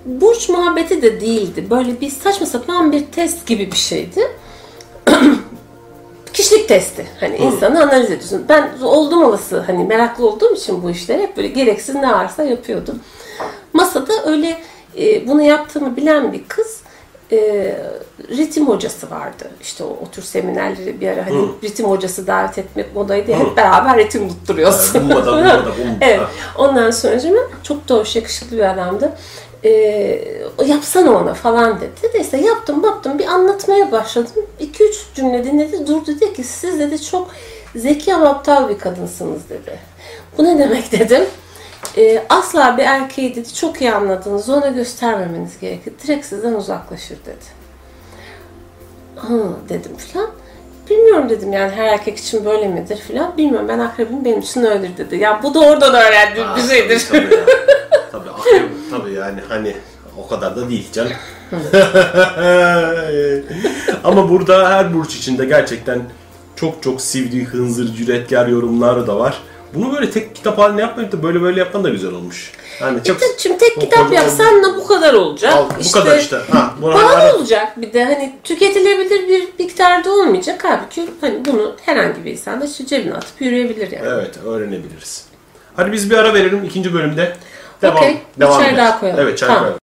burç 0.05 0.49
muhabbeti 0.49 1.03
de 1.03 1.21
değildi. 1.21 1.67
Böyle 1.71 2.01
bir 2.01 2.11
saçma 2.11 2.47
sapan 2.47 2.93
bir 2.93 3.07
test 3.07 3.47
gibi 3.47 3.71
bir 3.73 3.77
şeydi 3.77 4.21
kişilik 6.37 6.69
testi. 6.69 7.07
Hani 7.21 7.37
insanı 7.37 7.83
analiz 7.83 8.07
ediyorsun. 8.11 8.45
Ben 8.49 8.71
oldum 8.83 9.25
olası 9.25 9.61
hani 9.61 9.85
meraklı 9.85 10.27
olduğum 10.29 10.55
için 10.55 10.83
bu 10.83 10.91
işlere 10.91 11.23
hep 11.23 11.37
böyle 11.37 11.49
gereksiz 11.49 11.95
ne 11.95 12.13
varsa 12.13 12.45
yapıyordum. 12.45 13.01
Masada 13.73 14.13
öyle 14.27 14.59
e, 14.99 15.29
bunu 15.29 15.43
yaptığımı 15.43 15.97
bilen 15.97 16.33
bir 16.33 16.45
kız 16.49 16.81
e, 17.33 17.39
ritim 18.31 18.69
hocası 18.69 19.11
vardı. 19.11 19.51
İşte 19.63 19.85
o, 19.85 19.87
o 19.87 20.11
tür 20.13 20.23
seminerleri 20.23 21.01
bir 21.01 21.09
ara 21.09 21.27
hani 21.27 21.49
ritim 21.65 21.87
hocası 21.87 22.27
davet 22.27 22.59
etmek 22.59 22.95
modaydı. 22.95 23.31
ya, 23.31 23.39
Hep 23.39 23.57
beraber 23.57 23.99
ritim 23.99 24.29
tutturuyorsun. 24.29 25.09
Bulmadan 25.09 25.27
bulmadan 25.27 25.65
bulmadan. 25.65 25.97
Evet. 26.01 26.21
Ondan 26.59 26.91
sonra 26.91 27.19
çok 27.63 27.89
da 27.89 27.95
hoş 27.95 28.17
yakışıklı 28.17 28.57
bir 28.57 28.71
adamdı. 28.71 29.13
O 30.59 30.63
yapsana 30.67 31.11
ona 31.11 31.35
falan 31.35 31.81
dedi. 31.81 32.11
Neyse 32.15 32.37
yaptım 32.37 32.85
yaptım 32.85 33.19
bir 33.19 33.27
anlatmaya 33.27 33.93
başladım. 33.93 34.47
2-3 34.61 34.95
cümle 35.15 35.45
dinledi. 35.45 35.87
Dur 35.87 36.07
dedi 36.07 36.33
ki 36.33 36.45
siz 36.45 36.79
dedi 36.79 37.03
çok 37.03 37.31
zeki 37.77 38.15
ama 38.15 38.29
aptal 38.29 38.69
bir 38.69 38.79
kadınsınız 38.79 39.51
dedi. 39.51 39.79
Bu 40.39 40.45
ne 40.45 40.59
demek 40.59 40.93
dedim. 40.93 41.25
Ee, 41.97 42.23
asla 42.29 42.79
bir 42.79 42.83
erkeği 42.83 43.35
dedi 43.35 43.55
çok 43.55 43.81
iyi 43.81 43.93
anladığınızı 43.93 44.55
ona 44.55 44.69
göstermemeniz 44.69 45.59
gerekir. 45.59 45.95
Direkt 46.03 46.27
sizden 46.27 46.53
uzaklaşır 46.53 47.19
dedi. 47.27 47.57
Hı 49.17 49.53
dedim 49.69 49.97
filan. 49.97 50.31
Bilmiyorum 50.91 51.29
dedim 51.29 51.53
yani 51.53 51.73
her 51.73 51.85
erkek 51.85 52.19
için 52.19 52.45
böyle 52.45 52.69
midir 52.69 52.97
filan. 52.97 53.37
Bilmiyorum 53.37 53.69
ben 53.69 53.79
akrebim 53.79 54.25
benim 54.25 54.41
için 54.41 54.65
öyledir 54.65 54.97
dedi. 54.97 55.17
Ya 55.17 55.41
bu 55.43 55.55
da 55.55 55.61
oradan 55.61 55.95
öğrendiğim 55.95 56.49
bir 56.57 56.63
şeydir. 56.63 57.03
Tabii, 57.09 57.19
tabii, 57.31 57.35
ya. 57.35 57.47
tabii, 58.13 58.31
akrep, 58.31 58.71
tabii 58.91 59.13
yani 59.13 59.41
hani 59.49 59.77
o 60.19 60.29
kadar 60.29 60.57
da 60.57 60.71
değil 60.71 60.93
canım. 60.93 61.13
Ama 64.05 64.31
burada 64.31 64.71
her 64.71 64.95
burç 64.95 65.17
içinde 65.17 65.45
gerçekten 65.45 66.03
çok 66.57 66.83
çok 66.83 67.01
sivri, 67.01 67.45
hınzır, 67.45 67.95
cüretkar 67.95 68.47
yorumlar 68.47 69.07
da 69.07 69.19
var. 69.19 69.39
Bunu 69.75 69.93
böyle 69.93 70.11
tek 70.11 70.35
kitap 70.35 70.59
haline 70.59 70.81
yapmayıp 70.81 71.13
da 71.13 71.23
böyle 71.23 71.43
böyle 71.43 71.61
yapman 71.61 71.85
da 71.85 71.89
güzel 71.89 72.13
olmuş. 72.13 72.53
Yani 72.81 73.05
çok 73.05 73.19
Şimdi 73.39 73.59
tek 73.59 73.77
O 73.77 73.81
kitap 73.81 74.13
yapsan 74.13 74.63
da 74.63 74.77
bu 74.77 74.87
kadar 74.87 75.15
olacak. 75.15 75.53
Al, 75.53 75.69
bu 75.89 75.93
kadar 75.93 76.19
işte. 76.19 76.37
Ha, 76.53 76.75
Pahalı 76.83 77.37
olacak 77.37 77.83
bir 77.83 77.93
de 77.93 78.05
hani 78.05 78.35
tüketilebilir 78.45 79.29
bir 79.29 79.49
miktarda 79.59 80.13
olmayacak. 80.13 80.65
Halbuki 80.65 81.07
hani 81.21 81.45
bunu 81.45 81.77
herhangi 81.83 82.25
bir 82.25 82.31
insan 82.33 82.61
da 82.61 82.65
işte 82.65 82.87
cebine 82.87 83.15
atıp 83.15 83.41
yürüyebilir 83.41 83.91
yani. 83.93 84.09
Evet, 84.09 84.37
öğrenebiliriz. 84.47 85.27
Hadi 85.77 85.93
biz 85.93 86.11
bir 86.11 86.17
ara 86.17 86.35
verelim 86.35 86.65
ikinci 86.65 86.95
bölümde. 86.95 87.37
Devam, 87.83 88.03
bir 88.03 88.17
devam 88.41 88.59
çay 88.59 88.67
ederiz. 88.67 88.79
daha 88.79 89.01
koyalım. 89.01 89.21
Evet, 89.21 89.39
çay 89.39 89.47
Tamam. 89.47 89.63
koyalım. 89.63 89.81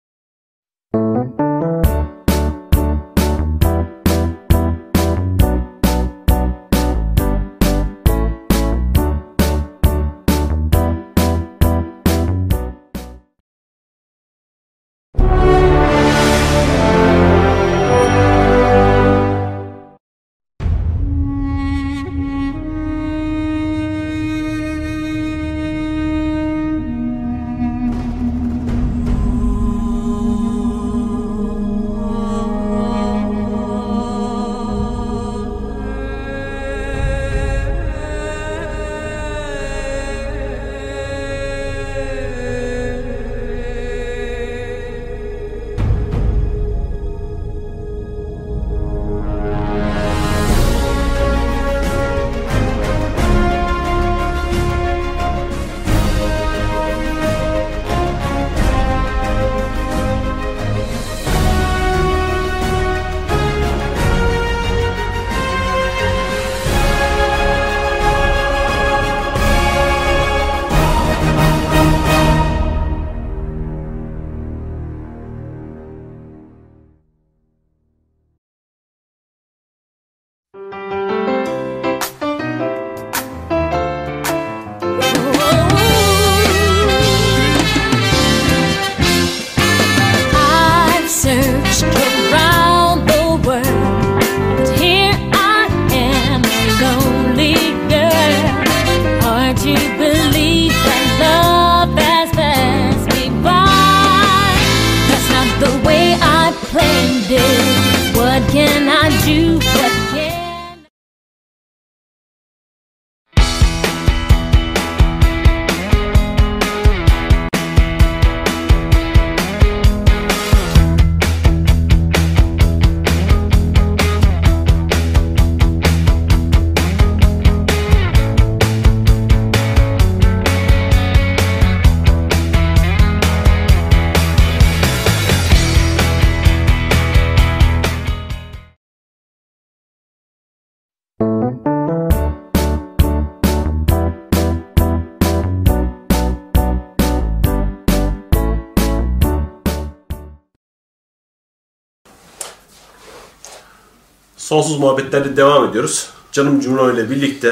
Sonsuz 154.54 154.80
muhabbetlerle 154.80 155.38
devam 155.38 155.70
ediyoruz. 155.70 156.10
Canım 156.32 156.60
Cumhur 156.60 156.94
ile 156.94 157.10
birlikte 157.10 157.52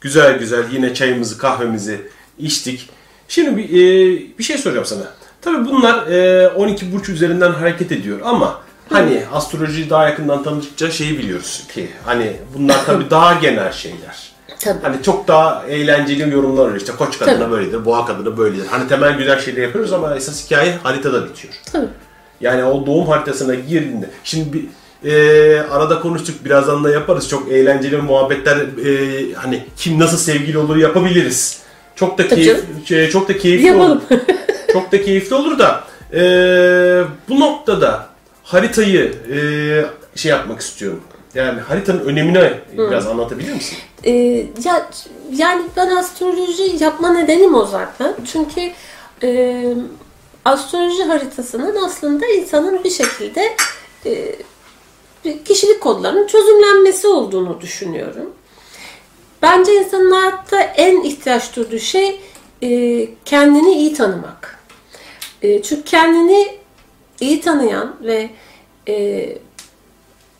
güzel 0.00 0.38
güzel 0.38 0.64
yine 0.72 0.94
çayımızı 0.94 1.38
kahvemizi 1.38 2.00
içtik. 2.38 2.90
Şimdi 3.28 3.56
bir, 3.56 3.64
e, 3.64 4.38
bir 4.38 4.44
şey 4.44 4.58
soracağım 4.58 4.86
sana. 4.86 5.02
Tabii 5.42 5.64
bunlar 5.64 6.06
e, 6.06 6.48
12 6.48 6.92
burç 6.92 7.08
üzerinden 7.08 7.52
hareket 7.52 7.92
ediyor 7.92 8.18
ama 8.24 8.60
hani 8.88 9.22
astrolojiyi 9.32 9.90
daha 9.90 10.08
yakından 10.08 10.42
tanıdıkça 10.42 10.90
şeyi 10.90 11.18
biliyoruz 11.18 11.64
ki 11.74 11.88
hani 12.04 12.36
bunlar 12.54 12.84
tabii 12.86 13.10
daha 13.10 13.34
genel 13.34 13.72
şeyler. 13.72 14.32
Tabii. 14.60 14.82
Hani 14.82 15.02
çok 15.02 15.28
daha 15.28 15.66
eğlenceli 15.66 16.34
yorumlar 16.34 16.62
oluyor. 16.62 16.76
İşte 16.76 16.92
koç 16.98 17.18
kadına 17.18 17.38
Tabii. 17.38 17.50
böyledir, 17.50 17.84
boğa 17.84 18.06
kadına 18.06 18.36
böyledir. 18.36 18.66
Hani 18.66 18.88
temel 18.88 19.18
güzel 19.18 19.40
şeyler 19.40 19.62
yapıyoruz 19.62 19.92
ama 19.92 20.16
esas 20.16 20.46
hikaye 20.46 20.76
haritada 20.82 21.28
bitiyor. 21.28 21.54
Tabii. 21.72 21.88
Yani 22.40 22.64
o 22.64 22.86
doğum 22.86 23.08
haritasına 23.08 23.54
girdiğinde. 23.54 24.10
Şimdi 24.24 24.52
bir 24.52 24.64
e, 25.04 25.12
arada 25.60 26.00
konuştuk 26.00 26.44
birazdan 26.44 26.84
da 26.84 26.90
yaparız. 26.90 27.28
Çok 27.28 27.52
eğlenceli 27.52 27.96
muhabbetler 27.96 28.56
e, 28.56 29.32
hani 29.34 29.64
kim 29.76 29.98
nasıl 29.98 30.18
sevgili 30.18 30.58
olur 30.58 30.76
yapabiliriz. 30.76 31.62
Çok 31.94 32.18
da 32.18 32.28
keyif, 32.28 32.64
şey, 32.84 33.10
çok 33.10 33.28
da 33.28 33.38
keyifli 33.38 33.72
olur. 33.72 33.80
Yapalım. 33.80 34.02
çok 34.72 34.92
da 34.92 35.02
keyifli 35.02 35.36
olur 35.36 35.58
da 35.58 35.84
e, 36.12 36.20
bu 37.28 37.40
noktada 37.40 38.06
haritayı 38.42 39.14
e, 39.32 39.38
şey 40.18 40.30
yapmak 40.30 40.60
istiyorum. 40.60 41.00
Yani 41.34 41.60
haritanın 41.60 42.00
önemini 42.00 42.52
biraz 42.76 43.06
anlatabilir 43.06 43.52
misin? 43.52 43.78
Ee, 44.04 44.12
ya 44.64 44.88
yani 45.32 45.62
ben 45.76 45.96
astroloji 45.96 46.84
yapma 46.84 47.10
nedenim 47.12 47.54
o 47.54 47.66
zaten. 47.66 48.14
Çünkü 48.32 48.72
e, 49.22 49.64
astroloji 50.44 51.04
haritasının 51.04 51.76
aslında 51.84 52.26
insanın 52.26 52.84
bir 52.84 52.90
şekilde 52.90 53.56
e, 54.06 54.34
kişilik 55.44 55.80
kodlarının 55.80 56.26
çözümlenmesi 56.26 57.06
olduğunu 57.06 57.60
düşünüyorum. 57.60 58.30
Bence 59.42 59.74
insanın 59.74 60.10
hayatta 60.10 60.60
en 60.60 61.02
ihtiyaç 61.02 61.56
duyduğu 61.56 61.78
şey 61.78 62.20
e, 62.62 62.68
kendini 63.24 63.72
iyi 63.72 63.94
tanımak. 63.94 64.58
E, 65.42 65.62
çünkü 65.62 65.82
kendini 65.82 66.58
iyi 67.20 67.40
tanıyan 67.40 67.96
ve 68.02 68.30
e, 68.88 69.28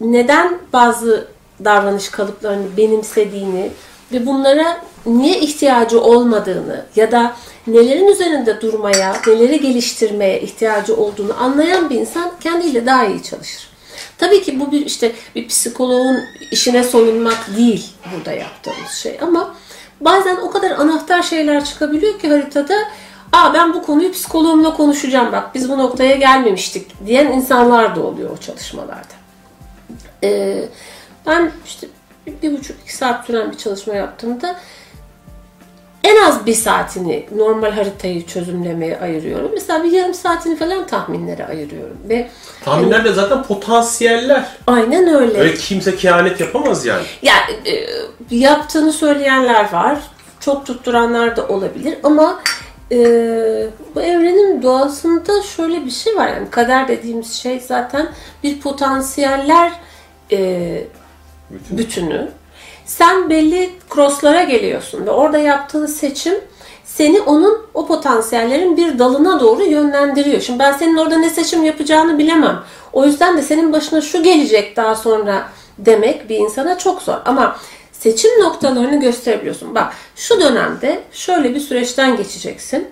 neden 0.01 0.59
bazı 0.73 1.29
davranış 1.65 2.09
kalıplarını 2.09 2.77
benimsediğini 2.77 3.71
ve 4.13 4.27
bunlara 4.27 4.81
niye 5.07 5.41
ihtiyacı 5.41 6.01
olmadığını 6.01 6.85
ya 6.97 7.13
da 7.13 7.37
nelerin 7.67 8.07
üzerinde 8.07 8.61
durmaya, 8.61 9.17
neleri 9.27 9.61
geliştirmeye 9.61 10.41
ihtiyacı 10.41 10.97
olduğunu 10.97 11.43
anlayan 11.43 11.91
bir 11.91 12.01
insan 12.01 12.33
kendiyle 12.41 12.87
daha 12.87 13.07
iyi 13.07 13.23
çalışır. 13.23 13.68
Tabii 14.19 14.43
ki 14.43 14.61
bu 14.61 14.73
bir 14.73 14.87
işte 14.87 15.13
bir 15.35 15.49
psikoloğun 15.49 16.21
işine 16.51 16.85
soyunmak 16.85 17.57
değil 17.57 17.87
burada 18.15 18.33
yaptığımız 18.33 18.91
şey 18.91 19.19
ama 19.23 19.55
bazen 20.01 20.37
o 20.37 20.51
kadar 20.51 20.71
anahtar 20.71 21.23
şeyler 21.23 21.65
çıkabiliyor 21.65 22.19
ki 22.19 22.29
haritada 22.29 22.75
Aa 23.33 23.55
ben 23.55 23.75
bu 23.75 23.83
konuyu 23.83 24.13
psikoloğumla 24.13 24.75
konuşacağım 24.75 25.33
bak 25.33 25.55
biz 25.55 25.71
bu 25.71 25.79
noktaya 25.79 26.17
gelmemiştik 26.17 27.07
diyen 27.07 27.27
insanlar 27.27 27.97
da 27.97 28.03
oluyor 28.03 28.31
o 28.31 28.37
çalışmalarda. 28.37 29.15
Ee, 30.25 30.65
ben 31.27 31.53
işte 31.67 31.87
bir, 32.43 32.59
buçuk 32.59 32.77
iki 32.83 32.97
saat 32.97 33.27
süren 33.27 33.53
bir 33.53 33.57
çalışma 33.57 33.95
yaptığımda 33.95 34.57
en 36.09 36.17
az 36.29 36.47
bir 36.47 36.55
saatini 36.55 37.27
normal 37.37 37.71
haritayı 37.71 38.27
çözümlemeye 38.27 39.01
ayırıyorum. 39.01 39.51
Mesela 39.55 39.85
bir 39.85 39.91
yarım 39.91 40.15
saatini 40.15 40.57
falan 40.57 40.87
tahminlere 40.87 41.47
ayırıyorum. 41.47 41.97
Ve 42.09 42.29
Tahminler 42.65 43.05
de 43.05 43.13
zaten 43.13 43.43
potansiyeller. 43.43 44.45
aynen 44.67 45.15
öyle. 45.15 45.39
Öyle 45.39 45.55
kimse 45.55 45.97
kehanet 45.97 46.41
yapamaz 46.41 46.87
yani. 46.87 47.03
Yani 47.23 47.51
e, 47.67 47.87
yaptığını 48.37 48.93
söyleyenler 48.93 49.73
var. 49.73 49.99
Çok 50.41 50.67
tutturanlar 50.67 51.37
da 51.37 51.49
olabilir 51.49 51.99
ama 52.03 52.41
e, 52.93 52.97
bu 53.95 54.01
evrenin 54.03 54.63
doğasında 54.63 55.43
şöyle 55.43 55.85
bir 55.85 55.91
şey 55.91 56.17
var. 56.17 56.29
Yani 56.29 56.51
kader 56.51 56.89
dediğimiz 56.89 57.33
şey 57.33 57.61
zaten 57.61 58.09
bir 58.43 58.61
potansiyeller 58.61 59.73
e, 60.33 60.85
bütünü. 61.71 62.29
Sen 62.89 63.31
belli 63.31 63.71
crosslara 63.95 64.43
geliyorsun 64.43 65.07
ve 65.07 65.11
orada 65.11 65.39
yaptığın 65.39 65.87
seçim 65.87 66.35
seni 66.85 67.21
onun 67.21 67.67
o 67.75 67.87
potansiyellerin 67.87 68.77
bir 68.77 68.99
dalına 68.99 69.41
doğru 69.41 69.63
yönlendiriyor. 69.65 70.41
Şimdi 70.41 70.59
ben 70.59 70.73
senin 70.73 70.97
orada 70.97 71.19
ne 71.19 71.31
seçim 71.31 71.65
yapacağını 71.65 72.19
bilemem. 72.19 72.63
O 72.93 73.07
yüzden 73.07 73.37
de 73.37 73.43
senin 73.43 73.73
başına 73.73 74.01
şu 74.01 74.23
gelecek 74.23 74.77
daha 74.77 74.95
sonra 74.95 75.49
demek 75.79 76.29
bir 76.29 76.37
insana 76.37 76.79
çok 76.79 77.03
zor. 77.03 77.17
Ama 77.25 77.57
seçim 77.93 78.31
noktalarını 78.41 79.01
gösterebiliyorsun. 79.01 79.75
Bak 79.75 79.93
şu 80.17 80.41
dönemde 80.41 81.01
şöyle 81.13 81.55
bir 81.55 81.61
süreçten 81.61 82.17
geçeceksin. 82.17 82.89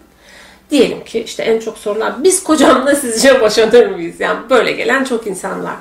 Diyelim 0.70 1.04
ki 1.04 1.20
işte 1.20 1.42
en 1.42 1.60
çok 1.60 1.78
sorulan 1.78 2.24
biz 2.24 2.42
kocamla 2.42 2.94
sizce 2.94 3.40
boşanır 3.40 3.86
mıyız? 3.86 4.20
Yani 4.20 4.38
böyle 4.50 4.72
gelen 4.72 5.04
çok 5.04 5.26
insan 5.26 5.64
var. 5.64 5.76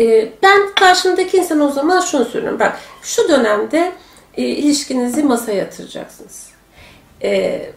Ee, 0.00 0.28
ben 0.42 0.74
karşımdaki 0.74 1.36
insana 1.36 1.64
o 1.64 1.70
zaman 1.70 2.00
şunu 2.00 2.24
söylüyorum. 2.24 2.60
Bak 2.60 2.78
şu 3.02 3.28
dönemde 3.28 3.92
e, 4.36 4.42
ilişkinizi 4.42 5.22
masaya 5.22 5.56
yatıracaksınız. 5.58 6.46
Ee, 7.22 7.70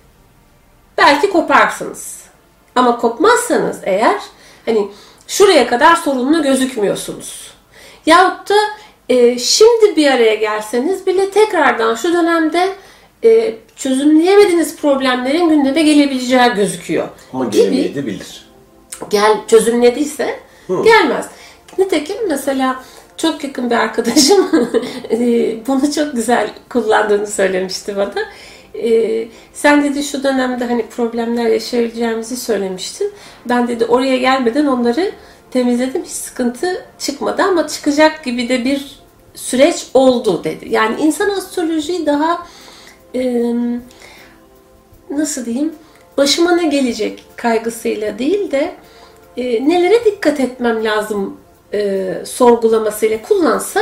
belki 0.97 1.29
koparsınız. 1.29 2.21
Ama 2.75 2.97
kopmazsanız 2.97 3.79
eğer 3.83 4.21
hani 4.65 4.87
şuraya 5.27 5.67
kadar 5.67 5.95
sorunlu 5.95 6.43
gözükmüyorsunuz. 6.43 7.51
Yahut 8.05 8.49
da 8.49 8.55
e, 9.09 9.39
şimdi 9.39 9.95
bir 9.95 10.11
araya 10.11 10.35
gelseniz 10.35 11.07
bile 11.07 11.31
tekrardan 11.31 11.95
şu 11.95 12.13
dönemde 12.13 12.69
e, 13.23 13.55
çözümleyemediğiniz 13.75 14.77
problemlerin 14.77 15.49
gündeme 15.49 15.81
gelebileceği 15.81 16.53
gözüküyor. 16.55 17.07
Ama 17.33 17.45
gelemeyebilir. 17.45 18.45
gel 19.09 19.37
çözümlediyse 19.47 20.39
gelmez. 20.83 21.25
Nitekim 21.77 22.17
mesela 22.27 22.83
çok 23.17 23.43
yakın 23.43 23.69
bir 23.69 23.75
arkadaşım 23.75 24.49
e, 25.11 25.17
bunu 25.67 25.91
çok 25.91 26.13
güzel 26.13 26.49
kullandığını 26.69 27.27
söylemişti 27.27 27.95
bana. 27.95 28.13
E, 28.75 29.27
sen 29.53 29.83
dedi 29.83 30.03
şu 30.03 30.23
dönemde 30.23 30.65
hani 30.65 30.85
problemler 30.85 31.45
yaşayabileceğimizi 31.45 32.37
söylemiştin. 32.37 33.13
Ben 33.49 33.67
dedi 33.67 33.85
oraya 33.85 34.17
gelmeden 34.17 34.65
onları 34.65 35.11
temizledim. 35.51 36.03
Hiç 36.03 36.11
sıkıntı 36.11 36.85
çıkmadı 36.99 37.43
ama 37.43 37.67
çıkacak 37.67 38.23
gibi 38.23 38.49
de 38.49 38.65
bir 38.65 39.01
süreç 39.35 39.87
oldu 39.93 40.43
dedi. 40.43 40.69
Yani 40.69 41.01
insan 41.01 41.29
astrolojiyi 41.29 42.05
daha 42.05 42.47
e, 43.15 43.53
nasıl 45.09 45.45
diyeyim 45.45 45.73
başıma 46.17 46.51
ne 46.51 46.67
gelecek 46.67 47.25
kaygısıyla 47.35 48.19
değil 48.19 48.51
de 48.51 48.73
e, 49.37 49.69
nelere 49.69 50.05
dikkat 50.05 50.39
etmem 50.39 50.83
lazım 50.83 51.37
e, 51.73 52.13
sorgulamasıyla 52.25 53.21
kullansa 53.21 53.79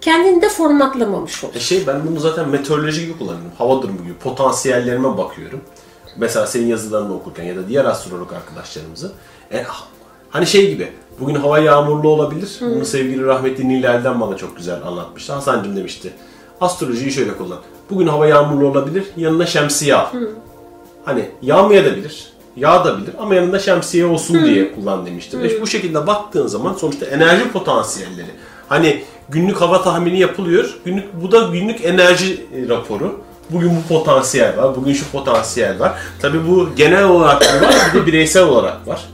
kendini 0.00 0.42
de 0.42 0.48
formatlamamış 0.48 1.44
olur. 1.44 1.54
E 1.54 1.60
şey 1.60 1.86
ben 1.86 2.06
bunu 2.06 2.20
zaten 2.20 2.48
meteoroloji 2.48 3.00
gibi 3.00 3.18
kullanıyorum. 3.18 3.52
Hava 3.58 3.82
durumu 3.82 4.02
gibi 4.02 4.14
potansiyellerime 4.14 5.18
bakıyorum. 5.18 5.60
Mesela 6.16 6.46
senin 6.46 6.66
yazılarını 6.66 7.14
okurken 7.14 7.44
ya 7.44 7.56
da 7.56 7.68
diğer 7.68 7.84
astrolog 7.84 8.32
arkadaşlarımızı. 8.32 9.12
E, 9.52 9.64
hani 10.30 10.46
şey 10.46 10.70
gibi 10.70 10.92
bugün 11.20 11.34
hava 11.34 11.58
yağmurlu 11.58 12.08
olabilir. 12.08 12.58
Bunu 12.60 12.84
sevgili 12.84 13.24
rahmetli 13.24 13.68
Nilel'den 13.68 14.20
bana 14.20 14.36
çok 14.36 14.56
güzel 14.56 14.82
anlatmıştı. 14.82 15.32
Hasan'cım 15.32 15.76
demişti. 15.76 16.12
Astrolojiyi 16.60 17.12
şöyle 17.12 17.36
kullan. 17.36 17.58
Bugün 17.90 18.06
hava 18.06 18.26
yağmurlu 18.26 18.66
olabilir. 18.66 19.04
Yanına 19.16 19.46
şemsiye 19.46 19.94
al. 19.94 20.06
Hani 21.04 21.30
yağmayabilir. 21.42 21.82
Yağ 21.82 21.92
da 21.92 21.96
bilir 21.96 22.31
ama 23.18 23.34
yanında 23.34 23.58
şemsiye 23.58 24.06
olsun 24.06 24.44
diye 24.44 24.74
kullan 24.74 25.06
demiştim. 25.06 25.42
Ve 25.42 25.60
bu 25.60 25.66
şekilde 25.66 26.06
baktığın 26.06 26.46
zaman 26.46 26.74
sonuçta 26.74 27.06
enerji 27.06 27.52
potansiyelleri. 27.52 28.26
Hani 28.68 29.02
günlük 29.28 29.60
hava 29.60 29.82
tahmini 29.82 30.18
yapılıyor. 30.18 30.74
Günlük 30.84 31.22
bu 31.22 31.32
da 31.32 31.40
günlük 31.40 31.84
enerji 31.84 32.46
e, 32.56 32.68
raporu. 32.68 33.20
Bugün 33.50 33.70
bu 33.76 33.94
potansiyel 33.94 34.56
var, 34.56 34.76
bugün 34.76 34.92
şu 34.92 35.10
potansiyel 35.10 35.80
var. 35.80 35.92
Tabii 36.22 36.48
bu 36.48 36.68
genel 36.76 37.04
olarak 37.04 37.62
var, 37.62 37.74
bir 37.94 38.00
de 38.00 38.06
bireysel 38.06 38.42
olarak 38.42 38.88
var. 38.88 39.04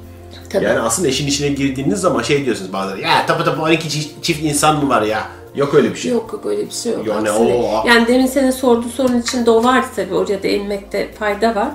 Tabii. 0.51 0.65
Yani 0.65 0.81
aslında 0.81 1.09
işin 1.09 1.27
içine 1.27 1.49
girdiğiniz 1.49 2.01
zaman 2.01 2.23
şey 2.23 2.45
diyorsunuz 2.45 2.73
bazıları, 2.73 3.01
ya 3.01 3.27
tapu 3.27 3.45
tapu 3.45 3.63
12 3.63 3.89
çift, 4.23 4.45
insan 4.45 4.85
mı 4.85 4.89
var 4.89 5.03
ya? 5.03 5.23
Yok 5.55 5.75
öyle 5.75 5.91
bir 5.91 5.97
şey. 5.99 6.13
Yok 6.13 6.31
yok 6.33 6.47
öyle 6.47 6.67
bir 6.67 6.71
şey 6.75 6.93
yok. 6.93 7.07
Yani 7.07 7.31
Aksine. 7.31 7.55
o- 7.55 7.89
Yani 7.89 8.07
demin 8.07 8.27
senin 8.27 8.51
sorduğun 8.51 8.89
sorun 8.89 9.21
içinde 9.21 9.51
o 9.51 9.65
vardı 9.65 9.87
tabii. 9.97 10.15
Oraya 10.15 10.43
değinmekte 10.43 11.13
fayda 11.19 11.55
var. 11.55 11.69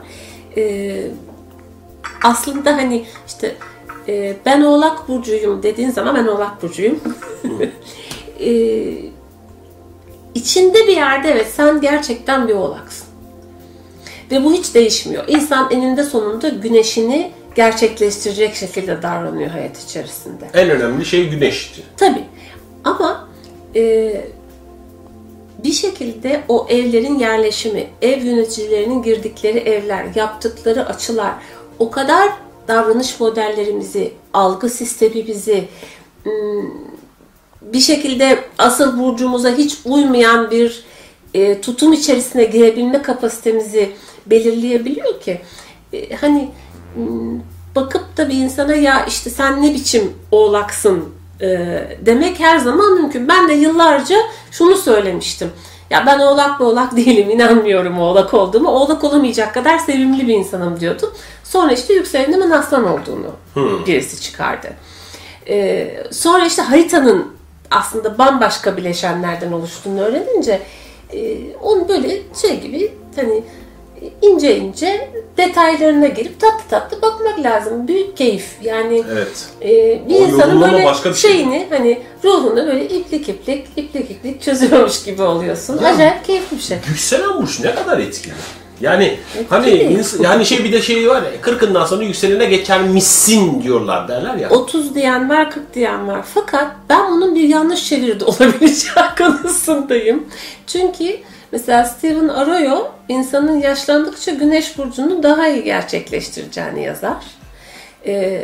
Ee, 0.57 1.07
aslında 2.23 2.77
hani 2.77 3.05
işte 3.27 3.55
e, 4.07 4.35
ben 4.45 4.61
oğlak 4.61 5.07
burcuyum 5.07 5.63
dediğin 5.63 5.89
zaman 5.89 6.15
ben 6.15 6.27
oğlak 6.27 6.63
burcuyum. 6.63 6.99
ee, 8.39 8.93
içinde 10.35 10.87
bir 10.87 10.95
yerde 10.95 11.31
evet 11.31 11.47
sen 11.55 11.81
gerçekten 11.81 12.47
bir 12.47 12.53
oğlaksın. 12.53 13.07
Ve 14.31 14.43
bu 14.43 14.53
hiç 14.53 14.75
değişmiyor. 14.75 15.23
İnsan 15.27 15.71
eninde 15.71 16.03
sonunda 16.03 16.49
güneşini 16.49 17.31
gerçekleştirecek 17.55 18.55
şekilde 18.55 19.01
davranıyor 19.01 19.49
hayat 19.49 19.83
içerisinde. 19.83 20.45
En 20.53 20.69
önemli 20.69 21.05
şey 21.05 21.29
güneşti. 21.29 21.81
Tabii. 21.97 22.23
Ama 22.83 23.29
e, 23.75 24.13
bir 25.63 25.71
şekilde 25.71 26.43
o 26.47 26.67
evlerin 26.69 27.19
yerleşimi, 27.19 27.87
ev 28.01 28.23
yöneticilerinin 28.23 29.03
girdikleri 29.03 29.57
evler, 29.57 30.05
yaptıkları 30.15 30.85
açılar 30.85 31.33
o 31.79 31.91
kadar 31.91 32.29
davranış 32.67 33.19
modellerimizi, 33.19 34.13
algı 34.33 34.69
sistemimizi 34.69 35.67
ım, 36.25 36.73
bir 37.61 37.79
şekilde 37.79 38.39
asıl 38.57 38.99
burcumuza 38.99 39.49
hiç 39.49 39.77
uymayan 39.85 40.51
bir 40.51 40.83
e, 41.33 41.61
tutum 41.61 41.93
içerisine 41.93 42.43
girebilme 42.43 43.01
kapasitemizi 43.01 43.91
belirleyebiliyor 44.25 45.21
ki 45.21 45.41
e, 45.93 46.15
hani 46.15 46.49
m, 46.95 47.05
bakıp 47.75 48.17
da 48.17 48.29
bir 48.29 48.33
insana 48.33 48.75
ya 48.75 49.05
işte 49.05 49.29
sen 49.29 49.61
ne 49.63 49.73
biçim 49.73 50.13
oğlaksın 50.31 51.09
e, 51.41 51.47
demek 52.05 52.39
her 52.39 52.57
zaman 52.57 52.93
mümkün. 52.93 53.27
Ben 53.27 53.49
de 53.49 53.53
yıllarca 53.53 54.15
şunu 54.51 54.75
söylemiştim. 54.75 55.51
Ya 55.89 56.05
ben 56.05 56.19
oğlak 56.19 56.59
mı 56.59 56.67
oğlak 56.67 56.95
değilim 56.95 57.29
inanmıyorum 57.29 57.99
oğlak 57.99 58.33
olduğumu. 58.33 58.69
Oğlak 58.69 59.03
olamayacak 59.03 59.53
kadar 59.53 59.77
sevimli 59.77 60.27
bir 60.27 60.33
insanım 60.33 60.79
diyordum. 60.79 61.13
Sonra 61.43 61.71
işte 61.71 61.93
yükselenimin 61.93 62.51
aslan 62.51 62.87
olduğunu 62.87 63.31
birisi 63.87 64.21
çıkardı. 64.21 64.67
Ee, 65.49 66.03
sonra 66.11 66.45
işte 66.45 66.61
haritanın 66.61 67.33
aslında 67.71 68.17
bambaşka 68.17 68.77
bileşenlerden 68.77 69.51
oluştuğunu 69.51 70.01
öğrenince 70.01 70.61
e, 71.13 71.37
onu 71.61 71.87
böyle 71.89 72.21
şey 72.41 72.59
gibi 72.59 72.93
hani 73.15 73.43
ince 74.21 74.57
ince 74.57 75.09
detaylarına 75.37 76.07
girip 76.07 76.39
tatlı 76.39 76.63
tatlı 76.69 77.01
bakmak 77.01 77.39
lazım. 77.43 77.87
Büyük 77.87 78.17
keyif. 78.17 78.45
Yani 78.61 79.03
Evet. 79.13 79.47
e, 79.61 79.67
bir 80.09 80.15
O 80.15 80.17
insanın 80.17 80.61
böyle 80.61 80.85
başka 80.85 81.09
bir 81.09 81.15
şey. 81.15 81.31
şeyini 81.31 81.67
hani 81.69 81.99
ruhunu 82.23 82.55
böyle 82.55 82.85
iplik 82.89 83.29
iplik 83.29 83.65
iplik 83.75 84.11
iplik 84.11 84.41
çözüyormuş 84.41 85.03
gibi 85.03 85.21
oluyorsun. 85.21 85.81
Ya. 85.83 85.89
Acayip 85.93 86.25
keyifli 86.25 86.57
bir 86.57 86.61
şey. 86.61 86.77
Yükselen 86.89 87.41
burç 87.41 87.59
ne 87.59 87.75
kadar 87.75 87.99
etkili. 87.99 88.33
Yani 88.81 89.03
Etkili. 89.03 89.45
hani 89.49 89.69
ins- 89.69 90.23
yani 90.23 90.45
şey 90.45 90.63
bir 90.63 90.71
de 90.73 90.81
şey 90.81 91.09
var 91.09 91.21
ya 91.21 91.29
40'ından 91.41 91.85
sonra 91.85 92.03
yükselene 92.03 92.45
geçermişsin 92.45 93.63
diyorlar 93.63 94.07
derler 94.07 94.35
ya. 94.35 94.49
30 94.49 94.95
diyen 94.95 95.29
var, 95.29 95.51
40 95.51 95.73
diyen 95.75 96.07
var. 96.07 96.21
Fakat 96.33 96.67
ben 96.89 97.11
bunun 97.11 97.35
bir 97.35 97.49
yanlış 97.49 97.89
çeviride 97.89 98.25
olabileceği 98.25 98.93
konusundayım. 99.17 100.23
Çünkü 100.67 101.17
mesela 101.53 101.85
Stephen 101.85 102.27
Arroyo 102.27 102.87
insanın 103.09 103.61
yaşlandıkça 103.61 104.31
güneş 104.31 104.77
burcunu 104.77 105.23
daha 105.23 105.47
iyi 105.47 105.63
gerçekleştireceğini 105.63 106.83
yazar. 106.83 107.23
Ee, 108.05 108.43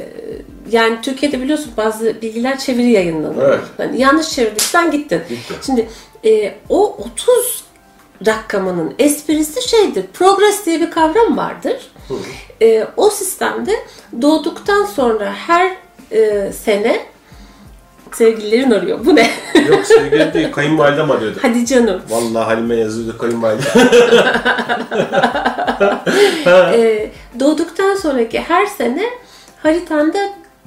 yani 0.72 1.02
Türkiye'de 1.02 1.42
biliyorsun 1.42 1.72
bazı 1.78 2.22
bilgiler 2.22 2.60
çeviri 2.60 2.92
yayınlanıyor. 2.92 3.50
Evet. 3.50 3.68
Hani 3.78 4.02
yanlış 4.02 4.30
çevirdiysen 4.30 4.92
gittin. 4.92 5.22
Gitti. 5.30 5.54
Şimdi 5.66 5.90
e, 6.26 6.54
o 6.70 6.98
30 6.98 7.64
rakamının 8.26 8.96
esprisi 9.00 9.70
şeydir. 9.70 10.06
Progress 10.14 10.66
diye 10.66 10.82
bir 10.82 10.92
kavram 10.92 11.38
vardır. 11.38 11.92
E, 12.62 12.88
o 12.98 13.10
sistemde 13.10 13.76
doğduktan 14.22 14.86
sonra 14.86 15.34
her 15.34 15.72
e, 16.12 16.52
sene 16.54 17.06
sevgililerin 18.16 18.72
arıyor. 18.72 19.06
Bu 19.06 19.16
ne? 19.16 19.30
Yok 19.70 19.86
sevgili 19.86 20.34
değil 20.34 20.52
kayınvalidem 20.52 21.12
arıyordu. 21.12 21.40
Hadi 21.42 21.66
canım. 21.66 22.02
Vallahi 22.10 22.44
Halime 22.46 22.76
yazıyordu 22.76 23.18
kayınvalide. 23.18 23.64
E, 26.74 27.12
doğduktan 27.40 27.96
sonraki 27.96 28.40
her 28.40 28.66
sene 28.66 29.04
haritanda 29.64 30.18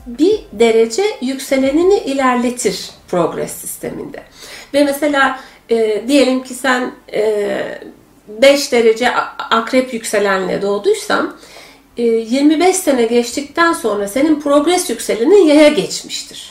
bir 0.07 0.40
derece 0.52 1.02
yükselenini 1.20 1.98
ilerletir 1.98 2.90
progress 3.09 3.52
sisteminde. 3.52 4.22
Ve 4.74 4.85
mesela 4.85 5.40
e, 5.70 6.05
diyelim 6.09 6.42
ki 6.42 6.55
sen 6.55 6.92
5 8.28 8.72
derece 8.72 9.11
akrep 9.50 9.94
yükselenle 9.94 10.62
doğduysan 10.62 11.26
e, 11.26 11.33
25 11.96 12.76
sene 12.76 13.05
geçtikten 13.05 13.72
sonra 13.72 14.09
senin 14.09 14.40
progress 14.40 14.90
yükselenin 14.90 15.46
yaya 15.46 15.68
geçmiştir. 15.68 16.50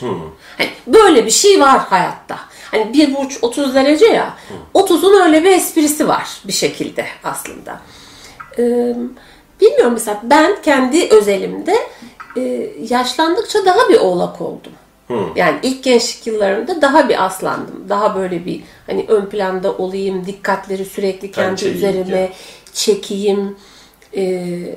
Hani 0.58 0.68
böyle 0.86 1.26
bir 1.26 1.30
şey 1.30 1.60
var 1.60 1.78
hayatta. 1.78 2.38
Hani 2.70 2.92
bir 2.92 3.14
burç 3.14 3.38
30 3.42 3.74
derece 3.74 4.06
ya. 4.06 4.34
30'un 4.74 5.20
öyle 5.22 5.44
bir 5.44 5.50
esprisi 5.50 6.08
var 6.08 6.28
bir 6.44 6.52
şekilde 6.52 7.06
aslında. 7.24 7.80
Ee, 8.58 8.94
bilmiyorum 9.60 9.92
mesela 9.92 10.20
ben 10.22 10.62
kendi 10.62 11.08
özelimde 11.08 11.76
e, 12.36 12.70
yaşlandıkça 12.88 13.64
daha 13.66 13.88
bir 13.88 13.98
oğlak 13.98 14.40
oldum. 14.40 14.72
Yani 15.36 15.58
ilk 15.62 15.84
gençlik 15.84 16.26
yıllarımda 16.26 16.82
daha 16.82 17.08
bir 17.08 17.24
aslandım. 17.24 17.84
Daha 17.88 18.14
böyle 18.16 18.46
bir 18.46 18.62
hani 18.86 19.04
ön 19.08 19.26
planda 19.26 19.72
olayım, 19.72 20.26
dikkatleri 20.26 20.84
sürekli 20.84 21.30
kendi 21.30 21.64
üzerime 21.64 22.18
yani. 22.18 22.30
çekeyim. 22.72 23.56
Ee, 24.16 24.76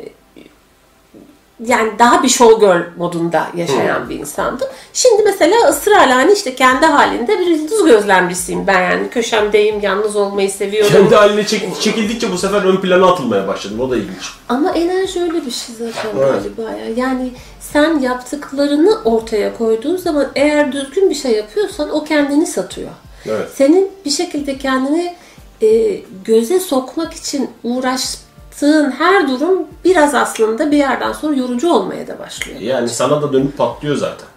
yani 1.65 1.91
daha 1.99 2.23
bir 2.23 2.29
showgirl 2.29 2.81
modunda 2.97 3.47
yaşayan 3.55 4.09
bir 4.09 4.19
insandım. 4.19 4.67
Şimdi 4.93 5.23
mesela 5.23 5.69
ısrarla 5.69 6.15
hani 6.15 6.33
işte 6.33 6.55
kendi 6.55 6.85
halinde 6.85 7.39
bir 7.39 7.45
yıldız 7.45 7.85
gözlemcisiyim 7.85 8.67
ben 8.67 8.81
yani. 8.81 9.09
Köşemdeyim, 9.09 9.79
yalnız 9.81 10.15
olmayı 10.15 10.51
seviyorum. 10.51 10.91
Kendi 10.93 11.15
haline 11.15 11.41
çek- 11.45 11.81
çekildikçe 11.81 12.31
bu 12.31 12.37
sefer 12.37 12.61
ön 12.61 12.77
plana 12.77 13.11
atılmaya 13.11 13.47
başladım. 13.47 13.79
O 13.79 13.89
da 13.89 13.97
ilginç. 13.97 14.31
Ama 14.49 14.71
enerji 14.71 15.21
öyle 15.21 15.45
bir 15.45 15.51
şey 15.51 15.75
zaten 15.79 16.09
Evet. 16.19 16.43
galiba 16.57 16.71
ya. 16.77 16.89
Yani 16.95 17.31
sen 17.59 17.99
yaptıklarını 17.99 18.97
ortaya 19.05 19.57
koyduğun 19.57 19.97
zaman 19.97 20.27
eğer 20.35 20.71
düzgün 20.71 21.09
bir 21.09 21.15
şey 21.15 21.31
yapıyorsan 21.31 21.89
o 21.89 22.03
kendini 22.03 22.47
satıyor. 22.47 22.89
Evet. 23.25 23.49
Senin 23.55 23.91
bir 24.05 24.11
şekilde 24.11 24.57
kendini 24.57 25.15
e, 25.61 25.67
göze 26.25 26.59
sokmak 26.59 27.13
için 27.13 27.49
uğraştığın 28.55 28.91
her 28.91 29.27
durum 29.27 29.67
biraz 29.85 30.15
aslında 30.15 30.71
bir 30.71 30.77
yerden 30.77 31.11
sonra 31.11 31.35
yorucu 31.35 31.71
olmaya 31.73 32.07
da 32.07 32.19
başlıyor. 32.19 32.59
Yani 32.59 32.89
sana 32.89 33.21
da 33.21 33.33
dönüp 33.33 33.57
patlıyor 33.57 33.95
zaten. 33.95 34.27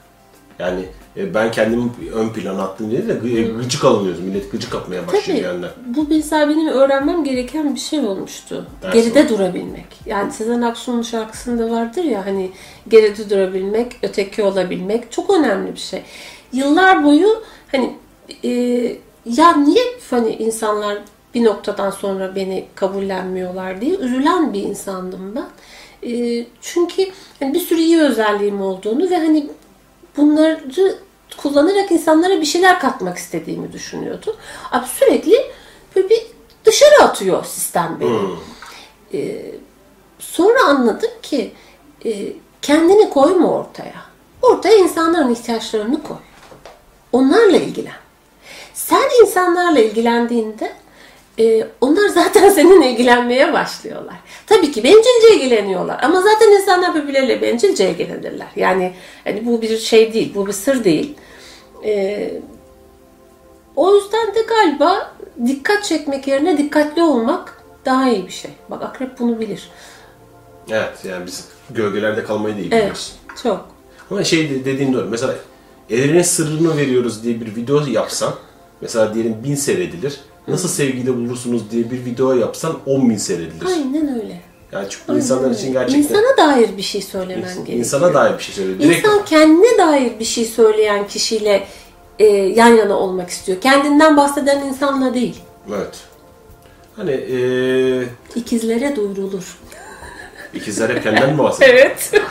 Yani 0.59 0.85
e, 1.17 1.35
ben 1.35 1.51
kendimi 1.51 1.91
ön 2.15 2.29
plana 2.29 2.63
attım 2.63 2.91
diye 2.91 3.09
de 3.09 3.13
gı- 3.13 3.63
gıcık 3.63 3.85
alınıyoruz. 3.85 4.21
Millet 4.21 4.53
gıcık 4.53 4.75
atmaya 4.75 5.07
başlıyor 5.07 5.25
Tabii. 5.25 5.39
yandan. 5.41 5.71
Bu 5.87 6.07
mesela 6.09 6.49
benim 6.49 6.69
öğrenmem 6.69 7.25
gereken 7.25 7.75
bir 7.75 7.81
şey 7.81 8.01
olmuştu. 8.01 8.67
Ders 8.83 8.95
geride 8.95 9.29
durabilmek. 9.29 9.87
Yani 10.07 10.33
Sezen 10.33 10.63
Aksu'nun 10.63 11.03
şarkısında 11.03 11.71
vardır 11.71 12.05
ya 12.05 12.27
hani 12.27 12.51
geride 12.89 13.31
durabilmek, 13.31 13.97
öteki 14.03 14.43
olabilmek 14.43 15.13
çok 15.13 15.31
önemli 15.31 15.73
bir 15.73 15.81
şey. 15.81 16.03
Yıllar 16.53 17.05
boyu 17.05 17.43
hani 17.73 17.97
e, 18.45 18.51
ya 19.27 19.57
niye 19.57 19.85
hani 20.11 20.31
insanlar 20.31 20.99
bir 21.35 21.45
noktadan 21.45 21.91
sonra 21.91 22.35
beni 22.35 22.67
kabullenmiyorlar 22.75 23.81
diye 23.81 23.95
üzülen 23.95 24.53
bir 24.53 24.63
insandım 24.63 25.35
ben. 25.37 25.49
E, 26.11 26.47
çünkü 26.61 27.07
hani 27.41 27.55
bir 27.55 27.61
sürü 27.61 27.81
iyi 27.81 28.01
özelliğim 28.01 28.63
olduğunu 28.63 29.11
ve 29.11 29.17
hani 29.17 29.51
bunları 30.17 30.61
kullanarak 31.37 31.93
insanlara 31.93 32.41
bir 32.41 32.47
şeyler 32.47 32.81
katmak 32.81 33.19
istediğimi 33.19 33.73
düşünüyordu. 33.73 34.37
Abi 34.73 34.87
sürekli 34.87 35.35
böyle 35.97 36.11
bir 36.11 36.27
dışarı 36.65 37.03
atıyor 37.03 37.45
sistem 37.45 37.99
beni. 38.01 38.19
Ee, 39.15 39.55
sonra 40.19 40.65
anladım 40.65 41.11
ki 41.23 41.53
e, 42.05 42.33
kendini 42.63 43.11
koyma 43.11 43.53
ortaya. 43.53 44.03
Ortaya 44.43 44.77
insanların 44.77 45.35
ihtiyaçlarını 45.35 46.03
koy. 46.03 46.17
Onlarla 47.13 47.57
ilgilen. 47.57 47.97
Sen 48.75 49.23
insanlarla 49.23 49.81
ilgilendiğinde 49.81 50.73
e, 51.39 51.67
onlar 51.81 52.09
zaten 52.09 52.49
seninle 52.55 52.91
ilgilenmeye 52.91 53.53
başlıyorlar. 53.53 54.15
Tabii 54.47 54.73
ki 54.73 54.85
bencilce 54.85 55.35
ilgileniyorlar 55.37 56.01
ama 56.03 56.23
zaten 56.23 56.51
insanlar 56.51 56.95
birbirleriyle 56.95 57.43
bencilce 57.43 57.91
ilgilenirler. 57.91 58.49
Yani 58.57 58.93
hani 59.25 59.47
bu 59.47 59.63
bir 59.63 59.79
şey 59.79 60.13
değil, 60.13 60.35
bu 60.35 60.47
bir 60.47 60.53
sır 60.53 60.85
değil. 60.85 61.15
E, 61.85 62.31
o 63.77 63.95
yüzden 63.97 64.35
de 64.35 64.43
galiba 64.43 65.13
dikkat 65.47 65.85
çekmek 65.85 66.27
yerine 66.29 66.59
dikkatli 66.59 67.03
olmak 67.03 67.63
daha 67.85 68.11
iyi 68.11 68.27
bir 68.27 68.33
şey. 68.33 68.51
Bak 68.71 68.83
akrep 68.83 69.19
bunu 69.19 69.41
bilir. 69.41 69.71
Evet 70.71 71.05
yani 71.05 71.27
biz 71.27 71.49
gölgelerde 71.71 72.25
kalmayı 72.25 72.55
da 72.55 72.59
iyi 72.61 72.63
Evet, 72.63 72.73
biliyoruz. 72.73 73.13
çok. 73.43 73.69
Ama 74.11 74.25
şey 74.25 74.51
de- 74.51 74.65
dediğin 74.65 74.93
doğru. 74.93 75.07
Mesela 75.11 75.35
evrenin 75.91 76.23
sırrını 76.23 76.77
veriyoruz 76.77 77.25
diye 77.25 77.41
bir 77.41 77.57
video 77.57 77.87
yapsan 77.87 78.35
mesela 78.81 79.15
diyelim 79.15 79.37
bin 79.45 79.55
seyredilir. 79.55 80.21
Nasıl 80.49 80.69
sevgili 80.69 81.17
bulursunuz 81.17 81.71
diye 81.71 81.91
bir 81.91 82.05
video 82.05 82.33
yapsan 82.33 82.79
10 82.87 83.11
bin 83.11 83.17
seyredilir. 83.17 83.67
Aynen 83.67 84.21
öyle. 84.23 84.41
Yani 84.73 84.87
çünkü 84.91 85.17
insanlar 85.19 85.51
için 85.51 85.73
gerçekten 85.73 85.99
İnsana 86.03 86.37
dair 86.37 86.77
bir 86.77 86.83
şey 86.83 87.03
söylemen 87.03 87.55
gerekiyor. 87.55 87.79
insana 87.79 88.15
dair 88.15 88.39
bir 88.39 88.43
şey 88.43 88.55
söylüyor. 88.55 88.79
Direkt 88.81 89.07
İnsan 89.07 89.25
kendine 89.25 89.79
dair 89.79 90.19
bir 90.19 90.25
şey 90.25 90.45
söyleyen 90.45 91.07
kişiyle 91.07 91.67
e, 92.19 92.25
yan 92.35 92.69
yana 92.75 92.95
olmak 92.99 93.31
istiyor. 93.31 93.61
Kendinden 93.61 94.17
bahseden 94.17 94.67
insanla 94.67 95.15
değil. 95.15 95.37
evet. 95.69 96.01
Hani 96.97 97.11
eee 97.13 98.05
İkizlere 98.35 98.97
duyurulur. 98.97 99.59
İkizler 100.55 100.89
hep 100.91 101.03
kendinden 101.03 101.33
mi 101.33 101.39
bahsediyor? 101.45 101.75
Evet. 101.77 102.13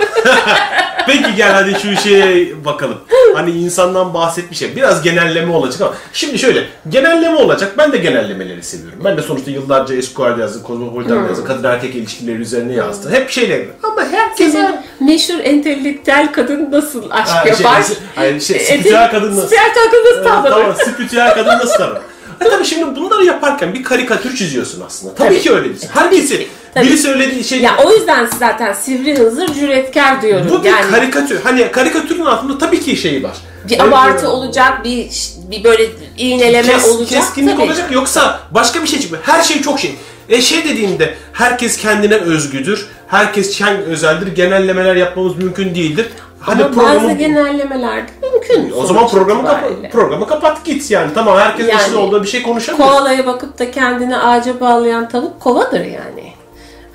Peki 1.07 1.35
gel 1.35 1.51
hadi 1.51 1.75
şu 1.81 2.01
şeye 2.01 2.65
bakalım. 2.65 2.97
Hani 3.35 3.51
insandan 3.51 4.13
bahsetmiş 4.13 4.61
ya. 4.61 4.75
Biraz 4.75 5.01
genelleme 5.01 5.51
olacak 5.53 5.81
ama. 5.81 5.93
Şimdi 6.13 6.39
şöyle. 6.39 6.63
Genelleme 6.89 7.35
olacak. 7.37 7.71
Ben 7.77 7.91
de 7.91 7.97
genellemeleri 7.97 8.63
seviyorum. 8.63 8.99
Ben 9.03 9.17
de 9.17 9.21
sonuçta 9.21 9.51
yıllarca 9.51 9.95
Esquire 9.95 10.41
yazdım, 10.41 10.61
Cosmopolitan 10.67 11.15
yazdım. 11.27 11.45
Kadın 11.45 11.63
erkek 11.63 11.95
ilişkileri 11.95 12.35
üzerine 12.37 12.73
yazdım. 12.73 13.11
Hep 13.11 13.29
şeyler. 13.29 13.59
Ama 13.83 14.01
herkese... 14.03 14.43
Sizin 14.51 14.75
meşhur 14.99 15.39
entelektüel 15.43 16.31
kadın 16.33 16.71
nasıl 16.71 17.03
aşk 17.11 17.29
Ha, 17.29 17.43
şey, 17.43 17.51
yapar? 17.65 17.83
şey, 18.15 18.27
E, 18.27 18.39
spiritüel 18.39 19.11
kadın 19.11 19.31
nasıl? 19.37 19.47
Spiritüel 19.47 19.73
kadın 19.73 20.05
nasıl 20.05 20.23
tavlanır? 20.23 20.49
tamam, 20.49 20.75
spiritüel 20.93 21.33
kadın 21.35 21.49
nasıl 21.49 21.77
tanır? 21.77 21.97
E 22.41 22.49
tabii 22.49 22.65
şimdi 22.65 22.95
bunları 22.95 23.25
yaparken 23.25 23.73
bir 23.73 23.83
karikatür 23.83 24.35
çiziyorsun 24.35 24.83
aslında. 24.87 25.15
Tabii, 25.15 25.29
Tabii. 25.29 25.41
ki 25.41 25.51
öyle 25.51 25.65
değil. 25.65 25.85
Herkesi, 25.93 26.47
Tabii. 26.73 26.85
biri 26.85 26.97
söylediği 26.97 27.43
şey... 27.43 27.61
Ya 27.61 27.77
o 27.85 27.91
yüzden 27.91 28.29
zaten 28.39 28.73
sivri 28.73 29.17
hızır 29.17 29.53
cüretkar 29.53 30.21
diyorum. 30.21 30.47
bu 30.49 30.63
bir 30.63 30.69
yani 30.69 30.91
karikatür. 30.91 31.41
Hani 31.43 31.71
karikatürün 31.71 32.25
altında 32.25 32.57
tabii 32.57 32.79
ki 32.79 32.97
şeyi 32.97 33.23
var. 33.23 33.37
bir 33.69 33.79
abartı 33.83 34.29
olacak, 34.29 34.83
bir 34.83 35.09
bir 35.51 35.63
böyle 35.63 35.87
iğneleme 36.17 36.73
Kes- 36.73 36.89
olacak. 36.89 37.21
Keskinlik 37.21 37.57
Tabii. 37.57 37.61
olacak 37.61 37.91
yoksa 37.91 38.39
başka 38.51 38.83
bir 38.83 38.87
şey 38.87 38.99
çıkmıyor. 38.99 39.23
Her 39.23 39.43
şey 39.43 39.61
çok 39.61 39.79
şey. 39.79 39.95
E 40.29 40.41
şey 40.41 40.63
dediğimde 40.63 41.15
herkes 41.33 41.77
kendine 41.77 42.15
özgüdür. 42.15 42.87
Herkes 43.07 43.57
kendi 43.57 43.81
özeldir. 43.81 44.27
Genellemeler 44.35 44.95
yapmamız 44.95 45.37
mümkün 45.37 45.75
değildir. 45.75 46.07
Hadi 46.39 46.63
Ama 46.63 46.73
programı 46.73 46.95
bazı 47.03 47.11
genellemeler 47.11 48.07
de 48.07 48.11
mümkün. 48.33 48.73
o 48.77 48.85
zaman 48.85 49.07
programı 49.07 49.45
kapat, 49.45 49.91
programı 49.91 50.27
kapat 50.27 50.65
git 50.65 50.91
yani. 50.91 51.11
Tamam 51.13 51.37
herkes 51.37 51.69
Yani- 51.69 51.81
eşit 51.81 51.95
olduğu 51.95 52.23
bir 52.23 52.27
şey 52.27 52.43
konuşabilir. 52.43 52.83
Koalaya 52.83 53.25
bakıp 53.25 53.59
da 53.59 53.71
kendini 53.71 54.17
ağaca 54.17 54.59
bağlayan 54.59 55.09
tavuk 55.09 55.39
kovadır 55.39 55.85
yani. 55.85 56.33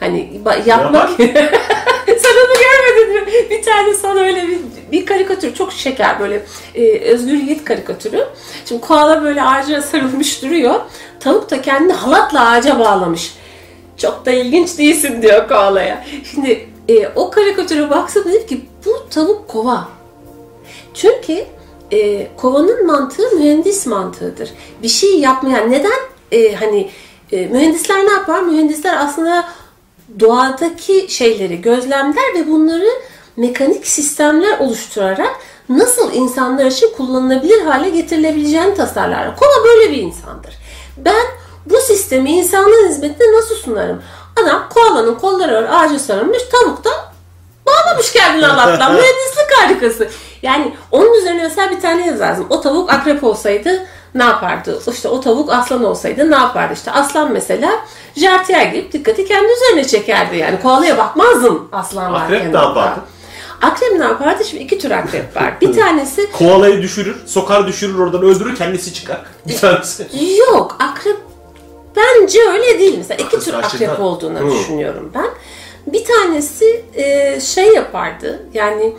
Hani 0.01 0.41
yapmak... 0.67 1.11
Sen 2.07 2.31
onu 2.37 2.55
görmedin 2.55 3.15
mi? 3.25 3.51
Bir 3.51 3.63
tane 3.63 3.95
sana 3.95 4.21
öyle 4.21 4.49
bir, 4.49 4.59
bir 4.93 5.07
karikatür 5.07 5.55
çok 5.55 5.73
şeker 5.73 6.21
böyle 6.21 6.43
e, 6.75 6.99
Özgür 6.99 7.33
Yiğit 7.33 7.65
karikatürü. 7.65 8.25
Şimdi 8.69 8.81
koala 8.81 9.23
böyle 9.23 9.43
ağaca 9.43 9.83
sarılmış 9.83 10.43
duruyor. 10.43 10.75
Tavuk 11.21 11.51
da 11.51 11.63
kendini 11.63 11.93
halatla 11.93 12.51
ağaca 12.51 12.79
bağlamış. 12.79 13.35
Çok 13.97 14.27
da 14.27 14.31
ilginç 14.31 14.79
değilsin 14.79 15.23
diyor 15.23 15.49
koalaya. 15.49 16.05
Şimdi 16.31 16.69
e, 16.93 17.13
o 17.17 17.31
karikatüre 17.31 17.91
baksam 17.91 18.25
dedim 18.25 18.47
ki 18.47 18.67
bu 18.85 19.09
tavuk 19.11 19.49
kova. 19.49 19.89
Çünkü 20.95 21.45
e, 21.93 22.29
kovanın 22.37 22.87
mantığı 22.87 23.37
mühendis 23.37 23.87
mantığıdır. 23.87 24.51
Bir 24.83 24.89
şey 24.89 25.19
yapmayan 25.19 25.71
neden 25.71 26.01
e, 26.33 26.55
hani 26.55 26.91
e, 27.33 27.47
mühendisler 27.47 28.07
ne 28.07 28.13
yapar? 28.13 28.43
Mühendisler 28.43 28.97
aslında 28.97 29.45
doğadaki 30.21 31.07
şeyleri 31.09 31.61
gözlemler 31.61 32.35
ve 32.35 32.49
bunları 32.49 32.89
mekanik 33.37 33.87
sistemler 33.87 34.59
oluşturarak 34.59 35.37
nasıl 35.69 36.13
insanlar 36.13 36.67
için 36.67 36.91
kullanılabilir 36.97 37.61
hale 37.61 37.91
getirilebileceğini 37.91 38.75
tasarlar. 38.75 39.37
Kova 39.37 39.65
böyle 39.65 39.93
bir 39.93 39.99
insandır. 39.99 40.55
Ben 40.97 41.27
bu 41.67 41.77
sistemi 41.77 42.31
insanlığın 42.31 42.89
hizmetine 42.89 43.37
nasıl 43.37 43.55
sunarım? 43.55 44.03
Adam 44.43 44.69
koalanın 44.75 45.15
kolları 45.15 45.55
var, 45.55 45.65
ağaca 45.85 45.99
sarılmış, 45.99 46.43
tavuk 46.53 46.85
da 46.85 46.91
bağlamış 47.67 48.13
kendini 48.13 48.47
Allah'tan. 48.47 48.93
Mühendislik 48.95 49.53
harikası. 49.61 50.09
Yani 50.43 50.75
onun 50.91 51.15
üzerine 51.21 51.43
mesela 51.43 51.71
bir 51.71 51.81
tane 51.81 52.07
yazarsın. 52.07 52.47
O 52.51 52.61
tavuk 52.61 52.93
akrep 52.93 53.25
olsaydı 53.25 53.87
ne 54.15 54.25
yapardı? 54.25 54.83
İşte 54.93 55.09
o 55.09 55.21
tavuk 55.21 55.53
aslan 55.53 55.85
olsaydı 55.85 56.31
ne 56.31 56.35
yapardı? 56.35 56.75
İşte 56.75 56.91
aslan 56.91 57.33
mesela 57.33 57.71
jartiyer 58.17 58.67
gidip 58.67 58.93
dikkati 58.93 59.25
kendi 59.25 59.53
üzerine 59.53 59.85
çekerdi. 59.87 60.37
Yani 60.37 60.61
koalaya 60.63 60.99
bakmazdın 60.99 61.69
aslan 61.73 62.13
varken. 62.13 62.37
Akrep 62.37 62.53
ne 62.55 62.59
yapardı? 62.61 63.01
Akrep 63.63 63.93
ne 63.99 64.05
yapardı? 64.05 64.45
Şimdi 64.45 64.63
iki 64.63 64.79
tür 64.79 64.91
akrep 64.91 65.37
var. 65.37 65.61
Bir 65.61 65.73
tanesi 65.81 66.31
Koalayı 66.33 66.83
düşürür, 66.83 67.17
sokar 67.27 67.67
düşürür 67.67 67.99
oradan 67.99 68.23
öldürür 68.23 68.57
kendisi 68.57 68.95
çıkar. 68.95 69.21
Bir 69.49 69.57
tanesi. 69.57 70.07
Yok 70.39 70.77
akrep 70.81 71.17
bence 71.97 72.39
öyle 72.51 72.79
değil. 72.79 72.95
Mesela 72.99 73.25
iki 73.25 73.41
tür 73.41 73.55
akrep 73.55 74.01
olduğunu 74.01 74.39
Hı. 74.39 74.51
düşünüyorum 74.51 75.13
ben. 75.15 75.27
Bir 75.87 76.05
tanesi 76.05 76.85
e, 76.95 77.41
şey 77.41 77.75
yapardı 77.75 78.47
yani 78.55 78.93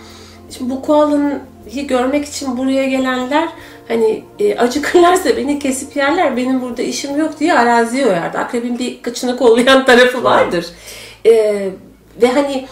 şimdi 0.57 0.71
bu 0.71 0.81
koalanı 0.81 1.41
görmek 1.73 2.25
için 2.25 2.57
buraya 2.57 2.87
gelenler 2.87 3.49
hani 3.87 4.23
e, 4.39 4.57
acıkırlarsa 4.57 5.37
beni 5.37 5.59
kesip 5.59 5.95
yerler 5.95 6.37
benim 6.37 6.61
burada 6.61 6.81
işim 6.81 7.17
yok 7.19 7.39
diye 7.39 7.53
araziye 7.53 8.05
oyardı. 8.05 8.37
Akrebin 8.37 8.79
bir 8.79 9.01
kıçını 9.01 9.37
kollayan 9.37 9.85
tarafı 9.85 10.23
vardır. 10.23 10.65
E, 11.25 11.31
ve 12.21 12.27
hani 12.27 12.67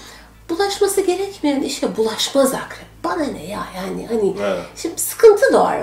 bulaşması 0.50 1.02
gerekmeyen 1.02 1.62
işe 1.62 1.98
bulaşmaz 1.98 2.54
akrep. 2.54 2.86
Bana 3.04 3.24
ne 3.24 3.46
ya 3.46 3.64
yani 3.76 4.08
hani 4.08 4.34
Evet. 4.42 4.60
şimdi 4.76 5.02
sıkıntı 5.02 5.54
doğar. 5.54 5.80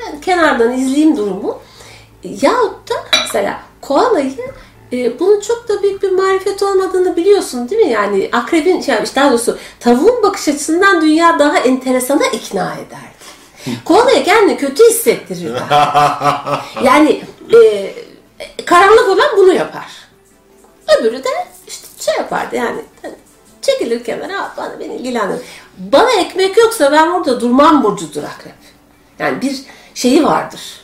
Ben 0.00 0.20
kenardan 0.20 0.72
izleyeyim 0.72 1.16
durumu. 1.16 1.58
Yahut 2.24 2.90
da 2.90 2.94
mesela 3.22 3.60
koalayı 3.80 4.32
e, 4.92 5.18
bunun 5.20 5.40
çok 5.40 5.68
da 5.68 5.82
büyük 5.82 6.02
bir 6.02 6.10
marifet 6.10 6.62
olmadığını 6.62 7.16
biliyorsun 7.16 7.68
değil 7.70 7.86
mi? 7.86 7.92
Yani 7.92 8.28
akrebin, 8.32 8.84
yani 8.86 9.04
işte 9.04 9.20
daha 9.20 9.30
doğrusu 9.30 9.58
tavuğun 9.80 10.22
bakış 10.22 10.48
açısından 10.48 11.02
dünya 11.02 11.38
daha 11.38 11.58
enteresana 11.58 12.26
ikna 12.26 12.74
ederdi. 12.74 13.80
Koalaya 13.84 14.24
kendini 14.24 14.56
kötü 14.56 14.84
hissettirirdi. 14.90 15.62
yani 16.84 17.22
e, 17.54 17.92
karanlık 18.66 19.08
olan 19.08 19.28
bunu 19.36 19.52
yapar. 19.52 19.86
Öbürü 20.98 21.24
de 21.24 21.28
işte 21.68 21.86
şey 22.00 22.14
yapardı 22.14 22.56
yani 22.56 22.80
hani 23.02 23.14
çekilir 23.62 24.04
kenara 24.04 24.42
"Aa, 24.42 24.54
bana 24.56 24.80
beni 24.80 24.94
ilgilendir. 24.94 25.40
Bana 25.78 26.12
ekmek 26.12 26.56
yoksa 26.56 26.92
ben 26.92 27.06
orada 27.06 27.40
durmam 27.40 27.82
burcudur 27.84 28.22
akrep. 28.22 28.54
Yani 29.18 29.42
bir 29.42 29.60
şeyi 29.94 30.24
vardır. 30.24 30.79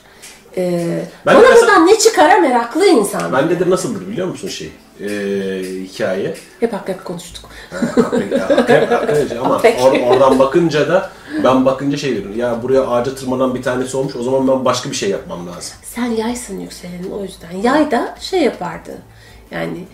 Ee, 0.57 1.03
Ben 1.27 1.37
bana 1.37 1.49
mesela- 1.51 1.79
ne 1.79 1.99
çıkara 1.99 2.39
meraklı 2.39 2.87
insan. 2.87 3.33
Bende 3.33 3.61
de 3.61 3.71
nasıldır 3.71 4.09
biliyor 4.09 4.27
musun 4.27 4.49
şey? 4.49 4.73
Ee, 5.01 5.07
hikaye. 5.85 6.35
Hep 6.61 6.75
akrep 6.75 7.05
konuştuk. 7.05 7.45
Akrep, 7.73 8.43
akrep, 8.43 8.93
akrep. 8.93 9.33
ama 9.45 9.57
or- 9.63 10.03
oradan 10.07 10.39
bakınca 10.39 10.89
da 10.89 11.11
ben 11.45 11.65
bakınca 11.65 11.97
şey 11.97 12.11
diyorum. 12.17 12.39
Ya 12.39 12.63
buraya 12.63 12.87
ağaca 12.87 13.15
tırmanan 13.15 13.55
bir 13.55 13.63
tanesi 13.63 13.97
olmuş. 13.97 14.17
O 14.17 14.23
zaman 14.23 14.49
ben 14.49 14.65
başka 14.65 14.91
bir 14.91 14.97
şey 14.97 15.11
yapmam 15.11 15.47
lazım. 15.47 15.77
Sen 15.83 16.05
yaysın 16.05 16.61
yükselenin 16.61 17.11
o 17.11 17.23
yüzden. 17.23 17.51
Yay 17.63 17.91
da 17.91 18.15
şey 18.21 18.43
yapardı. 18.43 18.99
Yani 19.51 19.85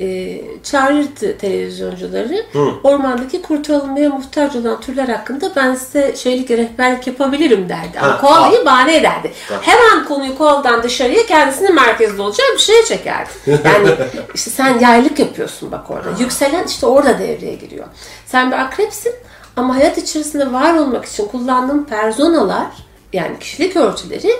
e, 0.00 0.40
çağırırdı 0.62 1.38
televizyoncuları. 1.38 2.46
Ormandaki 2.84 3.42
kurtarılmaya 3.42 4.08
muhtaç 4.10 4.56
olan 4.56 4.80
türler 4.80 5.08
hakkında 5.08 5.52
ben 5.56 5.74
size 5.74 6.16
şeylik 6.16 6.50
rehberlik 6.50 7.06
yapabilirim 7.06 7.68
derdi. 7.68 7.98
Ama 8.00 8.12
Ha, 8.12 8.20
koalayı 8.20 8.64
bahane 8.64 8.96
ederdi. 8.96 9.32
Tamam. 9.48 9.62
Hemen 9.64 10.04
konuyu 10.04 10.38
koaladan 10.38 10.82
dışarıya 10.82 11.26
kendisinin 11.26 11.74
merkezde 11.74 12.22
olacağı 12.22 12.46
bir 12.54 12.58
şeye 12.58 12.84
çekerdi. 12.84 13.30
Yani 13.46 13.88
işte 14.34 14.50
sen 14.50 14.78
yaylık 14.78 15.18
yapıyorsun 15.18 15.72
bak 15.72 15.90
orada. 15.90 16.08
Yükselen 16.18 16.64
işte 16.66 16.86
orada 16.86 17.18
devreye 17.18 17.54
giriyor. 17.54 17.86
Sen 18.26 18.50
bir 18.50 18.56
akrepsin 18.56 19.12
ama 19.56 19.76
hayat 19.76 19.98
içerisinde 19.98 20.52
var 20.52 20.74
olmak 20.74 21.04
için 21.04 21.26
kullandığın 21.28 21.84
personalar 21.84 22.66
yani 23.12 23.38
kişilik 23.38 23.76
örtüleri 23.76 24.30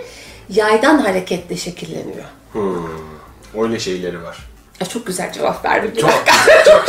yaydan 0.48 0.98
hareketle 0.98 1.56
şekilleniyor. 1.56 2.24
Öyle 3.58 3.78
şeyleri 3.78 4.22
var. 4.22 4.38
Ya 4.80 4.86
çok 4.86 5.06
güzel 5.06 5.32
cevap 5.32 5.64
verdim. 5.64 5.92
Çok, 6.00 6.10
çok 6.66 6.84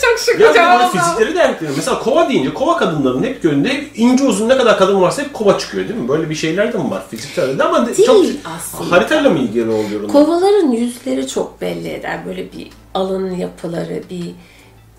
çok 0.00 0.18
şık 0.18 0.40
Ya 0.40 0.52
cevap 0.52 0.80
oldu. 0.94 0.98
fizikleri 0.98 1.34
de 1.34 1.40
ekleniyor. 1.40 1.76
Mesela 1.76 1.98
kova 1.98 2.28
deyince 2.28 2.54
kova 2.54 2.76
kadınların 2.76 3.22
hep 3.22 3.42
gönlünde 3.42 3.68
hep 3.68 3.90
ince 3.94 4.24
uzun 4.24 4.48
ne 4.48 4.56
kadar 4.56 4.78
kadın 4.78 5.00
varsa 5.00 5.22
hep 5.22 5.34
kova 5.34 5.58
çıkıyor 5.58 5.88
değil 5.88 6.00
mi? 6.00 6.08
Böyle 6.08 6.30
bir 6.30 6.34
şeyler 6.34 6.72
de 6.72 6.78
mi 6.78 6.90
var 6.90 7.02
fiziksel 7.10 7.58
de 7.58 7.64
ama 7.64 7.86
de- 7.86 7.96
Değil 7.96 8.06
çok 8.06 8.24
aslında. 8.56 8.90
haritayla 8.96 9.30
mı 9.30 9.38
ilgili 9.38 9.70
oluyor 9.70 10.00
onlar? 10.00 10.12
Kovaların 10.12 10.70
yüzleri 10.70 11.28
çok 11.28 11.60
belli 11.60 11.88
eder. 11.90 12.26
Böyle 12.26 12.52
bir 12.52 12.70
alın 12.94 13.30
yapıları, 13.30 14.02
bir, 14.10 14.30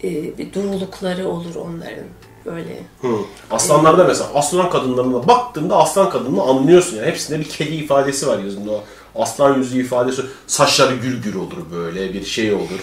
e, 0.04 0.38
bir 0.38 0.54
durulukları 0.54 1.28
olur 1.30 1.56
onların. 1.56 2.06
Böyle. 2.46 2.78
Hı. 3.02 3.08
Aslanlarda 3.52 4.04
mesela 4.04 4.30
aslan 4.36 4.70
kadınlarına 4.70 5.28
baktığında 5.28 5.78
aslan 5.78 6.10
kadınını 6.10 6.42
anlıyorsun 6.42 6.98
yani. 6.98 7.08
Hepsinde 7.08 7.40
bir 7.40 7.50
kedi 7.50 7.76
ifadesi 7.76 8.28
var 8.28 8.40
yüzünde 8.40 8.70
o. 8.70 8.84
Aslan 9.16 9.58
yüzü 9.58 9.82
ifadesi. 9.82 10.22
Saçları 10.48 10.96
gür 10.96 11.24
gür 11.24 11.36
olur 11.36 11.58
böyle 11.72 12.14
bir 12.14 12.26
şey 12.26 12.54
olur. 12.54 12.80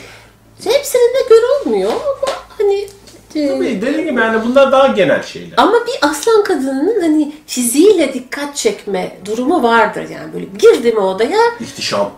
Hepsinin 0.64 1.14
de 1.14 1.28
göre 1.28 1.40
olmuyor 1.60 1.90
ama 1.92 2.32
hani 2.58 2.88
e, 3.34 3.48
Tabii 3.48 3.82
dediğim 3.82 4.08
gibi 4.10 4.20
yani 4.20 4.44
bunlar 4.44 4.72
daha 4.72 4.86
genel 4.86 5.22
şeyler. 5.22 5.54
ama 5.56 5.72
bir 5.86 6.08
aslan 6.10 6.44
kadınının 6.44 7.00
hani 7.00 7.32
fiziğiyle 7.46 8.14
dikkat 8.14 8.56
çekme 8.56 9.16
durumu 9.24 9.62
vardır 9.62 10.08
yani 10.10 10.32
böyle 10.32 10.44
girdi 10.58 10.92
mi 10.92 11.00
odaya 11.00 11.38
İhtişam. 11.60 12.10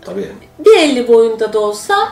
Tabii. 0.00 0.28
bir 0.58 0.76
elli 0.76 1.08
boyunda 1.08 1.52
da 1.52 1.58
olsa 1.58 2.08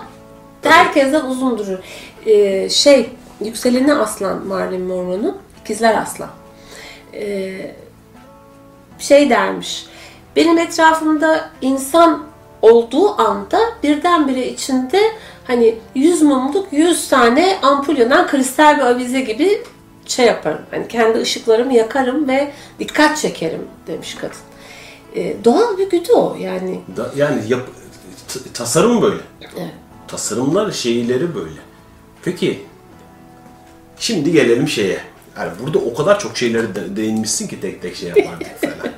herkesten 0.63 1.25
uzun 1.25 1.59
durur. 1.59 1.79
Ee, 2.27 2.69
şey 2.71 3.11
yükseleni 3.45 3.95
aslan 3.95 4.47
Marilyn 4.47 4.81
Monroe'nun 4.83 5.37
ikizler 5.65 6.03
aslan. 6.03 6.31
Ee, 7.15 7.75
şey 8.99 9.31
dermiş. 9.31 9.87
Benim 10.37 10.59
etrafımda 10.59 11.51
insan 11.61 12.25
olduğu 12.63 13.21
anda 13.21 13.61
birdenbire 13.83 14.49
içinde 14.49 15.01
hani 15.45 15.79
100 15.95 16.23
mumluk 16.23 16.73
100 16.73 17.09
tane 17.09 17.59
ampul 17.63 17.97
yanan 17.97 18.27
kristal 18.27 18.77
bir 18.77 18.83
avize 18.83 19.21
gibi 19.21 19.63
şey 20.07 20.27
yaparım. 20.27 20.63
Hani 20.71 20.89
kendi 20.89 21.19
ışıklarımı 21.19 21.75
yakarım 21.75 22.29
ve 22.29 22.53
dikkat 22.79 23.19
çekerim 23.19 23.67
demiş 23.87 24.15
kadın. 24.15 24.37
Ee, 25.17 25.37
doğal 25.45 25.79
bir 25.79 25.91
güdü 25.91 26.13
o 26.13 26.37
yani. 26.41 26.81
Da, 26.97 27.11
yani 27.17 27.43
yap, 27.49 27.69
tasarım 28.55 29.03
böyle. 29.03 29.23
Evet. 29.43 29.71
Tasarımlar 30.09 30.73
şeyleri 30.73 31.35
böyle. 31.35 31.61
Peki 32.25 32.63
şimdi 33.99 34.33
gelelim 34.33 34.69
şeye. 34.69 35.01
Yani 35.39 35.53
burada 35.63 35.79
o 35.79 35.95
kadar 35.95 36.19
çok 36.19 36.37
şeyleri 36.37 36.75
de, 36.75 36.97
değinmişsin 36.97 37.49
ki 37.49 37.61
tek 37.61 37.83
tek 37.83 37.97
şey 37.97 38.09
yapardık 38.09 38.61
falan. 38.61 38.93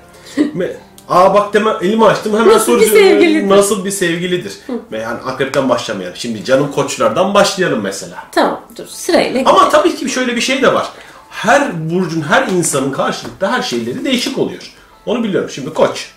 Aa 1.08 1.34
bak 1.34 1.54
deme 1.54 1.70
elimi 1.82 2.04
açtım 2.04 2.32
hemen 2.34 2.48
Nasıl 2.48 2.80
bir 2.80 2.86
soracağım. 2.86 3.08
sevgilidir? 3.08 3.48
Nasıl 3.48 3.84
bir 3.84 3.90
sevgilidir? 3.90 4.52
Ve 4.92 4.98
yani 4.98 5.18
akrepten 5.26 5.68
başlamayalım. 5.68 6.16
Şimdi 6.16 6.44
canım 6.44 6.72
koçlardan 6.72 7.34
başlayalım 7.34 7.80
mesela. 7.80 8.24
Tamam 8.32 8.60
dur 8.76 8.86
sırayla 8.86 9.42
Ama 9.46 9.68
tabii 9.68 9.96
ki 9.96 10.08
şöyle 10.08 10.36
bir 10.36 10.40
şey 10.40 10.62
de 10.62 10.74
var. 10.74 10.86
Her 11.30 11.90
burcun, 11.90 12.20
her 12.22 12.46
insanın 12.48 12.92
karşılıklı 12.92 13.46
her 13.46 13.62
şeyleri 13.62 14.04
değişik 14.04 14.38
oluyor. 14.38 14.72
Onu 15.06 15.24
biliyorum. 15.24 15.50
Şimdi 15.50 15.74
koç. 15.74 16.10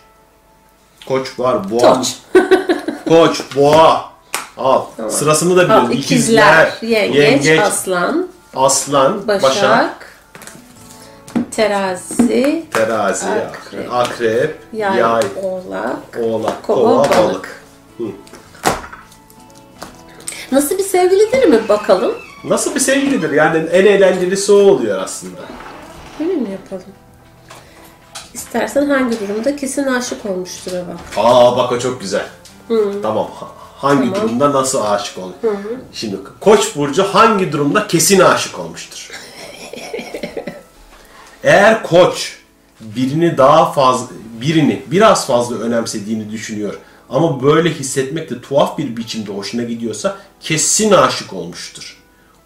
Koç 1.07 1.39
var, 1.39 1.71
boğa. 1.71 1.93
Toç. 1.93 2.07
Koç, 3.07 3.41
boğa. 3.55 4.09
Al. 4.57 4.81
Sırasını 5.09 5.57
da 5.57 5.63
biliyoruz. 5.63 5.89
Al, 5.89 5.93
İkizler, 5.93 6.73
yengeç, 6.81 7.59
aslan, 7.59 8.27
aslan, 8.55 9.27
başak, 9.27 9.43
başak, 9.43 10.06
terazi, 11.57 12.65
terazi, 12.73 13.25
Akrep. 13.25 13.47
akrep, 13.49 13.93
akrep 13.93 14.59
yay, 14.73 14.97
yay, 14.99 15.21
oğlak, 15.43 15.97
oğlak, 16.21 16.63
kova, 16.63 16.81
kova, 16.83 16.97
balık. 16.99 17.17
balık. 17.17 17.63
Nasıl 20.51 20.77
bir 20.77 20.83
sevgilidir 20.83 21.47
mi 21.47 21.59
bakalım? 21.69 22.13
Nasıl 22.43 22.75
bir 22.75 22.79
sevgilidir? 22.79 23.31
Yani 23.31 23.57
en 23.57 23.85
eğlencelisi 23.85 24.51
o 24.51 24.55
oluyor 24.55 24.99
aslında. 25.03 25.39
Öyle 26.19 26.33
mi 26.33 26.49
yapalım? 26.51 26.93
İstersen 28.33 28.89
hangi 28.89 29.19
durumda 29.19 29.55
kesin 29.55 29.83
aşık 29.83 30.25
olmuştur 30.25 30.71
bak. 30.71 30.97
Aa 31.25 31.57
bak 31.57 31.71
o 31.71 31.79
çok 31.79 32.01
güzel. 32.01 32.25
Tamam. 33.03 33.27
Ha- 33.35 33.47
Hangi 33.77 34.15
durumda 34.15 34.53
nasıl 34.53 34.81
aşık 34.85 35.17
olmuş? 35.17 35.35
Şimdi 35.93 36.17
Koç 36.39 36.75
burcu 36.75 37.03
hangi 37.03 37.51
durumda 37.51 37.87
kesin 37.87 38.19
aşık 38.19 38.59
olmuştur? 38.59 39.06
Eğer 41.43 41.83
Koç 41.83 42.37
birini 42.81 43.37
daha 43.37 43.71
fazla 43.71 44.07
birini 44.41 44.81
biraz 44.87 45.27
fazla 45.27 45.55
önemsediğini 45.55 46.31
düşünüyor 46.31 46.79
ama 47.09 47.43
böyle 47.43 47.69
hissetmek 47.73 48.29
de 48.29 48.41
tuhaf 48.41 48.77
bir 48.77 48.97
biçimde 48.97 49.31
hoşuna 49.31 49.63
gidiyorsa 49.63 50.17
kesin 50.39 50.91
aşık 50.91 51.33
olmuştur. 51.33 51.97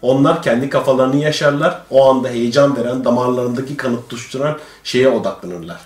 Onlar 0.02 0.42
kendi 0.42 0.68
kafalarını 0.68 1.16
yaşarlar. 1.16 1.82
O 1.90 2.10
anda 2.10 2.28
heyecan 2.28 2.76
veren, 2.76 3.04
damarlarındaki 3.04 3.76
kanı 3.76 3.96
tutuşturan 3.96 4.58
şeye 4.84 5.08
odaklanırlar. 5.08 5.80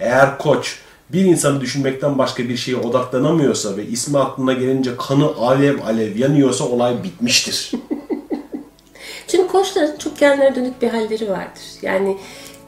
Eğer 0.00 0.38
koç 0.38 0.78
bir 1.12 1.24
insanı 1.24 1.60
düşünmekten 1.60 2.18
başka 2.18 2.48
bir 2.48 2.56
şeye 2.56 2.76
odaklanamıyorsa 2.76 3.76
ve 3.76 3.86
ismi 3.86 4.18
aklına 4.18 4.52
gelince 4.52 4.96
kanı 4.96 5.26
alev 5.40 5.78
alev 5.86 6.16
yanıyorsa 6.16 6.64
olay 6.64 7.02
bitmiştir. 7.02 7.72
Çünkü 9.28 9.48
koçların 9.48 9.96
çok 9.98 10.16
kendine 10.16 10.54
dönük 10.54 10.82
bir 10.82 10.88
halleri 10.88 11.30
vardır. 11.30 11.62
Yani 11.82 12.16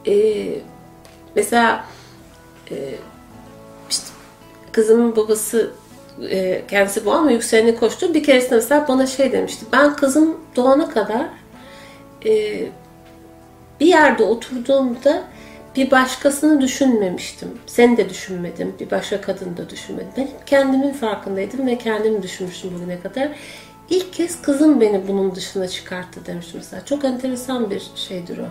e, 0.07 0.45
mesela 1.35 1.85
e, 2.71 2.75
işte 3.89 4.07
kızımın 4.71 5.15
babası 5.15 5.71
e, 6.29 6.61
kendisi 6.67 7.05
bu 7.05 7.11
ama 7.11 7.31
yükseleni 7.31 7.75
koştu. 7.75 8.13
Bir 8.13 8.23
keresinde 8.23 8.55
mesela 8.55 8.87
bana 8.87 9.07
şey 9.07 9.31
demişti. 9.31 9.65
Ben 9.71 9.95
kızım 9.95 10.37
doğana 10.55 10.89
kadar 10.89 11.25
e, 12.25 12.63
bir 13.79 13.87
yerde 13.87 14.23
oturduğumda 14.23 15.23
bir 15.75 15.91
başkasını 15.91 16.61
düşünmemiştim. 16.61 17.49
Seni 17.67 17.97
de 17.97 18.09
düşünmedim. 18.09 18.75
Bir 18.79 18.91
başka 18.91 19.21
kadını 19.21 19.57
da 19.57 19.69
düşünmedim. 19.69 20.09
Ben 20.17 20.27
kendimin 20.45 20.93
farkındaydım 20.93 21.67
ve 21.67 21.77
kendimi 21.77 22.23
düşünmüştüm 22.23 22.71
bugüne 22.75 22.99
kadar. 22.99 23.29
İlk 23.91 24.13
kez 24.13 24.41
kızım 24.41 24.81
beni 24.81 25.07
bunun 25.07 25.35
dışına 25.35 25.67
çıkarttı 25.67 26.25
demiştim 26.25 26.57
mesela. 26.57 26.85
Çok 26.85 27.05
enteresan 27.05 27.69
bir 27.69 27.83
şeydir 27.95 28.37
o. 28.37 28.45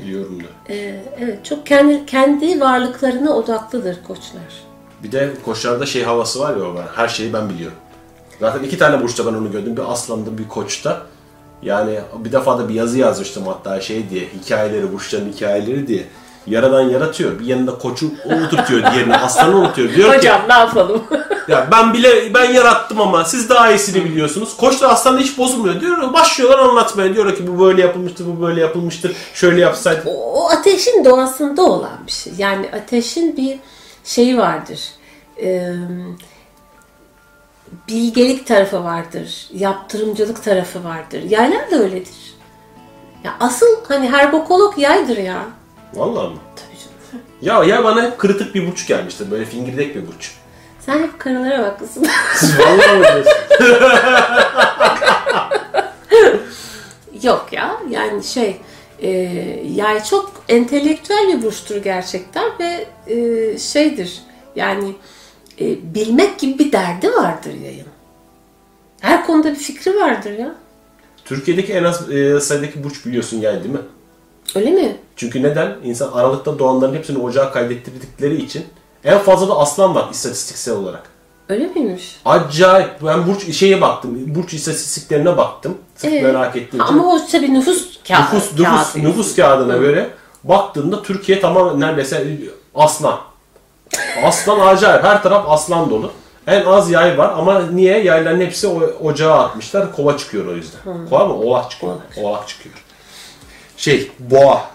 Biliyorum 0.00 0.40
da. 0.40 0.72
Ee, 0.72 1.04
evet, 1.18 1.44
çok 1.44 1.66
kendi 1.66 2.06
kendi 2.06 2.60
varlıklarına 2.60 3.30
odaklıdır 3.30 3.96
koçlar. 4.06 4.64
Bir 5.02 5.12
de 5.12 5.30
koçlarda 5.44 5.86
şey 5.86 6.02
havası 6.02 6.40
var 6.40 6.56
ya 6.56 6.62
o 6.62 6.74
var. 6.74 6.86
Her 6.96 7.08
şeyi 7.08 7.32
ben 7.32 7.48
biliyorum. 7.48 7.76
Zaten 8.40 8.62
iki 8.62 8.78
tane 8.78 9.02
burçta 9.02 9.26
ben 9.26 9.34
onu 9.34 9.52
gördüm. 9.52 9.76
Bir 9.76 9.92
aslanda 9.92 10.38
bir 10.38 10.48
koçta. 10.48 11.02
Yani 11.62 11.98
bir 12.18 12.32
defa 12.32 12.58
da 12.58 12.68
bir 12.68 12.74
yazı 12.74 12.98
yazmıştım 12.98 13.46
hatta 13.46 13.80
şey 13.80 14.10
diye. 14.10 14.28
Hikayeleri, 14.42 14.92
burçların 14.92 15.32
hikayeleri 15.32 15.86
diye. 15.86 16.04
Yaradan 16.46 16.80
yaratıyor. 16.80 17.38
Bir 17.38 17.44
yanında 17.46 17.78
koçu 17.78 18.10
unutuyor, 18.24 18.92
diğerini 18.92 19.16
aslanı 19.16 19.56
unutuyor. 19.56 19.94
Diyor 19.94 20.10
ki 20.10 20.16
Hocam 20.16 20.40
ne 20.48 20.54
yapalım? 20.54 21.02
Ya 21.48 21.68
ben 21.72 21.94
bile 21.94 22.34
ben 22.34 22.52
yarattım 22.52 23.00
ama 23.00 23.24
siz 23.24 23.48
daha 23.48 23.70
iyisini 23.70 24.04
biliyorsunuz. 24.04 24.56
Koç 24.56 24.82
da 24.82 24.88
aslında 24.88 25.20
hiç 25.20 25.38
bozulmuyor. 25.38 25.80
Diyor 25.80 26.12
başlıyorlar 26.12 26.58
anlatmaya. 26.58 27.14
Diyor 27.14 27.36
ki 27.36 27.46
bu 27.46 27.60
böyle 27.64 27.82
yapılmıştır, 27.82 28.26
bu 28.26 28.42
böyle 28.42 28.60
yapılmıştır. 28.60 29.16
Şöyle 29.34 29.60
yapsaydı. 29.60 30.02
o, 30.06 30.10
o 30.10 30.48
ateşin 30.50 31.04
doğasında 31.04 31.62
olan 31.62 31.98
bir 32.06 32.12
şey. 32.12 32.32
Yani 32.38 32.70
ateşin 32.72 33.36
bir 33.36 33.58
şeyi 34.04 34.38
vardır. 34.38 34.80
Ee, 35.42 35.72
bilgelik 37.88 38.46
tarafı 38.46 38.84
vardır. 38.84 39.48
Yaptırımcılık 39.52 40.44
tarafı 40.44 40.84
vardır. 40.84 41.22
Yaylar 41.22 41.70
da 41.70 41.76
öyledir. 41.76 42.34
Ya 43.24 43.36
asıl 43.40 43.66
hani 43.88 44.10
herbokolog 44.10 44.78
yaydır 44.78 45.16
ya. 45.16 45.38
Vallahi 45.96 46.28
mı? 46.28 46.38
Tabii 46.56 46.78
canım. 46.78 47.24
Ya 47.68 47.76
ya 47.76 47.84
bana 47.84 48.02
hep 48.02 48.18
kırıtık 48.18 48.54
bir 48.54 48.66
burç 48.66 48.86
gelmişti. 48.86 49.30
Böyle 49.30 49.44
fingirdek 49.44 49.96
bir 49.96 50.06
burç. 50.06 50.32
Sen 50.80 50.98
hep 50.98 51.18
karılara 51.18 51.62
bakmışsın. 51.62 52.06
Vallahi 52.58 52.98
mi 52.98 53.04
diyorsun? 53.06 53.32
Yok 57.22 57.48
ya 57.52 57.76
yani 57.90 58.24
şey 58.24 58.56
e, 58.98 59.10
yay 59.74 60.04
çok 60.04 60.32
entelektüel 60.48 61.28
bir 61.28 61.42
burçtur 61.42 61.76
gerçekten 61.76 62.50
ve 62.60 62.86
e, 63.06 63.58
şeydir 63.58 64.22
yani 64.56 64.94
e, 65.60 65.94
bilmek 65.94 66.38
gibi 66.38 66.58
bir 66.58 66.72
derdi 66.72 67.12
vardır 67.12 67.54
yayın. 67.64 67.86
Her 69.00 69.26
konuda 69.26 69.50
bir 69.50 69.56
fikri 69.56 69.96
vardır 69.96 70.38
ya. 70.38 70.54
Türkiye'deki 71.24 71.72
en 71.72 71.84
az 71.84 72.10
e, 72.12 72.40
sayıdaki 72.40 72.84
burç 72.84 73.06
biliyorsun 73.06 73.40
yani 73.40 73.64
değil 73.64 73.74
mi? 73.74 73.80
Öyle 74.54 74.70
mi? 74.70 74.96
Çünkü 75.16 75.42
neden? 75.42 75.76
İnsan 75.84 76.12
Aralık'ta 76.12 76.58
doğanların 76.58 76.94
hepsini 76.94 77.18
ocağa 77.22 77.52
kaydettirdikleri 77.52 78.42
için 78.42 78.64
en 79.04 79.18
fazla 79.18 79.48
da 79.48 79.58
aslan 79.58 79.94
var 79.94 80.08
istatistiksel 80.12 80.74
olarak. 80.76 81.02
Öyle 81.48 81.66
miymiş? 81.66 82.20
Acayip. 82.24 82.90
Ben 83.06 83.26
burç 83.26 83.52
şeye 83.56 83.80
baktım. 83.80 84.34
Burç 84.34 84.54
istatistiklerine 84.54 85.36
baktım. 85.36 85.78
Sırf 85.96 86.12
Ee, 86.12 86.22
merak 86.22 86.56
ettiğim 86.56 86.84
için. 86.84 86.94
Ama 86.94 87.12
o 87.14 87.18
tabii 87.32 87.54
nüfus 87.54 87.98
kağıdı. 88.08 88.22
nüfus, 88.22 88.52
nüfus, 88.58 88.92
kağıdı. 88.92 89.04
nüfus 89.08 89.36
kağıdına 89.36 89.76
göre 89.76 90.10
baktığında 90.44 91.02
Türkiye 91.02 91.40
tamamen 91.40 91.80
neredeyse 91.80 92.26
aslan. 92.74 93.18
Aslan 94.24 94.60
acayip. 94.60 95.04
Her 95.04 95.22
taraf 95.22 95.44
aslan 95.48 95.90
dolu. 95.90 96.10
En 96.46 96.64
az 96.64 96.90
yay 96.90 97.18
var 97.18 97.34
ama 97.38 97.60
niye? 97.60 97.98
Yayların 98.02 98.40
hepsi 98.40 98.68
ocağa 99.02 99.34
atmışlar. 99.38 99.96
Kova 99.96 100.16
çıkıyor 100.16 100.46
o 100.46 100.52
yüzden. 100.54 100.80
Kova 101.10 101.24
mı? 101.24 101.34
Oğlak 101.34 101.70
çıkıyor. 101.70 101.92
Oğlak, 102.16 102.48
çıkıyor. 102.48 102.74
Şey, 103.76 104.10
boğa. 104.18 104.70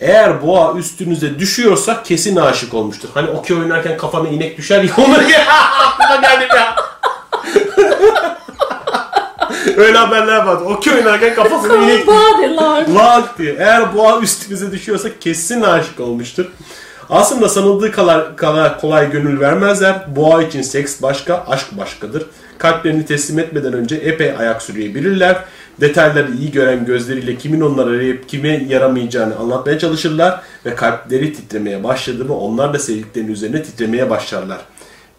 Eğer 0.00 0.42
boğa 0.42 0.74
üstünüze 0.74 1.38
düşüyorsa 1.38 2.02
kesin 2.02 2.36
aşık 2.36 2.74
olmuştur. 2.74 3.08
Hani 3.14 3.30
okey 3.30 3.56
oynarken 3.56 3.96
kafana 3.96 4.28
inek 4.28 4.58
düşer 4.58 4.82
ya 4.82 4.92
ya. 5.30 5.44
Aklıma 5.86 6.16
geldi 6.16 6.48
ya. 6.56 6.76
Öyle 9.76 9.98
haberler 9.98 10.44
vardı. 10.44 10.64
Okey 10.64 10.94
oynarken 10.94 11.34
kafasına 11.34 11.76
inek 11.76 12.06
Bağırlar. 12.06 12.86
Lak 12.88 13.38
diye. 13.38 13.56
Eğer 13.58 13.94
boğa 13.94 14.20
üstünüze 14.20 14.72
düşüyorsa 14.72 15.08
kesin 15.20 15.62
aşık 15.62 16.00
olmuştur. 16.00 16.46
Aslında 17.10 17.48
sanıldığı 17.48 17.92
kadar, 17.92 18.36
kadar 18.36 18.80
kolay 18.80 19.10
gönül 19.10 19.40
vermezler. 19.40 20.16
Boğa 20.16 20.42
için 20.42 20.62
seks 20.62 21.02
başka, 21.02 21.44
aşk 21.48 21.78
başkadır. 21.78 22.26
Kalplerini 22.58 23.06
teslim 23.06 23.38
etmeden 23.38 23.72
önce 23.72 23.96
epey 23.96 24.34
ayak 24.38 24.62
sürüyebilirler. 24.62 25.36
Detayları 25.80 26.32
iyi 26.32 26.50
gören 26.50 26.84
gözleriyle 26.84 27.36
kimin 27.36 27.60
onları 27.60 27.90
arayıp 27.90 28.28
kime 28.28 28.66
yaramayacağını 28.68 29.36
anlatmaya 29.36 29.78
çalışırlar. 29.78 30.40
Ve 30.66 30.74
kalpleri 30.74 31.32
titremeye 31.32 31.84
başladı 31.84 32.24
mı 32.24 32.38
onlar 32.38 32.74
da 32.74 32.78
sevdiklerinin 32.78 33.32
üzerine 33.32 33.62
titremeye 33.62 34.10
başlarlar. 34.10 34.58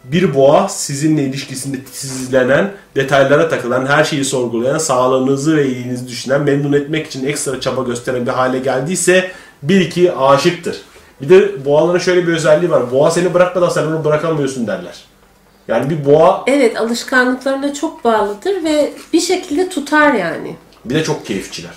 Bir 0.04 0.36
boğa 0.36 0.70
sizinle 0.70 1.24
ilişkisinde 1.24 1.78
titizlenen, 1.78 2.72
detaylara 2.96 3.50
takılan, 3.50 3.86
her 3.86 4.04
şeyi 4.04 4.26
sorgulayan, 4.26 4.78
sağlığınızı 4.78 5.58
ve 5.58 5.68
iyiliğinizi 5.68 6.08
düşünen, 6.08 6.42
memnun 6.42 6.74
etmek 6.74 7.08
için 7.08 7.26
ekstra 7.26 7.60
çaba 7.60 7.84
gösteren 7.84 8.26
bir 8.26 8.32
hale 8.32 8.60
geldiyse 8.60 9.32
bir 9.64 9.80
iki 9.80 10.14
aşıktır. 10.14 10.76
Bir 11.22 11.30
de 11.30 11.66
boğaların 11.66 12.00
şöyle 12.00 12.28
bir 12.28 12.34
özelliği 12.34 12.72
var. 12.72 12.92
Boğa 12.92 13.12
seni 13.12 13.34
bırakmadan 13.34 13.70
sen 13.70 13.86
onu 13.86 14.06
bırakamıyorsun 14.06 14.68
derler. 14.68 15.11
Yani 15.68 15.90
bir 15.90 16.06
boğa 16.06 16.44
Evet 16.48 16.78
alışkanlıklarına 16.80 17.74
çok 17.74 18.04
bağlıdır 18.04 18.64
ve 18.64 18.94
bir 19.14 19.20
şekilde 19.22 19.70
tutar 19.70 20.14
yani. 20.14 20.56
bir 20.86 20.96
de 20.96 21.04
çok 21.04 21.26
keyifçiler. 21.26 21.72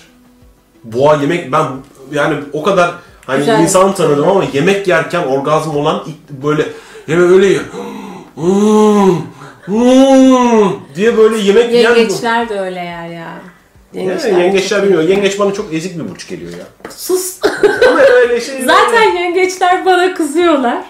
Boğa 0.83 1.15
yemek 1.15 1.51
ben 1.51 1.65
yani 2.11 2.37
o 2.53 2.63
kadar 2.63 2.91
hani 3.25 3.39
Güzel. 3.39 3.61
insan 3.61 3.93
tanıdım 3.95 4.29
ama 4.29 4.43
yemek 4.53 4.87
yerken 4.87 5.23
orgazm 5.23 5.69
olan 5.69 6.03
böyle 6.29 6.65
yemek 7.07 7.31
öyle 7.31 7.45
yiyor. 7.47 7.63
Diye 10.95 11.17
böyle 11.17 11.37
yemek 11.37 11.71
yiyen 11.71 11.95
Yengeçler 11.95 12.49
de 12.49 12.59
öyle 12.59 12.79
yer 12.79 13.07
ya. 13.07 13.41
Yengeçler, 13.93 14.31
yengeçler 14.37 14.83
bilmiyor. 14.83 15.03
Yengeç 15.03 15.39
bana 15.39 15.53
çok 15.53 15.73
ezik 15.73 15.99
bir 15.99 16.09
burç 16.09 16.27
geliyor 16.27 16.51
ya. 16.51 16.91
Sus. 16.91 17.39
Ama 17.89 17.99
öyle 17.99 18.41
şey. 18.41 18.61
Zaten 18.65 19.15
yengeçler 19.15 19.85
bana 19.85 20.13
kızıyorlar. 20.13 20.83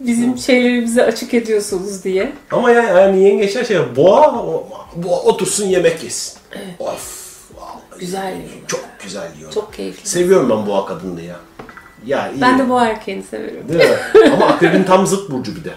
Bizim 0.00 0.38
şeylerimizi 0.38 1.02
açık 1.02 1.34
ediyorsunuz 1.34 2.04
diye. 2.04 2.32
Ama 2.52 2.70
yani, 2.70 2.98
yani 3.00 3.24
yengeçler 3.24 3.64
şey 3.64 3.78
boğa, 3.96 4.34
boğa 4.96 5.20
otursun 5.22 5.66
yemek 5.66 6.04
yesin. 6.04 6.38
Of. 6.78 7.26
vallahi 7.56 8.00
Güzel 8.00 8.32
yiyorlar. 8.36 8.68
Çok 8.68 8.84
güzel 9.04 9.28
yiyor. 9.36 9.52
Çok 9.52 9.74
keyifli. 9.74 10.08
Seviyorum 10.08 10.50
ben 10.50 10.66
boğa 10.66 10.86
kadını 10.86 11.20
ya. 11.22 11.36
Ya 12.06 12.30
iyi. 12.32 12.40
Ben 12.40 12.58
de 12.58 12.68
bu 12.68 12.80
erkeğini 12.80 13.22
severim. 13.22 13.64
Değil 13.68 13.90
mi? 13.90 13.96
Ama 14.32 14.46
akrebin 14.46 14.84
tam 14.84 15.06
zıt 15.06 15.30
burcu 15.30 15.56
bir 15.56 15.64
de. 15.64 15.72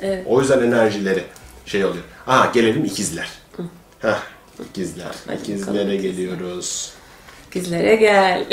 Evet. 0.00 0.24
O 0.28 0.40
yüzden 0.40 0.62
enerjileri 0.62 1.22
şey 1.66 1.84
oluyor. 1.84 2.04
Aha 2.26 2.50
gelelim 2.54 2.84
ikizler. 2.84 3.28
Heh, 4.02 4.18
ikizler. 4.70 5.06
Hadi 5.26 5.40
İkizlere 5.40 5.84
bakalım. 5.86 6.02
geliyoruz. 6.02 6.92
Bizlere 7.54 7.96
gel. 7.96 8.46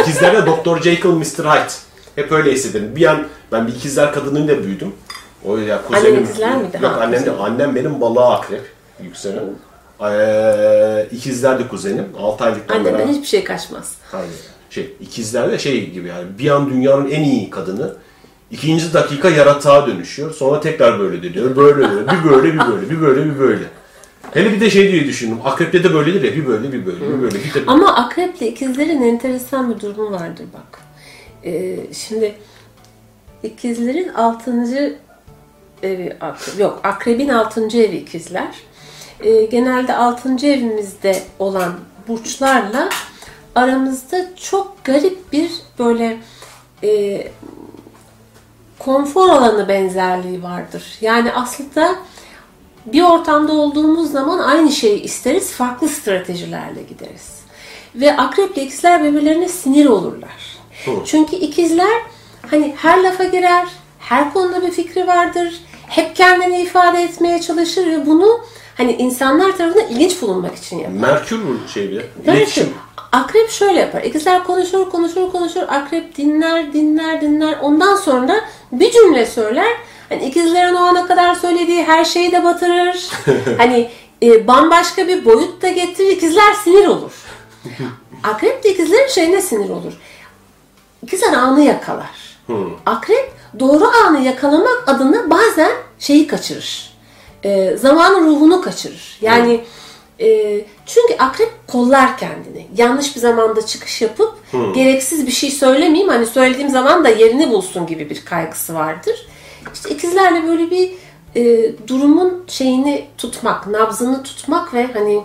İkizlerde 0.00 0.46
Dr. 0.46 0.82
Jekyll, 0.82 1.10
Mr. 1.10 1.22
Hyde. 1.44 1.72
Hep 2.16 2.32
öyle 2.32 2.52
hissederim. 2.52 2.96
Bir 2.96 3.06
an 3.06 3.26
ben 3.52 3.66
bir 3.66 3.72
ikizler 3.72 4.12
kadınıyla 4.12 4.62
büyüdüm. 4.64 4.92
O 5.44 5.56
ya 5.56 5.82
kuzenim. 5.82 6.12
Annen 6.16 6.24
ikizler 6.24 6.56
miydi? 6.56 6.78
Yok 6.82 6.92
Ha, 6.92 7.00
annem 7.00 7.26
de. 7.26 7.30
Annem 7.30 7.74
benim 7.74 8.00
balığa 8.00 8.34
akrep. 8.38 8.62
Yükselen. 9.02 9.44
Ee, 10.00 11.06
ikizler 11.12 11.58
de 11.58 11.68
kuzenim. 11.68 12.04
6 12.18 12.44
aylıktan 12.44 12.74
Anneden 12.76 12.94
beraber. 12.94 13.12
hiçbir 13.12 13.26
şey 13.26 13.44
kaçmaz. 13.44 13.94
Hayır. 14.12 14.30
Şey, 14.70 14.94
ikizler 15.00 15.52
de 15.52 15.58
şey 15.58 15.90
gibi 15.90 16.08
yani 16.08 16.24
bir 16.38 16.50
an 16.50 16.70
dünyanın 16.70 17.10
en 17.10 17.22
iyi 17.22 17.50
kadını 17.50 17.94
ikinci 18.50 18.94
dakika 18.94 19.30
yaratığa 19.30 19.86
dönüşüyor. 19.86 20.34
Sonra 20.34 20.60
tekrar 20.60 20.98
böyle 21.00 21.22
dönüyor. 21.22 21.56
Böyle 21.56 21.76
böyle. 21.76 22.06
Bir 22.06 22.30
böyle 22.30 22.52
bir 22.54 22.58
böyle. 22.58 22.90
Bir 22.90 23.00
böyle 23.00 23.24
bir 23.24 23.38
böyle. 23.38 23.64
Hele 24.32 24.52
bir 24.52 24.60
de 24.60 24.70
şey 24.70 24.92
diye 24.92 25.04
düşündüm. 25.04 25.38
Akrepte 25.44 25.84
de 25.84 25.94
böyledir 25.94 26.22
ya. 26.22 26.32
Bir 26.32 26.46
böyle 26.46 26.72
bir 26.72 26.86
böyle 26.86 27.00
bir 27.00 27.22
böyle. 27.22 27.34
Bir 27.44 27.54
de... 27.54 27.60
Ama 27.66 27.94
akreple 27.94 28.48
ikizlerin 28.48 29.02
enteresan 29.02 29.74
bir 29.74 29.80
durumu 29.80 30.10
vardır 30.12 30.44
bak. 30.54 30.80
Ee, 31.44 31.76
şimdi 31.92 32.34
ikizlerin 33.42 34.08
altıncı 34.08 34.96
evi 35.82 36.16
akrep, 36.20 36.60
yok 36.60 36.80
akrebin 36.84 37.28
altıncı 37.28 37.78
evi 37.78 37.96
ikizler. 37.96 38.54
Ee, 39.20 39.44
genelde 39.44 39.96
altıncı 39.96 40.46
evimizde 40.46 41.22
olan 41.38 41.74
burçlarla 42.08 42.88
aramızda 43.54 44.36
çok 44.36 44.84
garip 44.84 45.32
bir 45.32 45.50
böyle 45.78 46.18
e, 46.82 47.22
konfor 48.78 49.28
alanı 49.28 49.68
benzerliği 49.68 50.42
vardır. 50.42 50.98
Yani 51.00 51.32
aslında 51.32 51.94
bir 52.86 53.02
ortamda 53.02 53.52
olduğumuz 53.52 54.12
zaman 54.12 54.38
aynı 54.38 54.72
şeyi 54.72 55.02
isteriz, 55.02 55.52
farklı 55.52 55.88
stratejilerle 55.88 56.82
gideriz. 56.82 57.34
Ve 57.94 58.16
akreple 58.16 58.62
ikizler 58.62 59.04
birbirlerine 59.04 59.48
sinir 59.48 59.86
olurlar. 59.86 60.53
Çünkü 61.06 61.36
ikizler 61.36 62.02
hani 62.50 62.74
her 62.76 63.02
lafa 63.02 63.24
girer, 63.24 63.66
her 63.98 64.32
konuda 64.32 64.66
bir 64.66 64.70
fikri 64.70 65.06
vardır, 65.06 65.60
hep 65.86 66.16
kendini 66.16 66.62
ifade 66.62 67.02
etmeye 67.02 67.40
çalışır 67.40 67.86
ve 67.86 68.06
bunu 68.06 68.40
hani 68.76 68.92
insanlar 68.92 69.56
tarafından 69.56 69.88
ilginç 69.88 70.22
bulunmak 70.22 70.56
için 70.56 70.78
yapar. 70.78 70.92
Merkür 70.92 71.40
bu 71.48 71.68
şey 71.68 71.90
bir 71.90 72.04
İletişim. 72.24 72.68
Akrep 73.12 73.50
şöyle 73.50 73.80
yapar. 73.80 74.02
İkizler 74.02 74.44
konuşur, 74.44 74.90
konuşur, 74.90 75.32
konuşur. 75.32 75.62
Akrep 75.68 76.16
dinler, 76.16 76.72
dinler, 76.72 77.20
dinler. 77.20 77.58
Ondan 77.62 77.96
sonra 77.96 78.40
bir 78.72 78.92
cümle 78.92 79.26
söyler. 79.26 79.72
Hani 80.08 80.24
ikizlerin 80.24 80.74
o 80.74 80.78
ana 80.78 81.06
kadar 81.06 81.34
söylediği 81.34 81.84
her 81.84 82.04
şeyi 82.04 82.32
de 82.32 82.44
batırır. 82.44 83.08
hani 83.58 83.90
e, 84.22 84.46
bambaşka 84.46 85.08
bir 85.08 85.24
boyut 85.24 85.62
da 85.62 85.68
getirir. 85.68 86.10
İkizler 86.10 86.54
sinir 86.64 86.86
olur. 86.86 87.12
Akrep 88.24 88.64
de 88.64 88.72
ikizlerin 88.72 89.08
şeyine 89.08 89.42
sinir 89.42 89.70
olur. 89.70 89.92
İkizler 91.04 91.32
anı 91.32 91.60
yakalar. 91.60 92.38
Akrep 92.86 93.32
doğru 93.60 93.84
anı 94.06 94.20
yakalamak 94.20 94.84
adına 94.86 95.30
bazen 95.30 95.72
şeyi 95.98 96.26
kaçırır. 96.26 96.94
E, 97.44 97.76
zamanın 97.76 98.26
ruhunu 98.26 98.60
kaçırır. 98.60 99.18
Yani 99.20 99.64
e, 100.20 100.60
çünkü 100.86 101.14
akrep 101.18 101.68
kollar 101.68 102.18
kendini. 102.18 102.66
Yanlış 102.76 103.16
bir 103.16 103.20
zamanda 103.20 103.66
çıkış 103.66 104.02
yapıp 104.02 104.34
gereksiz 104.74 105.26
bir 105.26 105.32
şey 105.32 105.50
söylemeyeyim. 105.50 106.08
Hani 106.08 106.26
söylediğim 106.26 106.70
zaman 106.70 107.04
da 107.04 107.08
yerini 107.08 107.50
bulsun 107.50 107.86
gibi 107.86 108.10
bir 108.10 108.24
kaygısı 108.24 108.74
vardır. 108.74 109.26
İşte 109.74 109.90
ikizlerle 109.90 110.48
böyle 110.48 110.70
bir 110.70 110.92
e, 111.36 111.72
durumun 111.88 112.44
şeyini 112.48 113.06
tutmak, 113.18 113.66
nabzını 113.66 114.22
tutmak 114.22 114.74
ve 114.74 114.86
hani 114.92 115.22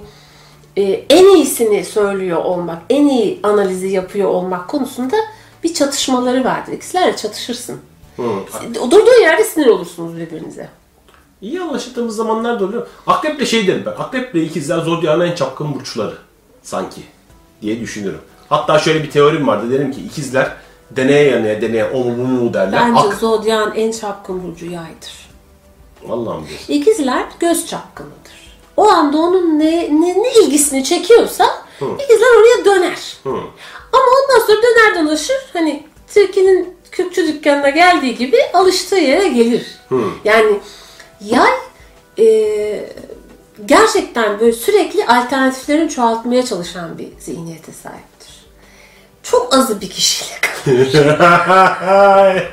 e, 0.78 0.82
en 1.10 1.36
iyisini 1.36 1.86
söylüyor 1.86 2.46
olmak, 2.46 2.78
en 2.90 3.08
iyi 3.08 3.40
analizi 3.44 3.88
yapıyor 3.88 4.30
olmak 4.30 4.68
konusunda 4.68 5.18
bir 5.64 5.74
çatışmaları 5.74 6.44
vardır. 6.44 6.72
İkizlerle 6.72 7.18
çatışırsın. 7.18 7.80
Hı. 8.18 8.24
Durduğu 8.92 9.22
yerde 9.22 9.44
sinir 9.44 9.68
olursunuz 9.68 10.18
birbirinize. 10.18 10.70
İyi 11.42 11.62
anlaştığımız 11.62 12.16
zamanlar 12.16 12.60
da 12.60 12.66
oluyor. 12.66 12.88
Akreple 13.08 13.46
şey 13.46 13.68
derim 13.68 13.84
ben. 13.86 13.92
Akreple 13.92 14.44
ikizler 14.44 14.80
zodyanın 14.80 15.26
en 15.26 15.36
çapkın 15.36 15.76
burçları. 15.76 16.16
Sanki. 16.64 17.02
Diye 17.62 17.80
düşünüyorum. 17.80 18.22
Hatta 18.50 18.80
şöyle 18.80 19.04
bir 19.04 19.12
teorim 19.12 19.48
vardı. 19.48 19.72
Derim 19.72 19.92
ki 19.92 20.02
ikizler 20.02 20.52
deneye 20.92 21.30
yanıya 21.30 21.62
deneye 21.62 21.86
o 21.86 21.98
mu 21.98 22.18
bu 22.18 22.24
mu 22.24 22.54
derler. 22.54 22.82
Bence 22.82 23.08
Ak. 23.08 23.14
zodyan 23.14 23.74
en 23.76 23.92
çapkın 23.92 24.44
burcu 24.44 24.66
yaydır. 24.66 25.30
Vallahi 26.04 26.42
mi 26.42 26.48
diyorsun? 26.48 26.74
İkizler 26.74 27.26
göz 27.40 27.68
çapkınıdır. 27.68 28.40
O 28.78 28.90
anda 28.90 29.18
onun 29.18 29.60
ne, 29.60 30.02
ne, 30.02 30.24
ne 30.24 30.34
ilgisini 30.44 30.84
çekiyorsa 30.84 31.46
ikizler 32.04 32.40
oraya 32.40 32.66
döner. 32.66 33.18
Ama 33.94 34.04
ondan 34.24 34.46
sonra 34.48 34.58
döner 34.64 35.06
dolaşır 35.06 35.38
hani 35.54 35.84
tilkinin 36.08 36.76
kürkçü 36.92 37.28
dükkanına 37.28 37.70
geldiği 37.70 38.16
gibi 38.16 38.38
alıştığı 38.54 38.96
yere 38.96 39.28
gelir. 39.28 39.66
Yani 40.24 40.60
yay 41.22 41.52
e, 42.20 42.90
gerçekten 43.66 44.40
böyle 44.40 44.54
sürekli 44.54 45.06
alternatiflerini 45.06 45.90
çoğaltmaya 45.90 46.46
çalışan 46.46 46.98
bir 46.98 47.08
zihniyete 47.20 47.72
sahiptir. 47.72 48.46
Çok 49.24 49.54
azı 49.54 49.82
bir 49.82 49.90
kişiyle 49.90 50.40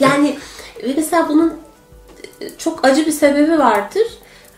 Yani 0.00 0.38
ve 0.82 0.92
mesela 0.96 1.28
bunun 1.28 1.60
çok 2.58 2.84
acı 2.84 3.06
bir 3.06 3.12
sebebi 3.12 3.58
vardır. 3.58 4.06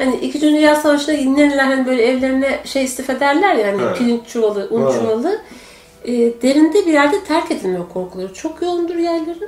Hani 0.01 0.17
İkinci 0.17 0.47
Dünya 0.47 0.77
Savaşı'nda 0.77 1.13
İngilizler 1.13 1.65
hani 1.65 1.87
böyle 1.87 2.03
evlerine 2.07 2.59
şey 2.65 2.85
istif 2.85 3.11
ederler 3.11 3.55
ya 3.55 3.67
hani 3.67 3.83
Evet. 3.83 3.99
pirinç 3.99 4.21
çuvalı, 4.29 4.69
un 4.71 4.83
Evet. 4.83 4.95
çuvalı. 4.95 5.41
E, 6.05 6.13
derinde 6.43 6.87
bir 6.87 6.93
yerde 6.93 7.25
terk 7.25 7.51
edilmiyor 7.51 7.85
korkuları. 7.95 8.35
Çok 8.35 8.63
yoğundur 8.63 8.95
yerleri 8.95 9.39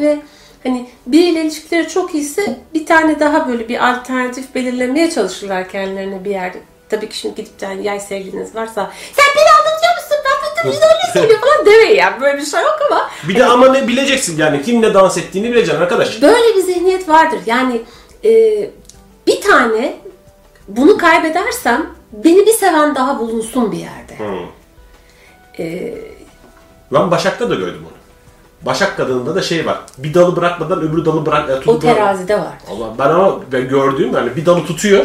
ve 0.00 0.18
Hani 0.62 0.86
biriyle 1.06 1.40
ilişkileri 1.42 1.88
çok 1.88 2.14
iyiyse 2.14 2.56
bir 2.74 2.86
tane 2.86 3.20
daha 3.20 3.48
böyle 3.48 3.68
bir 3.68 3.90
alternatif 3.90 4.54
belirlemeye 4.54 5.10
çalışırlar 5.10 5.68
kendilerine 5.68 6.24
bir 6.24 6.30
yerde. 6.30 6.58
Tabii 6.88 7.08
ki 7.08 7.16
şimdi 7.18 7.34
gidip 7.34 7.60
de 7.60 7.66
hani 7.66 7.86
yay 7.86 8.00
sevgiliniz 8.00 8.54
varsa 8.54 8.90
sen 9.12 9.24
beni 9.36 9.44
aldatıyor 9.60 9.92
musun? 9.94 10.16
Ben 10.24 10.64
bunu 10.64 10.74
öyle 10.74 11.12
söylüyorum 11.12 11.40
falan 11.54 11.66
demeyin 11.66 11.96
yani. 11.96 12.20
Böyle 12.20 12.38
bir 12.38 12.46
şey 12.46 12.60
yok 12.62 12.78
ama 12.90 13.10
Bir 13.28 13.34
de 13.36 13.44
ama 13.44 13.68
ne 13.72 13.88
bileceksin 13.88 14.38
yani 14.38 14.62
kimle 14.62 14.94
dans 14.94 15.18
ettiğini 15.18 15.50
bileceksin 15.52 15.82
arkadaş. 15.82 16.22
böyle 16.22 16.56
bir 16.56 16.62
zihniyet 16.62 17.08
vardır. 17.08 17.38
Yani 17.46 17.80
e, 18.24 18.30
bir 19.30 19.40
tane 19.40 19.96
bunu 20.68 20.98
kaybedersem 20.98 21.86
beni 22.12 22.46
bir 22.46 22.52
seven 22.52 22.94
daha 22.94 23.18
bulunsun 23.18 23.72
bir 23.72 23.78
yerde. 23.78 24.18
Hı. 24.18 24.36
E, 25.62 25.94
Ben 26.92 27.10
Başak'ta 27.10 27.50
da 27.50 27.54
gördüm 27.54 27.82
onu. 27.82 27.96
Başak 28.66 28.96
kadınında 28.96 29.34
da 29.34 29.42
şey 29.42 29.66
var. 29.66 29.80
Bir 29.98 30.14
dalı 30.14 30.36
bırakmadan 30.36 30.80
öbür 30.80 31.04
dalı 31.04 31.26
bırak. 31.26 31.50
e, 31.66 31.70
o 31.70 31.78
terazide 31.78 32.38
var. 32.38 32.54
Allah 32.70 32.94
ben 32.98 33.08
ama 33.08 33.40
ben 33.52 33.68
gördüğüm 33.68 34.12
yani 34.14 34.36
bir 34.36 34.46
dalı 34.46 34.64
tutuyor. 34.66 35.04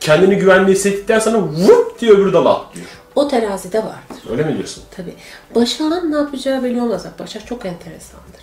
Kendini 0.00 0.36
güvenli 0.36 0.72
hissettikten 0.72 1.18
sonra 1.18 1.38
vup 1.38 2.00
diye 2.00 2.12
öbür 2.12 2.32
dalı 2.32 2.48
atlıyor. 2.50 2.86
O 3.14 3.28
terazide 3.28 3.78
vardır. 3.78 4.30
Öyle 4.30 4.42
mi 4.42 4.54
diyorsun? 4.54 4.84
Tabii. 4.96 5.14
Başak'ın 5.54 6.12
ne 6.12 6.16
yapacağı 6.16 6.62
belli 6.62 6.82
olmaz. 6.82 7.06
Başak 7.18 7.46
çok 7.46 7.66
enteresandır. 7.66 8.40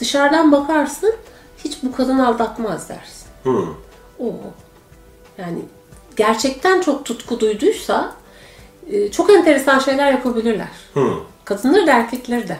Dışarıdan 0.00 0.52
bakarsın 0.52 1.14
hiç 1.64 1.78
bu 1.82 1.92
kadın 1.96 2.18
aldatmaz 2.18 2.88
dersin. 2.88 3.26
Hı. 3.44 3.64
Oo. 4.18 4.40
Yani 5.38 5.58
gerçekten 6.16 6.80
çok 6.80 7.04
tutku 7.04 7.40
duyduysa 7.40 8.12
e, 8.92 9.10
çok 9.10 9.30
enteresan 9.30 9.78
şeyler 9.78 10.12
yapabilirler. 10.12 10.68
Hı. 10.94 11.14
Kadınları 11.44 11.86
da 11.86 11.92
erkekleri 11.92 12.48
de. 12.48 12.56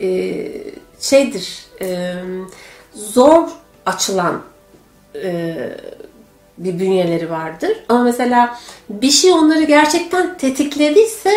E, 0.00 0.08
şeydir, 1.00 1.66
e, 1.80 2.14
zor 2.94 3.48
açılan 3.86 4.42
e, 5.14 5.56
bir 6.58 6.78
bünyeleri 6.78 7.30
vardır. 7.30 7.84
Ama 7.88 8.02
mesela 8.02 8.58
bir 8.88 9.10
şey 9.10 9.32
onları 9.32 9.64
gerçekten 9.64 10.38
tetiklediyse 10.38 11.32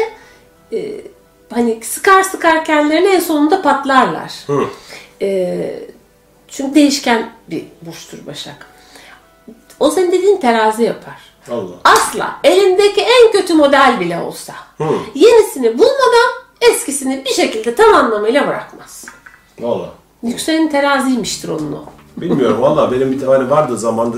e, 0.73 1.01
hani 1.49 1.79
sıkar 1.83 2.23
sıkar 2.23 2.65
kendilerini 2.65 3.07
en 3.07 3.19
sonunda 3.19 3.61
patlarlar. 3.61 4.33
Hı. 4.47 4.65
E, 5.21 5.79
çünkü 6.47 6.75
değişken 6.75 7.29
bir 7.49 7.63
burçtur 7.81 8.25
Başak. 8.25 8.74
O 9.79 9.89
senin 9.91 10.11
dediğin 10.11 10.37
terazi 10.37 10.83
yapar. 10.83 11.15
Allah. 11.51 11.75
Asla 11.83 12.35
elindeki 12.43 13.01
en 13.01 13.31
kötü 13.31 13.53
model 13.53 13.99
bile 13.99 14.19
olsa 14.19 14.53
Hı. 14.77 14.83
yenisini 15.15 15.73
bulmadan 15.77 16.31
eskisini 16.61 17.25
bir 17.25 17.29
şekilde 17.33 17.75
tam 17.75 17.93
anlamıyla 17.93 18.47
bırakmaz. 18.47 19.05
Valla. 19.59 19.89
Yükselen 20.23 20.69
teraziymiştir 20.69 21.49
onun 21.49 21.71
o. 21.71 21.83
Bilmiyorum 22.17 22.61
valla 22.61 22.91
benim 22.91 23.11
bir 23.11 23.19
tane 23.19 23.49
vardı 23.49 23.77
zamanda 23.77 24.17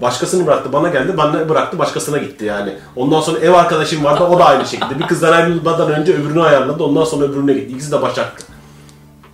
başkasını 0.00 0.46
bıraktı 0.46 0.72
bana 0.72 0.88
geldi 0.88 1.16
bana 1.16 1.48
bıraktı 1.48 1.78
başkasına 1.78 2.18
gitti 2.18 2.44
yani. 2.44 2.74
Ondan 2.96 3.20
sonra 3.20 3.38
ev 3.38 3.52
arkadaşım 3.52 4.04
vardı 4.04 4.24
o 4.24 4.38
da 4.38 4.44
aynı 4.44 4.66
şekilde. 4.66 4.98
Bir 4.98 5.06
kızdan 5.06 5.32
ayrılmadan 5.32 5.90
önce 5.92 6.12
öbürünü 6.14 6.42
ayarladı 6.42 6.84
ondan 6.84 7.04
sonra 7.04 7.24
öbürüne 7.24 7.52
gitti. 7.52 7.72
İkisi 7.72 7.92
de 7.92 8.02
Başak'tı. 8.02 8.46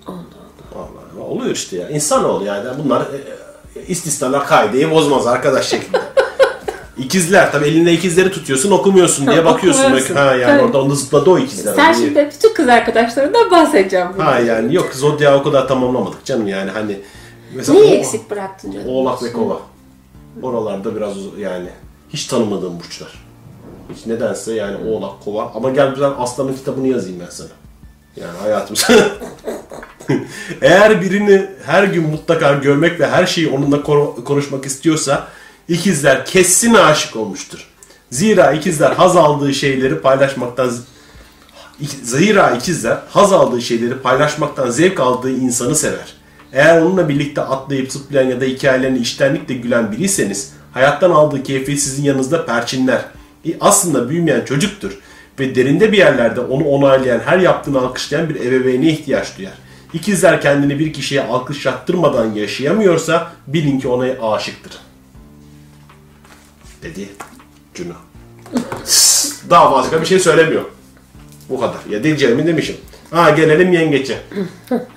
Allah 0.06 1.24
oluyor 1.24 1.50
işte 1.50 1.76
ya. 1.76 1.88
İnsanoğlu 1.88 2.44
yani. 2.44 2.68
Bunlar 2.84 3.00
e, 3.00 3.45
istisnalar 3.88 4.46
kaideyi 4.46 4.90
bozmaz 4.90 5.26
arkadaş 5.26 5.68
şeklinde. 5.68 5.98
İkizler 6.98 7.52
tabii 7.52 7.66
elinde 7.66 7.92
ikizleri 7.92 8.30
tutuyorsun 8.30 8.70
okumuyorsun 8.70 9.26
diye 9.26 9.44
bakıyorsun. 9.44 9.82
Okumuyorsun. 9.82 10.14
Ha 10.16 10.24
yani 10.34 10.44
Tabii. 10.44 10.62
orada 10.66 10.82
onu 10.82 10.94
zıpladı 10.94 11.30
o 11.30 11.38
ikizler. 11.38 11.74
Sen 11.74 11.92
Niye? 11.92 12.06
şimdi 12.06 12.30
bütün 12.34 12.54
kız 12.54 12.68
arkadaşlarından 12.68 13.50
bahsedeceğim. 13.50 14.08
bunu. 14.14 14.24
Ha 14.26 14.38
yani 14.38 14.74
yok 14.74 14.94
zodya 14.94 15.36
o 15.40 15.42
kadar 15.42 15.68
tamamlamadık 15.68 16.24
canım 16.24 16.46
yani 16.46 16.70
hani. 16.70 17.00
Mesela 17.54 17.78
Neyi 17.78 17.92
o- 17.92 17.94
eksik 17.96 18.30
bıraktın 18.30 18.72
canım? 18.72 18.88
Oğlak 18.88 19.22
ve 19.22 19.32
kova. 19.32 19.60
Oralarda 20.42 20.96
biraz 20.96 21.12
yani 21.38 21.68
hiç 22.08 22.26
tanımadığım 22.26 22.78
burçlar. 22.80 23.26
Hiç 23.94 24.06
nedense 24.06 24.54
yani 24.54 24.90
oğlak, 24.90 25.24
kova. 25.24 25.52
Ama 25.54 25.70
gel 25.70 25.94
ben 26.00 26.12
aslanın 26.18 26.54
kitabını 26.54 26.88
yazayım 26.88 27.20
ben 27.20 27.30
sana. 27.30 27.48
Yani 28.16 28.38
hayatım 28.42 28.76
Eğer 30.62 31.02
birini 31.02 31.46
her 31.66 31.84
gün 31.84 32.02
mutlaka 32.02 32.52
görmek 32.52 33.00
ve 33.00 33.06
her 33.06 33.26
şeyi 33.26 33.48
onunla 33.48 33.82
konuşmak 34.24 34.66
istiyorsa 34.66 35.28
ikizler 35.68 36.26
kesin 36.26 36.74
aşık 36.74 37.16
olmuştur. 37.16 37.66
Zira 38.10 38.52
ikizler 38.52 38.92
haz 38.92 39.16
aldığı 39.16 39.54
şeyleri 39.54 40.00
paylaşmaktan 40.00 40.70
Zira 42.02 42.50
ikizler 42.50 42.98
haz 43.08 43.32
aldığı 43.32 43.62
şeyleri 43.62 43.94
paylaşmaktan 43.94 44.70
zevk 44.70 45.00
aldığı 45.00 45.30
insanı 45.30 45.76
sever. 45.76 46.14
Eğer 46.52 46.80
onunla 46.80 47.08
birlikte 47.08 47.40
atlayıp 47.40 47.92
zıplayan 47.92 48.28
ya 48.30 48.40
da 48.40 48.44
hikayelerini 48.44 48.98
içtenlikle 48.98 49.54
gülen 49.54 49.92
biriyseniz 49.92 50.52
hayattan 50.72 51.10
aldığı 51.10 51.42
keyfi 51.42 51.76
sizin 51.76 52.04
yanınızda 52.04 52.46
perçinler. 52.46 53.04
E, 53.46 53.50
Aslında 53.60 54.08
büyümeyen 54.08 54.44
çocuktur 54.44 54.98
ve 55.40 55.54
derinde 55.54 55.92
bir 55.92 55.98
yerlerde 55.98 56.40
onu 56.40 56.64
onaylayan, 56.64 57.20
her 57.24 57.38
yaptığını 57.38 57.78
alkışlayan 57.78 58.28
bir 58.28 58.34
ebeveyne 58.34 58.88
ihtiyaç 58.88 59.38
duyar. 59.38 59.52
İkizler 59.96 60.40
kendini 60.40 60.78
bir 60.78 60.92
kişiye 60.92 61.22
alkışlattırmadan 61.22 62.32
yaşayamıyorsa 62.34 63.32
bilin 63.46 63.80
ki 63.80 63.88
ona 63.88 64.32
aşıktır. 64.32 64.72
Dedi 66.82 67.08
Cuno. 67.74 67.92
Daha 69.50 69.70
fazla 69.70 70.00
bir 70.00 70.06
şey 70.06 70.18
söylemiyor. 70.18 70.64
Bu 71.48 71.60
kadar. 71.60 71.78
Ya 71.90 72.04
diyeceğimi 72.04 72.46
demişim. 72.46 72.76
Ha 73.10 73.30
gelelim 73.30 73.72
yengeçe. 73.72 74.18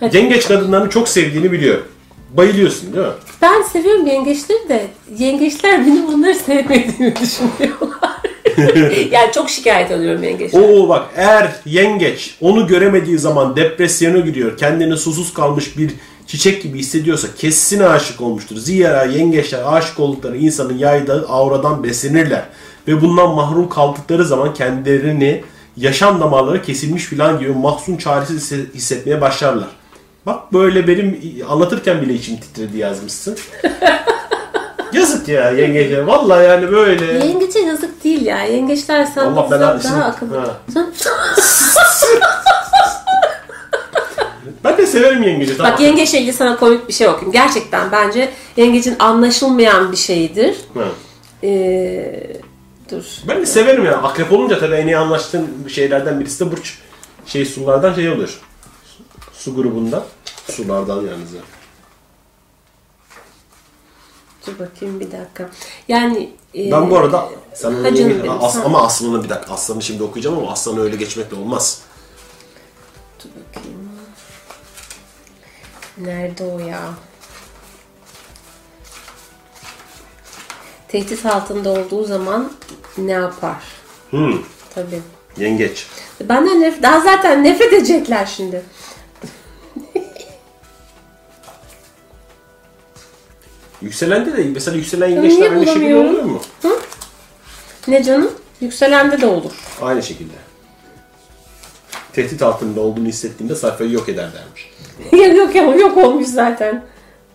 Yengeç 0.14 0.48
kadınlarını 0.48 0.90
çok 0.90 1.10
sevdiğini 1.10 1.52
biliyorum. 1.52 1.86
Bayılıyorsun 2.30 2.94
değil 2.94 3.06
mi? 3.08 3.14
Ben 3.42 3.62
seviyorum 3.62 4.08
yengeçleri 4.08 4.70
de 4.70 4.88
yengeçler 5.18 5.86
benim 5.86 6.08
bunları 6.08 6.36
sevmediğimi 6.36 7.16
düşünüyorlar. 7.16 8.09
yani 9.12 9.32
çok 9.34 9.50
şikayet 9.50 9.92
alıyorum 9.92 10.24
yengeçler. 10.24 10.62
Oo 10.62 10.90
bak 10.90 11.06
eğer 11.16 11.52
yengeç 11.66 12.36
onu 12.42 12.68
göremediği 12.68 13.18
zaman 13.18 13.56
depresyona 13.56 14.20
giriyor. 14.20 14.58
Kendini 14.58 14.98
susuz 14.98 15.34
kalmış 15.34 15.78
bir 15.78 15.92
çiçek 16.28 16.64
gibi 16.64 16.80
hissediyorsa 16.80 17.28
kesin 17.38 17.80
aşık 17.80 18.22
olmuştur. 18.22 18.58
Zira 18.58 19.04
yengeçler 19.04 19.62
aşık 19.66 20.00
oldukları 20.00 20.38
insanın 20.38 20.78
yaydığı 20.78 21.26
auradan 21.30 21.84
beslenirler. 21.84 22.44
Ve 22.88 23.02
bundan 23.02 23.30
mahrum 23.30 23.70
kaldıkları 23.70 24.26
zaman 24.26 24.54
kendilerini 24.54 25.44
yaşam 25.78 26.22
damarları 26.22 26.62
kesilmiş 26.62 27.04
filan 27.04 27.40
gibi 27.40 27.50
mahzun 27.50 27.98
çaresiz 27.98 28.38
hisse- 28.52 28.74
hissetmeye 28.74 29.22
başlarlar. 29.22 29.68
Bak 30.26 30.54
böyle 30.54 30.88
benim 30.88 31.20
anlatırken 31.50 32.02
bile 32.02 32.14
içim 32.14 32.38
titredi 32.38 32.78
yazmışsın. 32.78 33.38
Yazık 34.94 35.28
ya 35.28 35.50
yengeçe. 35.52 36.08
Vallahi 36.08 36.46
yani 36.48 36.72
böyle. 36.72 37.06
Yengeçe 37.28 37.60
yazık 37.60 38.04
değil 38.04 38.26
ya. 38.26 38.44
Yengeçler 38.44 39.06
sen 39.06 39.26
Allah 39.26 39.52
belanı- 39.52 39.84
daha 39.84 40.04
akıllı. 40.04 40.38
Ha. 40.38 40.58
Sen- 40.74 40.94
Ben 44.64 44.78
de 44.78 44.86
severim 44.88 45.24
yengeci. 45.24 45.58
Tamam. 45.58 45.72
Bak 45.72 45.80
yengeçle 45.80 46.18
ilgili 46.20 46.34
sana 46.34 46.58
komik 46.58 46.88
bir 46.88 46.94
şey 46.94 47.08
okuyayım. 47.08 47.32
Gerçekten 47.32 47.92
bence 47.92 48.30
yengecin 48.58 48.96
anlaşılmayan 49.00 49.92
bir 49.92 49.98
şeyidir. 49.98 50.56
Ha. 50.74 50.84
Ee, 51.44 52.34
dur. 52.92 53.04
Ben 53.28 53.42
de 53.42 53.46
severim 53.46 53.86
ya. 53.86 53.98
Akrep 53.98 54.32
olunca 54.32 54.60
tabii 54.60 54.76
en 54.76 54.88
iyi 54.88 54.98
anlaştığım 54.98 55.48
şeylerden 55.70 56.20
birisi 56.20 56.46
de 56.46 56.52
burç. 56.52 56.78
Şey 57.26 57.46
sulardan 57.46 57.94
şey 57.94 58.10
oluyor. 58.10 58.40
Su 59.34 59.56
grubundan. 59.56 60.04
Sulardan 60.52 60.96
yalnız 60.96 61.34
ya. 61.34 61.42
Dur 64.50 64.60
bakayım 64.66 65.00
bir 65.00 65.12
dakika. 65.12 65.50
Yani 65.88 66.30
e, 66.56 66.72
Ben 66.72 66.90
bu 66.90 66.98
arada 66.98 67.30
sen 67.54 67.72
Ha 67.72 67.96
canım 67.96 68.20
benim, 68.24 68.44
As- 68.44 68.54
sen- 68.54 68.62
ama 68.62 68.82
aslanı 68.86 69.24
bir 69.24 69.30
dakika 69.30 69.54
aslanı 69.54 69.82
şimdi 69.82 70.04
okuyacağım 70.04 70.38
ama 70.38 70.52
aslanı 70.52 70.82
öyle 70.82 70.96
geçmekle 70.96 71.36
olmaz. 71.38 71.82
Dur 73.20 73.30
bakayım. 73.48 73.90
Nerede 75.98 76.44
o 76.44 76.60
ya? 76.60 76.82
Tehdit 80.88 81.26
altında 81.26 81.70
olduğu 81.70 82.04
zaman 82.06 82.52
ne 82.98 83.12
yapar? 83.12 83.64
Hmm. 84.10 84.34
Tabii. 84.76 85.02
Yengeç. 85.38 85.88
Benden 86.22 86.62
nef 86.62 86.82
daha 86.84 87.00
zaten 87.02 87.44
nefret 87.44 87.74
edecekler 87.74 88.26
şimdi. 88.26 88.62
Yükselende 93.82 94.38
de 94.38 94.44
mesela 94.54 94.78
yükselen 94.78 95.08
yengeçler 95.08 95.52
aynı 95.52 95.66
şekilde 95.66 95.96
bulamıyorum? 95.96 96.10
oluyor 96.10 96.24
mu? 96.24 96.42
Ne 97.88 98.04
canım? 98.04 98.32
Yükselende 98.62 99.22
de 99.22 99.26
olur. 99.26 99.52
Aynı 99.82 100.04
şekilde. 100.04 100.34
Tehdit 102.14 102.42
altında 102.42 102.82
olduğunu 102.82 103.08
hissettiğinde 103.08 103.56
sayfayı 103.56 103.92
yok 103.92 104.10
eder 104.10 104.30
dermiş. 104.34 104.72
yok 105.38 105.56
yok 105.56 105.80
yok 105.80 105.98
olmuş 105.98 106.28
zaten. 106.28 106.86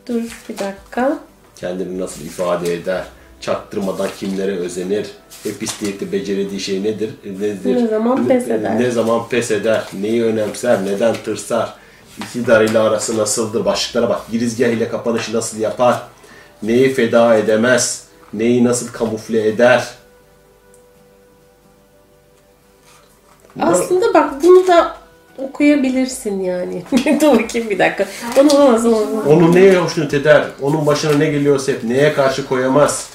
Dur 0.09 0.22
bir 0.49 0.59
dakika. 0.59 1.18
kendini 1.57 2.01
nasıl 2.01 2.20
ifade 2.24 2.74
eder, 2.74 3.05
çaktırmadan 3.40 4.09
kimlere 4.18 4.57
özenir, 4.57 5.07
hep 5.42 5.62
isteyip 5.62 6.01
de 6.01 6.12
becerediği 6.12 6.61
şey 6.61 6.82
nedir? 6.82 7.11
Nedir? 7.40 7.76
Ne 7.76 7.88
zaman 7.88 8.28
pes 8.28 8.49
eder? 8.49 8.80
Ne 8.80 8.90
zaman 8.90 9.28
pes 9.28 9.51
eder, 9.51 9.84
neyi 10.01 10.24
önemser, 10.24 10.84
neden 10.84 11.14
tırsar, 11.24 11.74
İktidarıyla 12.18 12.82
arası 12.82 13.18
nasıldır? 13.18 13.64
Başlıklara 13.64 14.09
bak. 14.09 14.20
Girizgah 14.30 14.68
ile 14.68 14.88
kapanışı 14.88 15.36
nasıl 15.36 15.59
yapar? 15.59 16.03
Neyi 16.64 16.94
feda 16.94 17.34
edemez? 17.36 18.04
Neyi 18.32 18.64
nasıl 18.64 18.88
kamufle 18.92 19.48
eder? 19.48 19.88
Bunlar- 23.56 23.72
Aslında 23.72 24.14
bak 24.14 24.42
bunu 24.42 24.66
da 24.66 24.96
okuyabilirsin 25.38 26.40
yani. 26.40 26.82
Dur 27.20 27.38
bakayım 27.42 27.70
bir 27.70 27.78
dakika. 27.78 28.06
Onu 28.40 28.50
olamaz 28.54 28.86
olamaz. 28.86 29.26
Onu 29.26 29.54
neye 29.54 29.78
hoşnut 29.78 30.14
eder? 30.14 30.44
Onun 30.62 30.86
başına 30.86 31.12
ne 31.12 31.26
geliyorsa 31.30 31.72
hep 31.72 31.84
neye 31.84 32.12
karşı 32.12 32.46
koyamaz? 32.48 33.08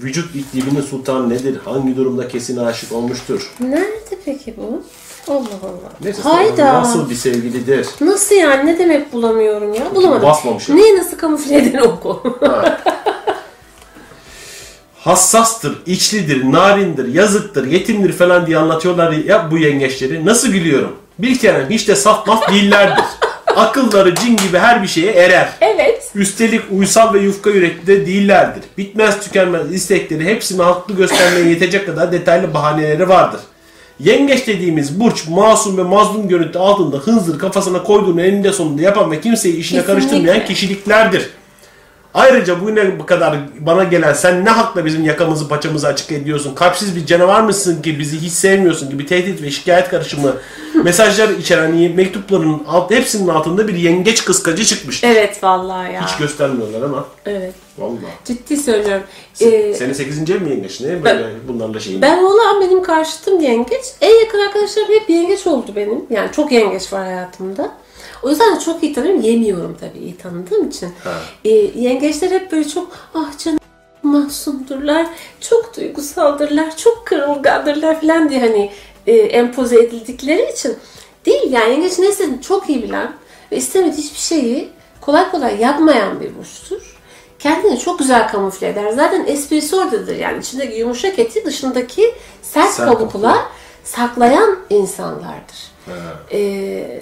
Vücut 0.00 0.36
ikliminin 0.36 0.80
sultanı 0.80 1.28
nedir? 1.30 1.56
Hangi 1.64 1.96
durumda 1.96 2.28
kesin 2.28 2.56
aşık 2.56 2.92
olmuştur? 2.92 3.52
Nerede 3.60 4.18
peki 4.24 4.54
bu? 4.56 4.82
Allah 5.30 5.58
Allah. 5.62 5.92
Neyse, 6.04 6.22
Hayda. 6.22 6.74
Nasıl 6.74 7.10
bir 7.10 7.14
sevgilidir? 7.14 7.86
Nasıl 8.00 8.34
yani? 8.34 8.66
Ne 8.66 8.78
demek 8.78 9.12
bulamıyorum 9.12 9.74
ya? 9.74 9.94
Bulamadım. 9.94 10.22
Basmamış 10.22 10.68
ya. 10.68 10.74
Neyi 10.74 10.96
nasıl 10.98 11.16
kamufle 11.18 11.56
eder 11.56 11.80
oku? 11.80 12.38
Hassastır, 15.00 15.82
içlidir, 15.86 16.52
narindir, 16.52 17.14
yazıktır, 17.14 17.66
yetimdir 17.66 18.12
falan 18.12 18.46
diye 18.46 18.58
anlatıyorlar 18.58 19.12
ya 19.12 19.50
bu 19.50 19.58
yengeçleri. 19.58 20.26
Nasıl 20.26 20.48
gülüyorum? 20.48 20.96
Bir 21.18 21.38
kere 21.38 21.66
hiç 21.70 21.88
de 21.88 21.96
saf 21.96 22.26
maf 22.26 22.48
değillerdir. 22.52 23.04
Akılları 23.56 24.14
cin 24.14 24.36
gibi 24.36 24.58
her 24.58 24.82
bir 24.82 24.88
şeye 24.88 25.12
erer. 25.12 25.48
evet. 25.60 26.10
Üstelik 26.14 26.62
uysal 26.70 27.14
ve 27.14 27.18
yufka 27.18 27.50
yürekli 27.50 27.86
de 27.86 28.06
değillerdir. 28.06 28.62
Bitmez 28.78 29.20
tükenmez 29.20 29.72
istekleri 29.74 30.24
hepsini 30.24 30.62
haklı 30.62 30.94
göstermeye 30.94 31.48
yetecek 31.48 31.86
kadar 31.86 32.12
detaylı 32.12 32.54
bahaneleri 32.54 33.08
vardır. 33.08 33.40
Yengeç 34.00 34.46
dediğimiz 34.46 35.00
burç 35.00 35.28
masum 35.28 35.78
ve 35.78 35.82
mazlum 35.82 36.28
görüntü 36.28 36.58
altında 36.58 36.96
hınzır 36.96 37.38
kafasına 37.38 37.82
koyduğunu 37.82 38.22
eninde 38.22 38.52
sonunda 38.52 38.82
yapan 38.82 39.10
ve 39.10 39.20
kimseyi 39.20 39.56
işine 39.56 39.80
Kesinlikle. 39.80 40.08
karıştırmayan 40.08 40.46
kişiliklerdir. 40.46 41.30
Ayrıca 42.14 42.60
bugüne 42.60 42.98
kadar 43.06 43.36
bana 43.60 43.84
gelen 43.84 44.12
sen 44.12 44.44
ne 44.44 44.50
hakla 44.50 44.84
bizim 44.84 45.04
yakamızı 45.04 45.48
paçamızı 45.48 45.88
açık 45.88 46.12
ediyorsun, 46.12 46.54
kalpsiz 46.54 46.96
bir 46.96 47.06
canavar 47.06 47.40
mısın 47.40 47.82
ki 47.82 47.98
bizi 47.98 48.20
hiç 48.20 48.32
sevmiyorsun 48.32 48.90
gibi 48.90 49.06
tehdit 49.06 49.42
ve 49.42 49.50
şikayet 49.50 49.88
karışımı 49.88 50.36
mesajlar 50.84 51.28
içeren 51.28 51.70
mektupların 51.94 52.62
alt, 52.68 52.90
hepsinin 52.90 53.28
altında 53.28 53.68
bir 53.68 53.74
yengeç 53.74 54.24
kıskacı 54.24 54.64
çıkmış. 54.64 55.04
Evet 55.04 55.42
vallahi 55.42 55.92
ya. 55.92 56.06
Hiç 56.06 56.16
göstermiyorlar 56.16 56.82
ama. 56.82 57.04
Evet. 57.26 57.54
Vallahi. 57.78 58.12
Ciddi 58.24 58.56
söylüyorum. 58.56 59.02
Ee, 59.40 59.74
Senin 59.74 59.92
8. 59.92 60.30
ev 60.30 60.40
mi 60.40 60.50
yengeç 60.50 60.80
ne? 60.80 61.04
Böyle 61.04 61.26
bunlarla 61.48 61.80
şeyin. 61.80 62.02
ben 62.02 62.22
olan 62.22 62.60
benim 62.60 62.82
karşıtım 62.82 63.40
yengeç. 63.40 63.84
En 64.00 64.20
yakın 64.20 64.38
arkadaşlarım 64.38 64.88
hep 64.88 65.10
yengeç 65.10 65.46
oldu 65.46 65.72
benim. 65.76 66.06
Yani 66.10 66.32
çok 66.32 66.52
yengeç 66.52 66.92
var 66.92 67.04
hayatımda. 67.04 67.70
O 68.22 68.30
yüzden 68.30 68.56
de 68.56 68.60
çok 68.60 68.82
iyi 68.82 68.92
tanıyorum. 68.92 69.20
Yemiyorum 69.20 69.76
tabii 69.80 70.04
iyi 70.04 70.16
tanıdığım 70.16 70.68
için. 70.68 70.88
Ha. 71.04 71.12
Ee, 71.44 71.50
yengeçler 71.76 72.30
hep 72.30 72.52
böyle 72.52 72.68
çok 72.68 72.96
ah 73.14 73.38
canım 73.44 73.58
masumdurlar, 74.02 75.06
çok 75.40 75.76
duygusaldırlar, 75.76 76.76
çok 76.76 77.06
kırılgandırlar 77.06 78.00
falan 78.00 78.30
diye 78.30 78.40
hani 78.40 78.70
e, 79.06 79.16
empoze 79.16 79.82
edildikleri 79.82 80.52
için 80.52 80.76
değil 81.26 81.52
yani 81.52 81.70
yengeç 81.72 81.98
ne 81.98 82.08
istediğini 82.08 82.42
çok 82.42 82.68
iyi 82.70 82.82
bilen 82.82 83.12
ve 83.52 83.56
istemediği 83.56 84.02
hiçbir 84.02 84.18
şeyi 84.18 84.68
kolay 85.00 85.30
kolay 85.30 85.60
yapmayan 85.60 86.20
bir 86.20 86.36
burçtur. 86.38 86.97
Kendini 87.38 87.78
çok 87.78 87.98
güzel 87.98 88.28
kamufle 88.28 88.68
eder. 88.68 88.90
Zaten 88.90 89.24
esprisi 89.26 89.76
oradadır 89.76 90.16
yani 90.16 90.38
içindeki 90.38 90.74
yumuşak 90.78 91.18
eti 91.18 91.44
dışındaki 91.44 92.14
sert, 92.42 92.70
Sert 92.70 92.88
kabukla 92.88 93.48
saklayan 93.84 94.58
insanlardır. 94.70 95.68
Ee, 96.32 97.00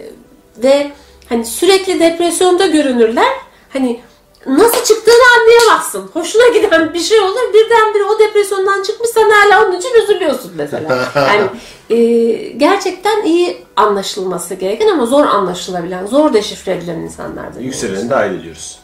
ve 0.57 0.93
hani 1.28 1.45
sürekli 1.45 2.01
depresyonda 2.01 2.66
görünürler. 2.66 3.32
Hani 3.72 4.01
nasıl 4.47 4.84
çıktığını 4.84 5.22
anlayamazsın. 5.41 6.11
Hoşuna 6.12 6.49
giden 6.49 6.95
bir 6.95 7.01
şey 7.01 7.20
olur. 7.20 7.55
Birdenbire 7.55 8.05
o 8.05 8.18
depresyondan 8.18 8.82
çıkmış 8.82 9.11
sen 9.11 9.30
hala 9.30 9.66
onun 9.66 9.78
için 9.78 10.03
üzülüyorsun 10.03 10.53
mesela. 10.57 10.99
Yani 11.16 11.47
e, 11.91 12.32
gerçekten 12.49 13.24
iyi 13.24 13.64
anlaşılması 13.76 14.55
gereken 14.55 14.89
ama 14.89 15.07
zor 15.07 15.24
anlaşılabilen, 15.26 16.07
zor 16.07 16.32
deşifre 16.32 16.72
edilen 16.72 16.99
insanlardır. 16.99 17.61
Yükseleni 17.61 18.11
de 18.11 18.14
ayrı 18.14 18.43
diyoruz. 18.43 18.78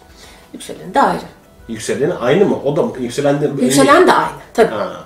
Yükselen 0.52 0.94
de 0.94 1.02
ayrı. 1.02 1.20
Yükseleni 1.68 2.14
aynı 2.14 2.44
mı? 2.44 2.58
O 2.64 2.76
da 2.76 2.82
mı? 2.82 2.92
Yükselen 3.00 3.40
de... 3.40 3.50
Yükselen 3.64 4.06
de 4.06 4.12
aynı. 4.12 4.28
Tabii. 4.54 4.70
Ha. 4.74 5.04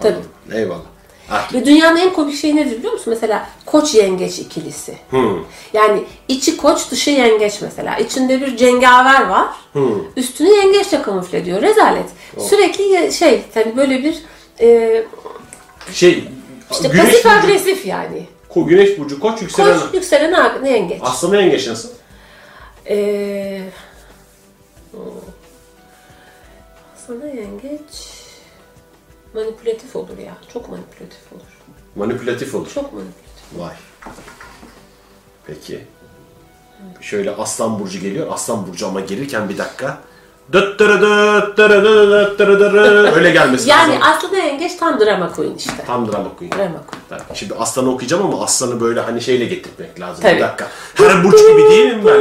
Tabii. 0.00 0.14
anladım. 0.14 0.30
Eyvallah. 0.52 0.80
Ah. 1.30 1.54
Ve 1.54 1.66
dünyanın 1.66 1.96
en 1.96 2.12
komik 2.12 2.36
şeyi 2.36 2.56
nedir 2.56 2.78
biliyor 2.78 2.92
musun? 2.92 3.12
Mesela 3.14 3.48
koç 3.66 3.94
yengeç 3.94 4.38
ikilisi. 4.38 4.98
Hmm. 5.10 5.38
Yani 5.72 6.04
içi 6.28 6.56
koç 6.56 6.90
dışı 6.90 7.10
yengeç 7.10 7.60
mesela. 7.62 7.96
İçinde 7.98 8.40
bir 8.40 8.56
cengaver 8.56 9.26
var. 9.26 9.46
Üstünü 10.16 10.48
yengeçle 10.48 11.02
kamufle 11.02 11.38
ediyor. 11.38 11.62
Rezalet. 11.62 12.06
Sürekli 12.38 12.82
ye- 12.84 13.12
şey 13.12 13.42
tabii 13.54 13.76
böyle 13.76 14.04
bir 14.04 14.18
e, 14.60 15.04
Şey... 15.92 16.24
işte 16.70 16.88
güneş 16.88 17.04
pasif 17.04 17.24
burcu, 17.24 17.36
agresif 17.36 17.86
yani. 17.86 18.26
Ko- 18.54 18.66
güneş 18.68 18.98
burcu 18.98 19.20
koç 19.20 19.42
yükselen... 19.42 19.80
Koç 19.80 19.94
yükselen 19.94 20.32
ag- 20.32 20.68
yengeç. 20.68 20.98
Aslanı 21.02 21.36
yengeç 21.36 21.68
nasıl? 21.68 21.88
Ee. 22.88 23.60
Sana 27.06 27.26
yengeç 27.26 28.12
manipülatif 29.34 29.96
olur 29.96 30.18
ya. 30.26 30.32
Çok 30.52 30.68
manipülatif 30.68 31.32
olur. 31.32 31.42
Manipülatif 31.96 32.54
olur. 32.54 32.68
Çok 32.74 32.92
manipülatif. 32.92 33.42
Vay. 33.58 33.72
Peki. 35.46 35.84
Şöyle 37.00 37.30
Aslan 37.36 37.78
Burcu 37.80 38.00
geliyor. 38.00 38.26
Aslan 38.30 38.66
Burcu 38.66 38.86
ama 38.86 39.00
gelirken 39.00 39.48
bir 39.48 39.58
dakika. 39.58 39.98
Dıt 40.52 40.78
dırı 40.80 41.00
dıt 41.00 41.56
dırı 41.58 41.84
dıt 41.84 42.38
dıt 42.38 42.38
dırı 42.38 42.60
dırı. 42.60 43.12
Öyle 43.14 43.30
gelmesi 43.30 43.68
Yani 43.70 43.92
lazım. 43.92 44.02
aslında 44.16 44.36
yengeç 44.36 44.76
tam 44.76 45.00
drama 45.00 45.32
queen 45.32 45.54
işte. 45.54 45.72
Tam 45.86 46.12
drama 46.12 46.36
queen. 46.38 46.52
Drama 46.52 46.82
queen. 47.08 47.34
Şimdi 47.34 47.54
aslanı 47.54 47.90
okuyacağım 47.90 48.26
ama 48.26 48.44
aslanı 48.44 48.80
böyle 48.80 49.00
hani 49.00 49.20
şeyle 49.20 49.44
getirmek 49.44 50.00
lazım. 50.00 50.22
Tabii. 50.22 50.36
Bir 50.36 50.40
dakika. 50.40 50.68
Her 50.94 51.24
burç 51.24 51.38
gibi 51.48 51.62
değilim 51.70 52.00
ben. 52.06 52.20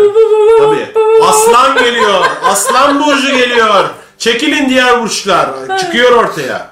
Tabii. 0.59 0.93
Aslan 1.23 1.77
geliyor. 1.83 2.25
Aslan 2.43 2.99
burcu 3.05 3.37
geliyor. 3.37 3.89
Çekilin 4.17 4.69
diğer 4.69 5.01
burçlar. 5.01 5.49
Çıkıyor 5.79 6.11
ortaya. 6.11 6.71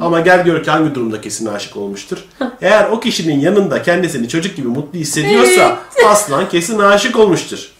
Ama 0.00 0.20
gel 0.20 0.44
gör 0.44 0.64
ki 0.64 0.70
hangi 0.70 0.94
durumda 0.94 1.20
kesin 1.20 1.46
aşık 1.46 1.76
olmuştur. 1.76 2.18
Eğer 2.60 2.88
o 2.90 3.00
kişinin 3.00 3.40
yanında 3.40 3.82
kendisini 3.82 4.28
çocuk 4.28 4.56
gibi 4.56 4.68
mutlu 4.68 4.98
hissediyorsa 4.98 5.78
aslan 6.06 6.48
kesin 6.48 6.78
aşık 6.78 7.18
olmuştur. 7.18 7.72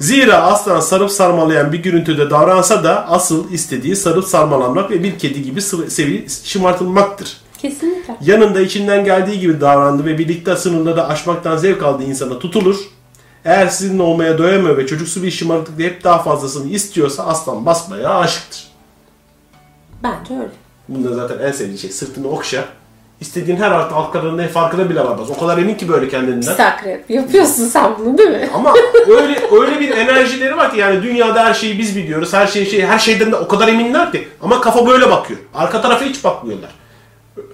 Zira 0.00 0.36
aslan 0.36 0.80
sarıp 0.80 1.10
sarmalayan 1.10 1.72
bir 1.72 1.78
görüntüde 1.82 2.30
davransa 2.30 2.84
da 2.84 3.08
asıl 3.08 3.52
istediği 3.52 3.96
sarıp 3.96 4.24
sarmalanmak 4.24 4.90
ve 4.90 5.02
bir 5.02 5.18
kedi 5.18 5.42
gibi 5.42 5.62
sevi 5.88 6.26
şımartılmaktır. 6.44 7.36
Kesinlikle. 7.58 8.16
Yanında 8.20 8.60
içinden 8.60 9.04
geldiği 9.04 9.40
gibi 9.40 9.60
davrandı 9.60 10.04
ve 10.04 10.18
birlikte 10.18 10.56
sınırları 10.56 11.04
aşmaktan 11.06 11.56
zevk 11.56 11.82
aldığı 11.82 12.04
insana 12.04 12.38
tutulur. 12.38 12.76
Eğer 13.44 13.66
sizinle 13.66 14.02
olmaya 14.02 14.38
doyamıyor 14.38 14.76
ve 14.76 14.86
çocuksu 14.86 15.22
bir 15.22 15.30
şımarıklıkla 15.30 15.84
hep 15.84 16.04
daha 16.04 16.22
fazlasını 16.22 16.70
istiyorsa 16.70 17.26
aslan 17.26 17.66
basmaya 17.66 18.18
aşıktır. 18.18 18.68
Bence 20.02 20.34
öyle. 20.34 20.50
Bunda 20.88 21.14
zaten 21.14 21.46
en 21.46 21.52
sevdiği 21.52 21.78
şey 21.78 21.90
sırtını 21.90 22.28
okşa. 22.28 22.64
İstediğin 23.20 23.56
her 23.56 23.70
alt 23.70 23.92
alt 23.92 24.12
kadının 24.12 24.48
farkına 24.48 24.90
bile 24.90 25.04
varmaz. 25.04 25.30
O 25.30 25.38
kadar 25.38 25.58
emin 25.58 25.74
ki 25.74 25.88
böyle 25.88 26.08
kendinden. 26.08 26.40
Pis 26.40 26.60
akrep. 26.60 27.10
Yapıyorsun 27.10 27.64
sen 27.66 27.90
bunu 27.98 28.18
değil 28.18 28.30
mi? 28.30 28.50
Ama 28.54 28.74
öyle 29.08 29.40
öyle 29.60 29.80
bir 29.80 29.90
enerjileri 29.90 30.56
var 30.56 30.72
ki 30.72 30.78
yani 30.78 31.02
dünyada 31.02 31.44
her 31.44 31.54
şeyi 31.54 31.78
biz 31.78 31.96
biliyoruz. 31.96 32.32
Her 32.32 32.46
şey 32.46 32.66
şey 32.66 32.86
her 32.86 32.98
şeyden 32.98 33.32
de 33.32 33.36
o 33.36 33.48
kadar 33.48 33.68
eminler 33.68 34.12
ki. 34.12 34.28
Ama 34.42 34.60
kafa 34.60 34.86
böyle 34.86 35.10
bakıyor. 35.10 35.40
Arka 35.54 35.82
tarafa 35.82 36.04
hiç 36.04 36.24
bakmıyorlar. 36.24 36.70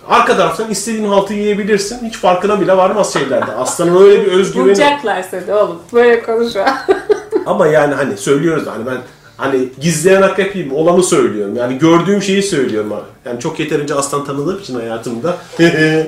Arka 0.09 0.37
taraftan 0.37 0.71
istediğin 0.71 1.09
haltı 1.09 1.35
yiyebilirsin. 1.35 2.09
Hiç 2.09 2.17
farkına 2.17 2.61
bile 2.61 2.77
varmaz 2.77 3.13
şeylerde. 3.13 3.53
Aslanın 3.53 4.03
öyle 4.05 4.27
bir 4.27 4.33
özgüveni. 4.33 4.67
Bulacaklar 4.67 5.25
seni 5.31 5.55
oğlum. 5.55 5.79
Böyle 5.93 6.23
konuşma. 6.23 6.79
Ama 7.47 7.67
yani 7.67 7.95
hani 7.95 8.17
söylüyoruz 8.17 8.67
da 8.67 8.73
hani 8.73 8.87
ben 8.87 8.99
hani 9.37 9.69
gizleyen 9.81 10.23
akrepiyim. 10.23 10.73
Olanı 10.73 11.03
söylüyorum. 11.03 11.57
Yani 11.57 11.79
gördüğüm 11.79 12.23
şeyi 12.23 12.43
söylüyorum. 12.43 12.93
Yani 13.25 13.41
çok 13.41 13.61
yeterince 13.61 13.95
aslan 13.95 14.25
tanıdığım 14.25 14.59
için 14.59 14.75
hayatımda. 14.75 15.37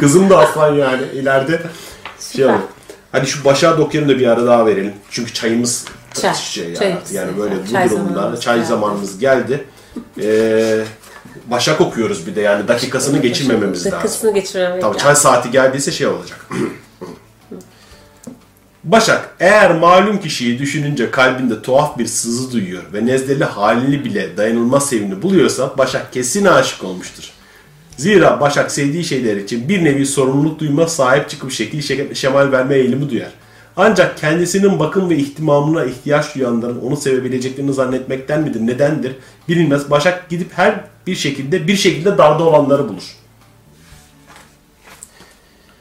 Kızım 0.00 0.30
da 0.30 0.38
aslan 0.38 0.74
yani 0.74 1.02
ileride. 1.14 1.52
Şey 1.56 1.62
Süper. 2.18 2.48
olur. 2.48 2.58
Hadi 3.12 3.26
şu 3.26 3.44
Başak'a 3.44 3.78
dokyanı 3.78 4.08
da 4.08 4.18
bir 4.18 4.26
ara 4.26 4.46
daha 4.46 4.66
verelim. 4.66 4.92
Çünkü 5.10 5.32
çayımız 5.32 5.84
Çay. 6.20 6.34
şey. 6.34 6.74
Çay. 6.74 6.96
yani 7.12 7.38
böyle 7.38 7.54
bu 7.66 7.72
Çay 7.72 7.90
durumlarda 7.90 8.14
zamanımız 8.14 8.40
çay 8.40 8.64
zamanımız 8.64 9.18
geldi. 9.18 9.64
Ee, 10.22 10.84
Başak 11.46 11.80
okuyoruz 11.80 12.26
bir 12.26 12.34
de 12.36 12.40
yani 12.40 12.68
dakikasını 12.68 13.18
geçirmememiz 13.18 13.78
lazım. 13.78 13.92
Dakikasını 13.92 14.34
geçirmemek 14.34 14.80
Tabii 14.82 14.94
lazım. 14.94 15.06
çay 15.06 15.16
saati 15.16 15.50
geldiyse 15.50 15.92
şey 15.92 16.06
olacak. 16.06 16.46
Başak, 18.84 19.36
eğer 19.40 19.74
malum 19.74 20.20
kişiyi 20.20 20.58
düşününce 20.58 21.10
kalbinde 21.10 21.62
tuhaf 21.62 21.98
bir 21.98 22.06
sızı 22.06 22.52
duyuyor 22.52 22.82
ve 22.92 23.06
nezleli 23.06 23.44
halini 23.44 24.04
bile 24.04 24.36
dayanılmaz 24.36 24.88
sevimli 24.88 25.22
buluyorsa 25.22 25.78
Başak 25.78 26.12
kesin 26.12 26.44
aşık 26.44 26.84
olmuştur. 26.84 27.30
Zira 27.96 28.40
Başak 28.40 28.70
sevdiği 28.70 29.04
şeyler 29.04 29.36
için 29.36 29.68
bir 29.68 29.84
nevi 29.84 30.06
sorumluluk 30.06 30.60
duyma, 30.60 30.88
sahip 30.88 31.28
çıkıp 31.28 31.52
şekil 31.52 31.78
şek- 31.78 32.14
şemal 32.14 32.52
verme 32.52 32.74
eğilimi 32.76 33.10
duyar. 33.10 33.30
Ancak 33.76 34.18
kendisinin 34.18 34.78
bakım 34.78 35.10
ve 35.10 35.16
ihtimamına 35.16 35.84
ihtiyaç 35.84 36.34
duyanların 36.34 36.80
onu 36.80 36.96
sevebileceklerini 36.96 37.72
zannetmekten 37.72 38.42
midir, 38.42 38.60
nedendir 38.60 39.12
bilinmez. 39.48 39.90
Başak 39.90 40.28
gidip 40.28 40.48
her 40.56 40.84
bir 41.08 41.16
şekilde 41.16 41.66
bir 41.66 41.76
şekilde 41.76 42.18
darda 42.18 42.44
olanları 42.44 42.88
bulur. 42.88 43.16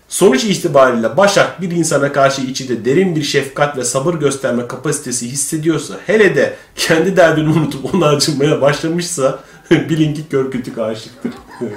Sonuç 0.08 0.44
itibariyle 0.44 1.18
Başak 1.18 1.62
bir 1.62 1.72
insana 1.72 2.12
karşı 2.12 2.42
içinde 2.42 2.86
derin 2.86 3.16
bir 3.16 3.24
şefkat 3.24 3.78
ve 3.78 3.84
sabır 3.84 4.14
gösterme 4.14 4.68
kapasitesi 4.68 5.28
hissediyorsa, 5.28 5.96
hele 6.06 6.36
de 6.36 6.56
kendi 6.76 7.18
derdini 7.18 7.50
unutup 7.50 7.96
ona 7.96 8.08
acınmaya 8.08 8.62
başlamışsa 8.62 9.40
bilin 9.72 10.14
ki 10.14 10.22
kör 10.30 10.52
kütük 10.52 10.78
aşıktır. 10.78 11.32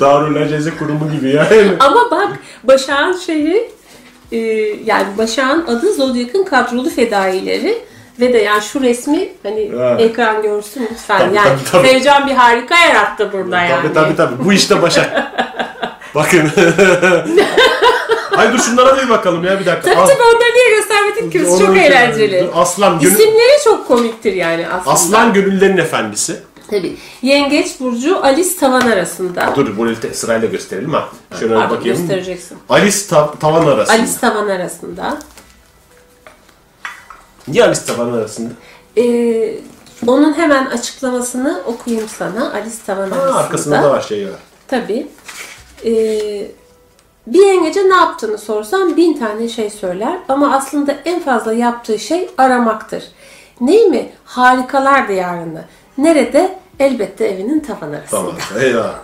Darül 0.00 0.42
Aceze 0.42 0.70
kurumu 0.76 1.12
gibi 1.12 1.30
yani. 1.30 1.72
Ama 1.80 2.10
bak 2.10 2.38
Başak'ın 2.64 3.18
şeyi 3.18 3.70
e, 4.32 4.38
yani 4.84 5.18
Başak'ın 5.18 5.66
adı 5.66 5.94
Zodyak'ın 5.94 6.44
kadrolu 6.44 6.90
fedaileri 6.90 7.78
ve 8.20 8.32
de 8.32 8.38
yani 8.38 8.62
şu 8.62 8.80
resmi 8.82 9.28
hani 9.42 9.72
Ha. 9.76 9.96
ekran 9.98 10.42
görsün 10.42 10.88
lütfen. 10.92 11.18
Tabii, 11.18 11.36
yani 11.36 11.48
tabii, 11.48 11.70
tabii. 11.72 11.88
Sevcan 11.88 12.26
bir 12.26 12.32
harika 12.32 12.74
yarattı 12.78 13.30
burada 13.32 13.60
yani. 13.60 13.82
Tabii 13.82 13.94
tabii 13.94 14.16
tabii. 14.16 14.44
Bu 14.44 14.52
işte 14.52 14.82
Başak. 14.82 15.32
Bakın. 16.14 16.50
Ay 18.36 18.52
dur 18.52 18.58
şunlara 18.58 18.96
bir 19.02 19.08
bakalım 19.08 19.44
ya 19.44 19.60
bir 19.60 19.66
dakika. 19.66 19.94
Tabii 19.94 20.06
tabii 20.08 20.22
onları 20.22 20.54
niye 20.54 20.76
göstermedik 20.76 21.32
ki? 21.32 21.46
Onu- 21.48 21.58
Çok 21.66 21.76
eğlenceli. 21.76 22.48
Aslan, 22.54 23.00
gönül, 23.00 23.12
İsimleri 23.12 23.62
çok 23.64 23.88
komiktir 23.88 24.32
yani 24.32 24.68
aslında. 24.68 24.90
Aslan 24.94 25.32
gönüllerin 25.32 25.76
efendisi. 25.76 26.36
Tabii. 26.70 26.96
Yengeç 27.22 27.80
Burcu 27.80 28.24
Alice 28.24 28.56
Tavan 28.60 28.80
arasında. 28.80 29.52
Dur 29.56 29.76
bunu 29.76 29.94
sırayla 30.12 30.48
gösterelim 30.48 30.92
ha. 30.92 31.08
Şöyle 31.40 31.54
Pardon, 31.54 31.76
bakayım. 31.76 31.98
göstereceksin. 31.98 32.58
Alice 32.68 32.96
ta- 33.10 33.34
tavan 33.34 33.66
arasında. 33.66 33.96
Alice 33.98 34.12
Tavan 34.20 34.48
arasında. 34.48 35.18
Niye 37.48 37.64
Alice 37.64 37.80
tavan 37.86 38.12
arasında? 38.12 38.50
Ee, 38.96 39.54
onun 40.06 40.34
hemen 40.34 40.66
açıklamasını 40.66 41.62
okuyayım 41.66 42.08
sana. 42.08 42.52
Alice 42.52 42.76
Tavan 42.86 43.10
Ha, 43.10 43.16
arasında. 43.20 43.34
arkasında 43.38 43.82
da 43.82 43.90
var 43.90 44.00
şey 44.00 44.26
var. 44.26 44.38
Tabii. 44.68 45.06
Ee, 45.84 45.90
bir 47.26 47.46
yengece 47.46 47.80
ne 47.88 47.94
yaptığını 47.94 48.38
sorsam 48.38 48.96
bin 48.96 49.18
tane 49.18 49.48
şey 49.48 49.70
söyler 49.70 50.18
ama 50.28 50.54
aslında 50.56 50.92
en 51.04 51.20
fazla 51.22 51.52
yaptığı 51.52 51.98
şey 51.98 52.30
aramaktır. 52.38 53.04
Ney 53.60 53.86
mi? 53.88 54.12
Harikalar 54.24 55.08
diyarını. 55.08 55.64
Nerede? 55.98 56.58
Elbette 56.80 57.26
evinin 57.26 57.60
tavan 57.60 57.92
arasında. 57.92 58.20
Tamam. 58.20 58.34
Eyvah. 58.60 58.94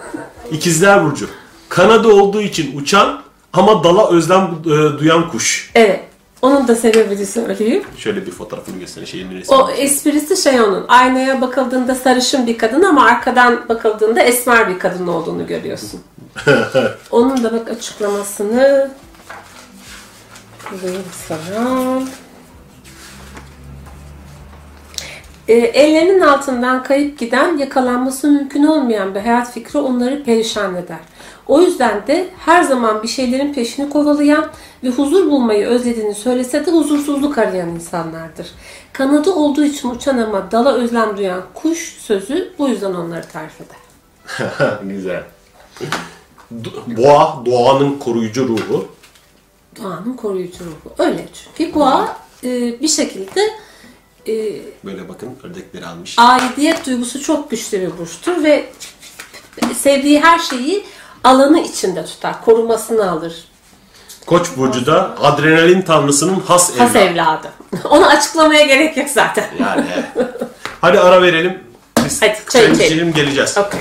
İkizler 0.50 1.04
Burcu. 1.04 1.28
Kanadı 1.68 2.08
olduğu 2.08 2.40
için 2.40 2.78
uçan 2.80 3.22
ama 3.52 3.84
dala 3.84 4.10
özlem 4.10 4.50
e, 4.64 4.68
duyan 4.98 5.30
kuş. 5.30 5.70
Evet. 5.74 6.00
Onun 6.42 6.68
da 6.68 6.76
sebebini 6.76 7.26
söyleyeyim. 7.26 7.82
Şöyle 7.96 8.26
bir 8.26 8.30
fotoğrafını 8.30 8.78
gösterin 8.78 9.06
şeyin 9.06 9.30
resmi. 9.30 9.56
O 9.56 9.70
esprisi 9.70 10.36
şey 10.36 10.60
onun. 10.60 10.84
Aynaya 10.88 11.40
bakıldığında 11.40 11.94
sarışın 11.94 12.46
bir 12.46 12.58
kadın 12.58 12.82
ama 12.82 13.04
arkadan 13.04 13.68
bakıldığında 13.68 14.20
esmer 14.20 14.68
bir 14.68 14.78
kadın 14.78 15.06
olduğunu 15.06 15.46
görüyorsun. 15.46 16.00
onun 17.10 17.44
da 17.44 17.52
bak 17.52 17.70
açıklamasını 17.70 18.90
bulayım 20.70 21.04
sana. 21.28 22.02
E, 25.48 25.54
ellerinin 25.54 26.20
altından 26.20 26.82
kayıp 26.82 27.18
giden, 27.18 27.58
yakalanması 27.58 28.30
mümkün 28.30 28.64
olmayan 28.64 29.14
bir 29.14 29.20
hayat 29.20 29.52
fikri 29.52 29.78
onları 29.78 30.24
perişan 30.24 30.74
eder. 30.74 30.98
O 31.50 31.60
yüzden 31.60 32.06
de 32.06 32.28
her 32.38 32.62
zaman 32.62 33.02
bir 33.02 33.08
şeylerin 33.08 33.54
peşini 33.54 33.90
kovalayan 33.90 34.50
ve 34.84 34.88
huzur 34.88 35.30
bulmayı 35.30 35.66
özlediğini 35.66 36.14
söylese 36.14 36.66
de 36.66 36.70
huzursuzluk 36.70 37.38
arayan 37.38 37.68
insanlardır. 37.68 38.46
Kanadı 38.92 39.32
olduğu 39.32 39.64
için 39.64 39.90
uçan 39.90 40.18
ama 40.18 40.50
dala 40.52 40.72
özlem 40.72 41.16
duyan 41.16 41.42
kuş 41.54 41.78
sözü 42.00 42.52
bu 42.58 42.68
yüzden 42.68 42.94
onları 42.94 43.28
tarif 43.28 43.52
eder. 43.60 44.78
Güzel. 44.84 45.22
Boğa, 46.86 47.42
doğanın 47.46 47.98
koruyucu 47.98 48.48
ruhu. 48.48 48.88
Doğanın 49.82 50.16
koruyucu 50.16 50.64
ruhu. 50.64 50.94
Öyle 50.98 51.28
çünkü 51.56 51.74
boğa 51.74 52.16
e, 52.44 52.80
bir 52.80 52.88
şekilde 52.88 53.40
e, 54.28 54.34
Böyle 54.84 55.08
bakın 55.08 55.30
ördekleri 55.42 55.86
almış. 55.86 56.14
aidiyet 56.18 56.86
duygusu 56.86 57.22
çok 57.22 57.50
güçlü 57.50 57.80
bir 57.80 57.98
burçtur 57.98 58.44
ve 58.44 58.66
sevdiği 59.76 60.20
her 60.20 60.38
şeyi 60.38 60.84
alanı 61.24 61.60
içinde 61.60 62.04
tutar. 62.04 62.44
Korumasını 62.44 63.10
alır. 63.10 63.34
Koç 64.26 64.46
burcu 64.56 64.86
da 64.86 65.16
adrenalin 65.22 65.82
tanrısının 65.82 66.40
has, 66.40 66.78
Has 66.78 66.96
evladı. 66.96 66.98
evladı. 66.98 67.52
Onu 67.90 68.06
açıklamaya 68.06 68.66
gerek 68.66 68.96
yok 68.96 69.08
zaten. 69.10 69.44
Yani. 69.60 69.84
Hadi 70.80 71.00
ara 71.00 71.22
verelim. 71.22 71.64
Biz 72.04 72.22
Hadi, 72.22 72.38
çay 72.50 72.72
içelim. 72.72 73.12
geleceğiz. 73.12 73.58
Okey. 73.58 73.80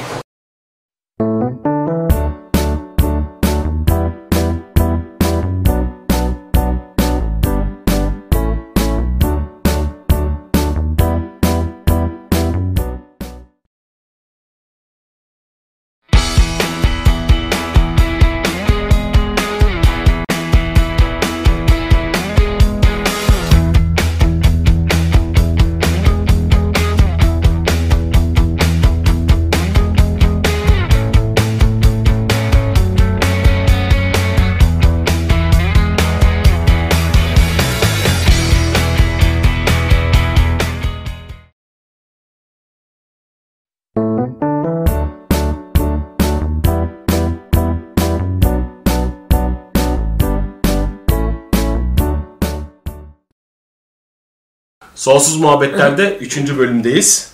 Sonsuz 54.99 55.35
Muhabbetler'de 55.35 56.17
3. 56.17 56.37
bölümdeyiz. 56.57 57.31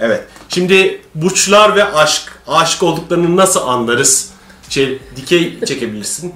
Evet. 0.00 0.24
Şimdi 0.48 1.00
burçlar 1.14 1.76
ve 1.76 1.84
aşk. 1.84 2.22
Aşık 2.46 2.82
olduklarını 2.82 3.36
nasıl 3.36 3.60
anlarız? 3.60 4.30
Şey, 4.68 4.98
dikey 5.16 5.60
çekebilirsin. 5.64 6.34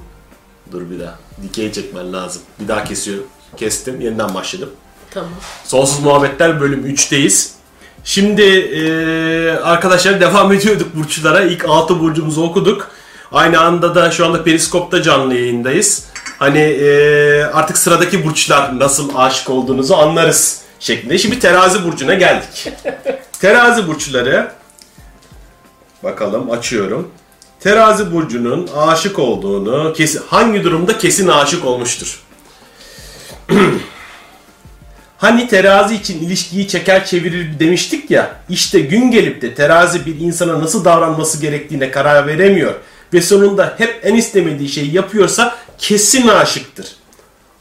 Dur 0.72 0.90
bir 0.90 1.00
daha. 1.00 1.18
Dikey 1.42 1.72
çekmen 1.72 2.12
lazım. 2.12 2.42
Bir 2.60 2.68
daha 2.68 2.84
kesiyorum. 2.84 3.24
Kestim. 3.56 4.00
Yeniden 4.00 4.34
başladım. 4.34 4.70
Tamam. 5.10 5.30
Sonsuz 5.64 6.04
Muhabbetler 6.04 6.60
bölüm 6.60 6.86
3'teyiz. 6.86 7.48
Şimdi 8.04 8.42
eee, 8.42 9.50
arkadaşlar 9.50 10.20
devam 10.20 10.52
ediyorduk 10.52 10.96
burçlara. 10.96 11.40
İlk 11.42 11.64
6 11.68 12.00
burcumuzu 12.00 12.42
okuduk. 12.42 12.90
Aynı 13.32 13.60
anda 13.60 13.94
da 13.94 14.10
şu 14.10 14.26
anda 14.26 14.44
Periskop'ta 14.44 15.02
canlı 15.02 15.34
yayındayız. 15.34 16.04
Hani 16.38 16.58
eee, 16.58 17.42
artık 17.52 17.78
sıradaki 17.78 18.24
burçlar 18.26 18.78
nasıl 18.78 19.10
aşık 19.16 19.50
olduğunuzu 19.50 19.94
anlarız 19.94 20.61
şeklinde. 20.83 21.18
Şimdi 21.18 21.39
terazi 21.39 21.85
burcuna 21.85 22.14
geldik. 22.14 22.68
terazi 23.41 23.87
burçları 23.87 24.53
bakalım 26.03 26.51
açıyorum. 26.51 27.11
Terazi 27.61 28.12
burcunun 28.12 28.68
aşık 28.76 29.18
olduğunu 29.18 29.93
kesin 29.93 30.22
hangi 30.28 30.64
durumda 30.64 30.99
kesin 30.99 31.28
aşık 31.28 31.64
olmuştur? 31.64 32.22
Hani 35.18 35.49
terazi 35.49 35.95
için 35.95 36.20
ilişkiyi 36.20 36.68
çeker 36.68 37.07
çevirir 37.07 37.59
demiştik 37.59 38.11
ya. 38.11 38.37
İşte 38.49 38.80
gün 38.80 39.11
gelip 39.11 39.43
de 39.43 39.55
terazi 39.55 40.07
bir 40.07 40.20
insana 40.20 40.61
nasıl 40.61 40.85
davranması 40.85 41.41
gerektiğine 41.41 41.91
karar 41.91 42.26
veremiyor 42.26 42.74
ve 43.12 43.22
sonunda 43.22 43.74
hep 43.78 44.01
en 44.03 44.14
istemediği 44.14 44.68
şeyi 44.68 44.95
yapıyorsa 44.95 45.57
kesin 45.78 46.28
aşıktır. 46.28 46.87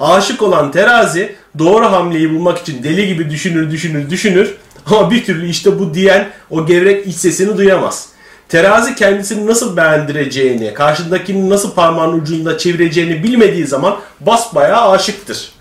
Aşık 0.02 0.41
olan 0.41 0.72
terazi 0.72 1.36
doğru 1.60 1.86
hamleyi 1.86 2.34
bulmak 2.34 2.58
için 2.58 2.84
deli 2.84 3.08
gibi 3.08 3.30
düşünür 3.30 3.72
düşünür 3.72 4.10
düşünür 4.10 4.56
ama 4.86 5.12
bir 5.12 5.26
türlü 5.26 5.49
işte 5.49 5.80
bu 5.80 5.93
diyen 5.93 6.30
o 6.49 6.66
gevrek 6.66 7.08
iç 7.08 7.16
sesini 7.16 7.58
duyamaz. 7.58 8.10
Terazi 8.49 8.95
kendisini 8.95 9.47
nasıl 9.47 9.78
beğendireceğini, 9.78 10.74
karşındakini 10.74 11.49
nasıl 11.49 11.74
parmağın 11.74 12.20
ucunda 12.20 12.58
çevireceğini 12.58 13.24
bilmediği 13.24 13.68
zaman 13.68 13.99
basbayağı 14.20 14.89
aşıktır. 14.89 15.52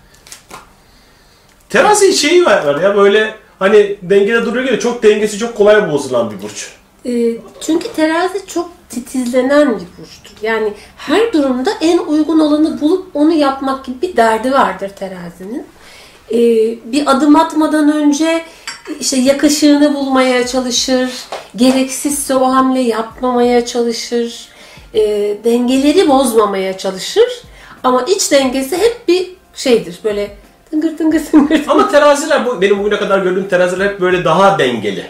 Terazi 1.69 2.13
şeyi 2.13 2.45
var 2.45 2.81
ya 2.81 2.95
böyle 2.95 3.35
hani 3.59 3.95
dengede 4.01 4.45
duruyor 4.45 4.65
ya 4.65 4.79
çok 4.79 5.03
dengesi 5.03 5.37
çok 5.37 5.55
kolay 5.55 5.91
bozulan 5.91 6.31
bir 6.31 6.41
burç. 6.41 6.69
Ee, 7.05 7.37
çünkü 7.65 7.93
terazi 7.95 8.47
çok 8.47 8.69
titizlenen 8.89 9.69
bir 9.69 9.85
burçtur. 9.97 10.20
Yani 10.41 10.73
her 10.97 11.33
durumda 11.33 11.71
en 11.81 11.97
uygun 11.97 12.39
olanı 12.39 12.81
bulup 12.81 13.15
onu 13.15 13.33
yapmak 13.33 13.85
gibi 13.85 14.01
bir 14.01 14.15
derdi 14.15 14.51
vardır 14.51 14.89
terazinin. 14.89 15.65
Ee, 16.31 16.37
bir 16.91 17.11
adım 17.11 17.35
atmadan 17.35 17.91
önce 17.91 18.43
işte 18.99 19.17
yakışığını 19.17 19.93
bulmaya 19.93 20.47
çalışır. 20.47 21.09
Gereksizse 21.55 22.35
o 22.35 22.45
hamle 22.45 22.79
yapmamaya 22.79 23.65
çalışır. 23.65 24.49
Ee, 24.93 25.37
dengeleri 25.43 26.09
bozmamaya 26.09 26.77
çalışır. 26.77 27.43
Ama 27.83 28.01
iç 28.01 28.31
dengesi 28.31 28.77
hep 28.77 29.07
bir 29.07 29.31
şeydir. 29.53 29.99
Böyle 30.03 30.37
tıngır 30.69 30.97
tıngır 30.97 31.25
tıngır. 31.25 31.61
Ama 31.67 31.87
teraziler 31.87 32.45
bu 32.45 32.61
benim 32.61 32.79
bugüne 32.79 32.99
kadar 32.99 33.19
gördüğüm 33.19 33.47
teraziler 33.47 33.85
hep 33.85 34.01
böyle 34.01 34.25
daha 34.25 34.59
dengeli. 34.59 35.05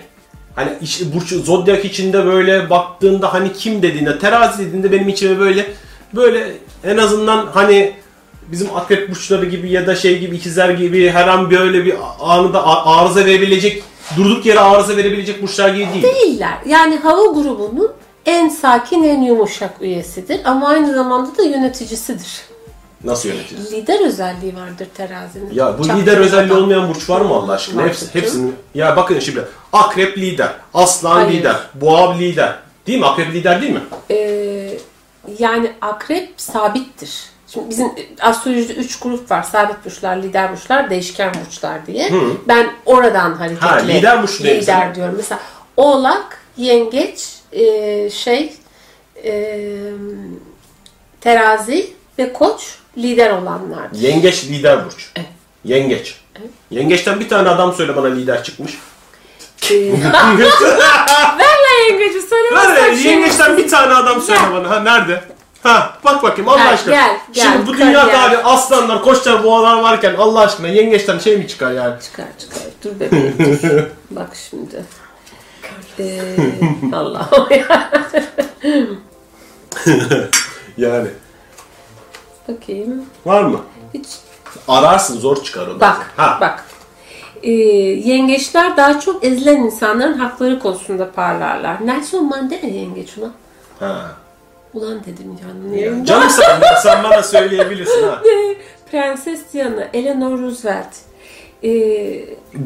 Hani 0.55 0.71
iş, 0.81 1.01
burç 1.13 1.29
zodyak 1.45 1.85
içinde 1.85 2.25
böyle 2.25 2.69
baktığında 2.69 3.33
hani 3.33 3.53
kim 3.53 3.81
dediğinde 3.81 4.19
terazi 4.19 4.65
dediğinde 4.65 4.91
benim 4.91 5.09
içime 5.09 5.39
böyle 5.39 5.65
böyle 6.15 6.51
en 6.83 6.97
azından 6.97 7.47
hani 7.53 7.93
bizim 8.47 8.75
akrep 8.75 9.09
burçları 9.09 9.45
gibi 9.45 9.71
ya 9.71 9.87
da 9.87 9.95
şey 9.95 10.19
gibi 10.19 10.35
ikizler 10.35 10.69
gibi 10.69 11.09
her 11.09 11.27
an 11.27 11.51
böyle 11.51 11.85
bir 11.85 11.95
anında 12.19 12.67
arıza 12.85 13.25
verebilecek 13.25 13.83
durduk 14.17 14.45
yere 14.45 14.59
arıza 14.59 14.97
verebilecek 14.97 15.41
burçlar 15.41 15.69
gibi 15.69 15.87
değil. 15.93 16.03
değiller. 16.03 16.57
Yani 16.65 16.97
hava 16.97 17.25
grubunun 17.25 17.91
en 18.25 18.49
sakin, 18.49 19.03
en 19.03 19.21
yumuşak 19.21 19.81
üyesidir. 19.81 20.41
Ama 20.45 20.67
aynı 20.67 20.93
zamanda 20.93 21.37
da 21.37 21.43
yöneticisidir. 21.43 22.41
Nasıl 23.03 23.29
yönetiriz? 23.29 23.71
Lider 23.73 24.05
özelliği 24.07 24.55
vardır 24.55 24.87
terazinin. 24.97 25.53
Ya 25.53 25.67
bu 25.67 25.71
Çaktırmadan. 25.77 26.01
lider 26.01 26.17
özelliği 26.17 26.53
olmayan 26.59 26.89
burç 26.89 27.09
var 27.09 27.21
mı 27.21 27.33
Allah 27.33 27.51
aşkına? 27.53 27.81
Var 27.81 27.87
Hepsi, 27.89 27.99
canım. 28.05 28.13
hepsinin. 28.25 28.55
Ya 28.75 28.95
bakın 28.97 29.19
şimdi 29.19 29.45
akrep 29.73 30.17
lider, 30.17 30.49
aslan 30.73 31.11
Hayır. 31.15 31.31
lider, 31.39 31.55
boğa 31.73 32.13
lider. 32.17 32.55
Değil 32.87 32.99
mi? 32.99 33.05
Akrep 33.05 33.33
lider 33.33 33.61
değil 33.61 33.73
mi? 33.73 33.81
Ee, 34.11 34.77
yani 35.39 35.71
akrep 35.81 36.29
sabittir. 36.37 37.23
Şimdi 37.47 37.69
bizim 37.69 37.91
astrolojide 38.21 38.73
üç 38.73 38.99
grup 38.99 39.31
var. 39.31 39.43
Sabit 39.43 39.85
burçlar, 39.85 40.17
lider 40.17 40.51
burçlar, 40.51 40.89
değişken 40.89 41.33
burçlar 41.45 41.85
diye. 41.85 42.11
Ben 42.47 42.71
oradan 42.85 43.33
hareketle 43.33 43.67
Ha, 43.67 43.75
lider 43.77 44.23
burç 44.23 44.41
lider 44.41 44.55
mesela? 44.55 44.95
diyorum. 44.95 45.13
Mesela 45.17 45.39
oğlak, 45.77 46.37
yengeç, 46.57 47.29
e, 47.51 48.09
şey, 48.09 48.53
e, 49.23 49.69
terazi 51.21 51.93
ve 52.19 52.33
koç 52.33 52.75
lider 52.97 53.29
olanlardır. 53.29 53.99
Yengeç 53.99 54.43
lider 54.43 54.85
burç. 54.85 55.11
Evet. 55.15 55.27
Yengeç. 55.63 56.15
Yengeçten 56.71 57.19
bir 57.19 57.29
tane 57.29 57.49
adam 57.49 57.73
söyle 57.73 57.95
bana 57.95 58.07
lider 58.07 58.43
çıkmış. 58.43 58.77
Ee, 59.71 59.75
Verle 61.39 61.89
yengeci 61.89 62.21
söylemezsen 62.21 62.73
Nerede? 62.75 62.97
şey 62.97 63.11
Yengeçten 63.11 63.57
bir 63.57 63.69
tane 63.69 63.93
adam 63.93 64.21
söyle 64.21 64.39
Gel. 64.41 64.51
bana. 64.53 64.69
Ha 64.69 64.79
nerede? 64.79 65.23
Ha 65.63 65.97
bak 66.05 66.23
bakayım 66.23 66.49
Allah 66.49 66.57
Gel, 66.63 66.73
aşkına. 66.73 66.93
gel, 66.93 67.17
gel, 67.33 67.43
Şimdi 67.53 67.67
bu 67.67 67.77
gel. 67.77 68.25
abi 68.25 68.37
aslanlar, 68.37 69.01
koçlar, 69.03 69.43
boğalar 69.43 69.81
varken 69.81 70.13
Allah 70.15 70.39
aşkına 70.39 70.67
yengeçten 70.67 71.19
şey 71.19 71.37
mi 71.37 71.47
çıkar 71.47 71.71
yani? 71.71 72.01
Çıkar 72.01 72.25
çıkar. 72.39 72.59
Dur 72.83 72.99
bebeğim 72.99 73.35
dur. 73.39 73.83
Bak 74.11 74.29
şimdi. 74.49 74.85
Ee, 75.99 76.21
Allah'ım 76.95 77.47
ya. 77.51 77.91
Yani. 80.77 81.07
Bakayım. 82.61 83.05
Var 83.25 83.43
mı? 83.43 83.59
Hiç. 83.93 84.05
Ararsın 84.67 85.19
zor 85.19 85.43
çıkar 85.43 85.67
o. 85.67 85.79
Bak 85.79 86.11
Ha. 86.17 86.37
bak. 86.41 86.65
Ee, 87.43 87.51
yengeçler 87.51 88.77
daha 88.77 88.99
çok 88.99 89.23
ezilen 89.25 89.57
insanların 89.57 90.13
hakları 90.13 90.59
konusunda 90.59 91.11
parlarlar. 91.11 91.87
Nelson 91.87 92.25
Mandela 92.29 92.67
yengeç 92.67 93.17
ulan. 93.17 93.31
Ha. 93.79 94.11
Ulan 94.73 94.99
dedim 95.05 95.37
canım. 95.41 95.77
Ya, 95.77 96.05
canım 96.05 96.29
sen, 96.29 96.61
sen 96.83 97.03
bana 97.03 97.23
söyleyebilirsin 97.23 98.03
ha. 98.03 98.21
Prenses 98.91 99.53
Diana, 99.53 99.87
Eleanor 99.93 100.39
Roosevelt. 100.39 100.87
Ee, 101.63 101.69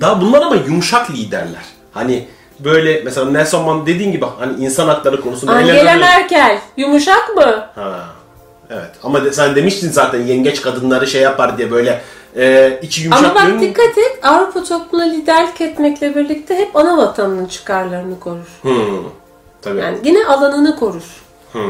Daha 0.01 0.21
bunlar 0.21 0.41
ama 0.41 0.55
yumuşak 0.55 1.11
liderler. 1.11 1.65
Hani 1.91 2.27
böyle 2.59 3.01
mesela 3.05 3.29
Nelson 3.31 3.63
Mandela 3.65 3.87
dediğin 3.87 4.11
gibi 4.11 4.25
hani 4.39 4.63
insan 4.65 4.87
hakları 4.87 5.21
konusunda 5.21 5.51
Angela 5.53 5.93
Merkel. 5.95 6.59
Yumuşak 6.77 7.35
mı? 7.35 7.67
Ha. 7.75 8.05
Evet 8.69 8.91
ama 9.03 9.25
de, 9.25 9.33
sen 9.33 9.55
demiştin 9.55 9.89
zaten 9.89 10.21
yengeç 10.21 10.61
kadınları 10.61 11.07
şey 11.07 11.21
yapar 11.21 11.57
diye 11.57 11.71
böyle 11.71 12.01
e, 12.35 12.79
içi 12.81 13.03
yumuşak. 13.03 13.25
Ama 13.25 13.35
bak 13.35 13.43
yönü- 13.49 13.61
dikkat 13.61 13.97
et 13.97 14.19
Avrupa 14.23 14.63
toplumuna 14.63 15.05
liderlik 15.09 15.61
etmekle 15.61 16.15
birlikte 16.15 16.55
hep 16.55 16.75
ana 16.75 16.97
vatanının 16.97 17.45
çıkarlarını 17.45 18.19
korur. 18.19 18.59
Hmm. 18.61 19.03
Tabii. 19.61 19.79
Yani 19.79 19.97
yine 20.03 20.25
alanını 20.25 20.75
korur. 20.75 21.23
Hmm. 21.51 21.61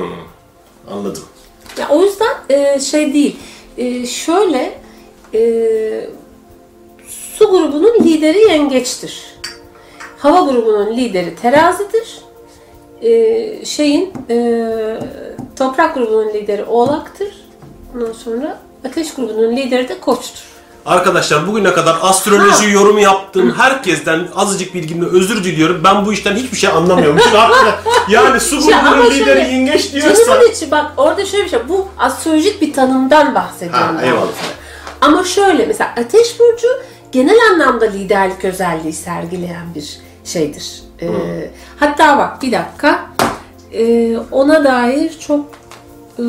Anladım. 0.91 1.23
Ya 1.79 1.89
o 1.89 2.03
yüzden 2.03 2.33
e, 2.49 2.79
şey 2.79 3.13
değil. 3.13 3.39
E, 3.77 4.05
şöyle 4.05 4.79
e, 5.33 5.39
su 7.09 7.51
grubunun 7.51 7.93
lideri 8.03 8.39
yengeçtir. 8.39 9.35
Hava 10.17 10.51
grubunun 10.51 10.97
lideri 10.97 11.35
terazidir. 11.35 12.19
E, 13.01 13.65
şeyin 13.65 14.13
e, 14.29 14.37
toprak 15.55 15.95
grubunun 15.95 16.33
lideri 16.33 16.63
oğlaktır. 16.63 17.27
Ondan 17.95 18.13
sonra 18.13 18.59
ateş 18.85 19.13
grubunun 19.13 19.57
lideri 19.57 19.89
de 19.89 19.99
koçtur. 19.99 20.43
Arkadaşlar 20.85 21.47
bugüne 21.47 21.73
kadar 21.73 21.97
astroloji 22.01 22.71
yorumu 22.71 22.99
yaptığım 22.99 23.53
herkesten 23.53 24.27
azıcık 24.35 24.73
bilgimle 24.73 25.05
özür 25.05 25.43
diliyorum. 25.43 25.81
Ben 25.83 26.05
bu 26.05 26.13
işten 26.13 26.35
hiçbir 26.35 26.57
şey 26.57 26.69
hakikaten 26.69 27.73
yani 28.09 28.39
su 28.39 28.69
Ya 28.69 28.79
ama 28.79 28.91
grubunun 28.91 29.11
lideri 29.11 29.25
şöyle, 29.25 29.39
yengeç 29.39 29.93
diyorsa... 29.93 30.25
Canımın 30.25 30.51
içi 30.51 30.71
bak 30.71 30.91
orada 30.97 31.25
şöyle 31.25 31.43
bir 31.43 31.49
şey. 31.49 31.59
Bu 31.69 31.87
astrolojik 31.97 32.61
bir 32.61 32.73
tanımdan 32.73 33.35
bahsediyorum. 33.35 33.95
Ha, 33.95 34.01
ben. 34.01 34.07
eyvallah. 34.07 34.27
Ama 35.01 35.23
şöyle 35.23 35.65
mesela 35.65 35.93
Ateş 35.97 36.39
Burcu 36.39 36.67
genel 37.11 37.39
anlamda 37.51 37.85
liderlik 37.85 38.45
özelliği 38.45 38.93
sergileyen 38.93 39.75
bir 39.75 39.99
şeydir. 40.25 40.83
Ee, 41.01 41.07
hatta 41.79 42.17
bak 42.17 42.41
bir 42.41 42.51
dakika 42.51 42.99
Ee, 43.76 44.17
ona 44.32 44.63
dair 44.63 45.19
çok 45.19 45.45
ee, 46.19 46.23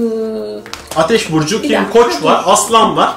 Ateş 0.96 1.32
burcu 1.32 1.62
kim? 1.62 1.72
dakika, 1.72 1.90
Koç 2.02 2.22
var, 2.22 2.42
aslan 2.46 2.96
var. 2.96 3.14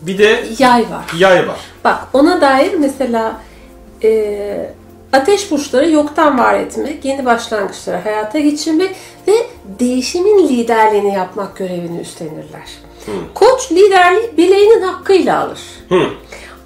Bir 0.00 0.18
de 0.18 0.44
yay 0.58 0.80
var. 0.80 1.04
yay 1.18 1.48
var. 1.48 1.56
Bak 1.84 2.08
ona 2.12 2.40
dair 2.40 2.74
mesela 2.74 3.40
e, 4.04 4.70
ateş 5.12 5.50
burçları 5.50 5.90
yoktan 5.90 6.38
var 6.38 6.54
etmek, 6.54 7.04
yeni 7.04 7.24
başlangıçları 7.24 7.96
hayata 7.96 8.38
geçirmek 8.38 8.96
ve 9.28 9.32
değişimin 9.78 10.48
liderliğini 10.48 11.14
yapmak 11.14 11.56
görevini 11.56 12.00
üstlenirler. 12.00 12.68
Koç 13.34 13.72
liderliği 13.72 14.36
bileğinin 14.36 14.82
hakkıyla 14.82 15.40
alır. 15.44 15.60
Hı. 15.88 16.00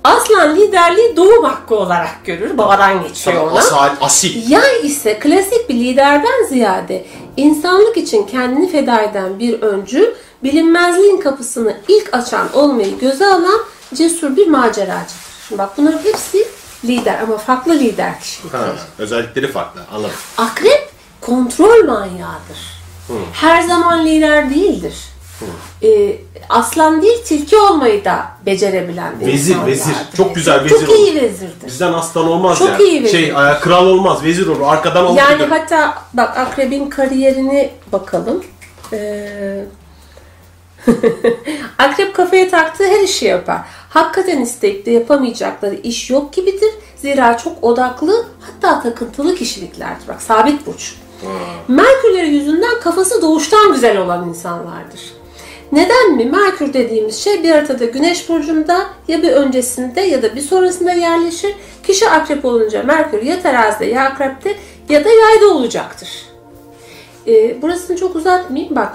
Aslan 0.05 0.57
liderliği 0.57 1.17
doğum 1.17 1.45
hakkı 1.45 1.75
olarak 1.77 2.25
görür. 2.25 2.59
Babadan 2.59 3.03
geçiyor 3.03 3.51
ona. 3.51 3.59
Asal, 3.59 3.91
asil. 4.01 4.51
Yay 4.51 4.87
ise 4.87 5.19
klasik 5.19 5.69
bir 5.69 5.75
liderden 5.75 6.45
ziyade 6.49 7.07
insanlık 7.37 7.97
için 7.97 8.27
kendini 8.27 8.73
feda 8.73 9.01
eden 9.03 9.39
bir 9.39 9.63
öncü, 9.63 10.15
bilinmezliğin 10.43 11.21
kapısını 11.21 11.77
ilk 11.89 12.15
açan 12.15 12.53
olmayı 12.53 12.99
göze 12.99 13.27
alan 13.27 13.61
cesur 13.95 14.37
bir 14.37 14.47
maceracıdır. 14.47 15.15
Şimdi 15.49 15.59
bak 15.59 15.71
bunların 15.79 15.99
hepsi 15.99 16.49
lider 16.85 17.19
ama 17.23 17.39
farklı 17.39 17.73
lider 17.75 18.21
kişilikleri. 18.21 18.63
Ha, 18.63 18.69
özellikleri 18.99 19.53
farklı. 19.53 19.81
Anladım. 19.93 20.15
Akrep 20.39 20.91
kontrol 21.21 21.85
manyağıdır. 21.85 22.75
Her 23.33 23.63
zaman 23.63 24.07
lider 24.07 24.51
değildir. 24.51 24.95
Ee, 25.83 26.17
aslan 26.49 27.03
değil 27.03 27.25
tilki 27.25 27.57
olmayı 27.57 28.05
da 28.05 28.27
becerebilen 28.47 29.21
bir 29.21 29.27
Vezir, 29.27 29.55
insan 29.55 29.67
vezir. 29.67 29.95
Çok 30.17 30.35
güzel 30.35 30.69
Çok 30.69 30.83
vezir 30.83 30.95
iyi 30.95 31.15
vezirdir. 31.15 31.67
Bizden 31.67 31.93
aslan 31.93 32.29
olmaz 32.29 32.59
Çok 32.59 32.69
ya. 32.69 32.79
iyi 32.79 33.03
vezir. 33.05 33.19
Şey, 33.19 33.29
e, 33.29 33.61
kral 33.61 33.87
olmaz, 33.87 34.25
vezir 34.25 34.47
olur. 34.47 34.61
Arkadan 34.65 35.05
alıp 35.05 35.19
Yani 35.19 35.45
hatta 35.45 35.95
bak 36.15 36.39
akrebin 36.39 36.91
kariyerine 36.91 37.71
bakalım. 37.93 38.45
Ee, 38.93 39.65
Akrep 41.79 42.15
kafaya 42.15 42.51
taktığı 42.51 42.85
her 42.85 43.01
işi 43.01 43.25
yapar. 43.25 43.61
Hakikaten 43.89 44.47
de 44.63 44.91
yapamayacakları 44.91 45.75
iş 45.75 46.11
yok 46.11 46.33
gibidir. 46.33 46.71
Zira 46.97 47.39
çok 47.39 47.65
odaklı 47.65 48.27
hatta 48.41 48.83
takıntılı 48.83 49.35
kişiliklerdir. 49.35 50.09
Bak 50.09 50.23
sabit 50.23 50.67
burç. 50.67 50.95
Merkürleri 51.69 52.35
yüzünden 52.35 52.81
kafası 52.81 53.23
doğuştan 53.23 53.73
güzel 53.73 53.99
olan 53.99 54.29
insanlardır. 54.29 55.01
Neden 55.75 56.17
mi? 56.17 56.25
Merkür 56.25 56.73
dediğimiz 56.73 57.25
şey 57.25 57.43
bir 57.43 57.51
haritada 57.51 57.85
güneş 57.85 58.29
burcunda 58.29 58.87
ya 59.09 59.23
bir 59.23 59.33
öncesinde 59.33 60.01
ya 60.01 60.23
da 60.23 60.37
bir 60.37 60.41
sonrasında 60.41 60.93
yerleşir. 60.93 61.55
Kişi 61.87 62.09
akrep 62.09 62.45
olunca 62.45 62.83
Merkür 62.83 63.23
ya 63.23 63.43
terazide 63.43 63.85
ya 63.85 64.05
akrepte 64.05 64.57
ya 64.89 65.05
da 65.05 65.09
yayda 65.09 65.47
olacaktır. 65.47 66.09
Ee, 67.27 67.63
burasını 67.63 67.97
çok 67.97 68.17
uzatmayayım 68.17 68.77
bak. 68.77 68.93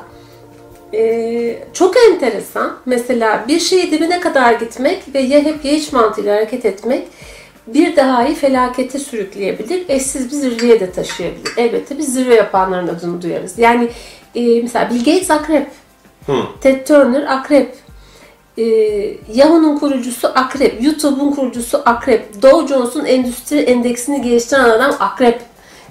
Ee, 0.93 1.57
çok 1.73 1.95
enteresan. 1.97 2.77
Mesela 2.86 3.45
bir 3.47 3.59
şeyi 3.59 3.91
dibine 3.91 4.19
kadar 4.19 4.53
gitmek 4.53 5.03
ve 5.13 5.19
ya 5.19 5.39
hep 5.39 5.65
ya 5.65 5.71
hiç 5.71 5.93
mantığıyla 5.93 6.36
hareket 6.36 6.65
etmek 6.65 7.07
bir 7.67 7.95
daha 7.95 8.27
iyi 8.27 8.36
felakete 8.36 8.99
sürükleyebilir. 8.99 9.86
Eşsiz 9.89 10.32
bir 10.32 10.36
zirveye 10.36 10.80
de 10.80 10.91
taşıyabilir. 10.91 11.53
Elbette 11.57 11.97
biz 11.97 12.13
zirve 12.13 12.36
yapanların 12.36 12.88
adını 12.88 13.21
duyarız. 13.21 13.59
Yani 13.59 13.89
e, 14.36 14.61
mesela 14.61 14.89
Bill 14.89 14.99
Gates 14.99 15.32
akrep. 15.32 15.67
Hı. 16.30 16.43
Ted 16.61 16.88
Turner 16.88 17.23
akrep. 17.27 17.75
E, 18.57 18.63
Yahoo'nun 19.34 19.77
kurucusu 19.80 20.27
akrep. 20.27 20.84
YouTube'un 20.84 21.32
kurucusu 21.32 21.82
akrep. 21.86 22.41
Dow 22.41 22.67
Jones'un 22.67 23.05
endüstri 23.05 23.59
endeksini 23.59 24.21
geliştiren 24.21 24.63
adam 24.63 24.95
akrep. 24.99 25.41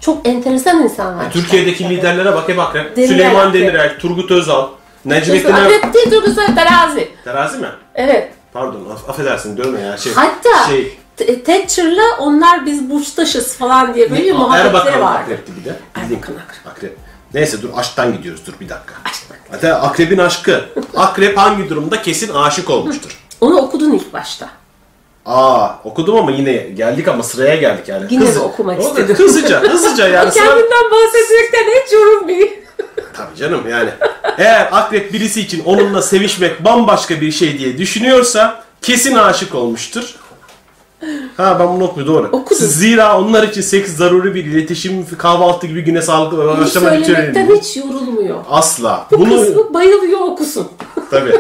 Çok 0.01 0.29
enteresan 0.29 0.83
insanlar. 0.83 1.33
Türkiye'deki 1.33 1.89
liderlere 1.89 2.35
bak 2.35 2.49
hep 2.49 2.59
akrep. 2.59 2.97
Demirel 2.97 3.09
Süleyman 3.09 3.49
akrep. 3.49 3.63
Demirel, 3.63 3.99
Turgut 3.99 4.31
Özal, 4.31 4.69
Necmettin 5.05 5.35
Mesela 5.35 5.59
Er... 5.59 5.65
akrep 5.67 5.95
değil 5.95 6.11
Turgut 6.11 6.29
Özal, 6.29 6.47
terazi. 6.47 7.09
Terazi 7.25 7.59
mi? 7.59 7.69
Evet. 7.95 8.33
Pardon 8.53 8.81
aff- 8.81 9.11
affedersin 9.11 9.57
dövme 9.57 9.81
ya. 9.81 9.97
Şey, 9.97 10.13
Hatta 10.13 10.69
şey, 10.69 10.99
Thatcher'la 11.45 12.03
onlar 12.19 12.67
biz 12.67 12.91
burçtaşız 12.91 13.57
falan 13.57 13.95
diye 13.95 14.11
böyle 14.11 14.25
bir 14.25 14.33
muhabbetleri 14.33 14.69
Erbakan 14.69 15.01
vardı. 15.01 15.19
akrepti 15.25 15.53
bir 15.61 15.65
de. 15.65 15.77
Erbakan 15.95 16.35
akrep. 16.35 16.67
akrep. 16.67 16.97
Neyse 17.35 17.63
dur 17.63 17.69
aşktan 17.77 18.13
gidiyoruz 18.17 18.47
dur 18.47 18.53
bir 18.61 18.69
dakika. 18.69 18.95
Aşktan. 19.05 19.37
Hatta 19.51 19.81
akrebin 19.83 20.19
aşkı. 20.19 20.65
Akrep 20.97 21.39
hangi 21.39 21.69
durumda 21.71 22.03
kesin 22.03 22.35
aşık 22.35 22.71
olmuştur? 22.71 23.11
Onu 23.41 23.57
okudun 23.57 23.93
ilk 23.93 24.13
başta. 24.13 24.49
Aa 25.27 25.69
okudum 25.85 26.17
ama 26.17 26.31
yine 26.31 26.53
geldik 26.53 27.09
ama 27.09 27.23
sıraya 27.23 27.57
geldik 27.57 27.89
yani. 27.89 28.07
Yine 28.11 28.35
de 28.35 28.39
okumak 28.39 28.81
O 28.81 28.85
da 28.85 28.89
istedim. 28.89 29.17
Hızlıca 29.17 29.63
hızlıca 29.63 30.09
yani. 30.09 30.33
sıra- 30.33 30.45
Kendinden 30.45 30.91
bahsetmekten 30.91 31.83
hiç 31.85 31.93
yorulmayayım. 31.93 32.51
Tabii 33.17 33.37
canım 33.37 33.69
yani. 33.71 33.91
Eğer 34.39 34.69
akrep 34.73 35.13
birisi 35.13 35.41
için 35.41 35.65
onunla 35.65 36.03
sevişmek 36.03 36.65
bambaşka 36.65 37.21
bir 37.21 37.33
şey 37.33 37.59
diye 37.59 37.79
düşünüyorsa 37.79 38.65
kesin 38.83 39.15
aşık 39.15 39.55
olmuştur. 39.55 40.15
Ha 41.37 41.57
ben 41.61 41.69
bunu 41.75 41.85
okudum 41.85 42.07
doğru. 42.07 42.29
Okudun. 42.33 42.59
Zira 42.65 43.19
onlar 43.21 43.43
için 43.43 43.61
seks 43.61 43.97
zaruri 43.97 44.35
bir 44.35 44.45
iletişim, 44.45 45.07
kahvaltı 45.19 45.67
gibi 45.67 45.85
güne 45.85 46.03
sağlıklı 46.03 46.39
ve 46.39 46.43
Bunu 46.43 46.61
başlama 46.61 46.89
söylemekten 46.91 47.27
ritüeli. 47.47 47.61
hiç 47.61 47.77
yorulmuyor. 47.77 48.39
Asla. 48.51 49.07
Bu 49.11 49.19
Bunu 49.19 49.41
kısmı 49.45 49.75
bayılıyor 49.75 50.21
okusun. 50.21 50.69
tabii. 51.11 51.35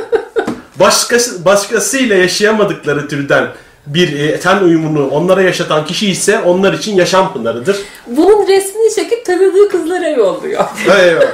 Başkası, 0.80 1.44
başkasıyla 1.44 2.16
yaşayamadıkları 2.16 3.08
türden 3.08 3.48
bir 3.86 4.18
e, 4.20 4.40
ten 4.40 4.62
uyumunu 4.62 5.08
onlara 5.08 5.42
yaşatan 5.42 5.84
kişi 5.84 6.10
ise 6.10 6.38
onlar 6.38 6.72
için 6.72 6.96
yaşam 6.96 7.32
pınarıdır. 7.32 7.76
Bunun 8.06 8.46
resmini 8.48 8.94
çekip 8.94 9.26
tanıdığı 9.26 9.68
kızlara 9.68 10.08
yolluyor. 10.08 10.64
Eyvallah. 11.00 11.26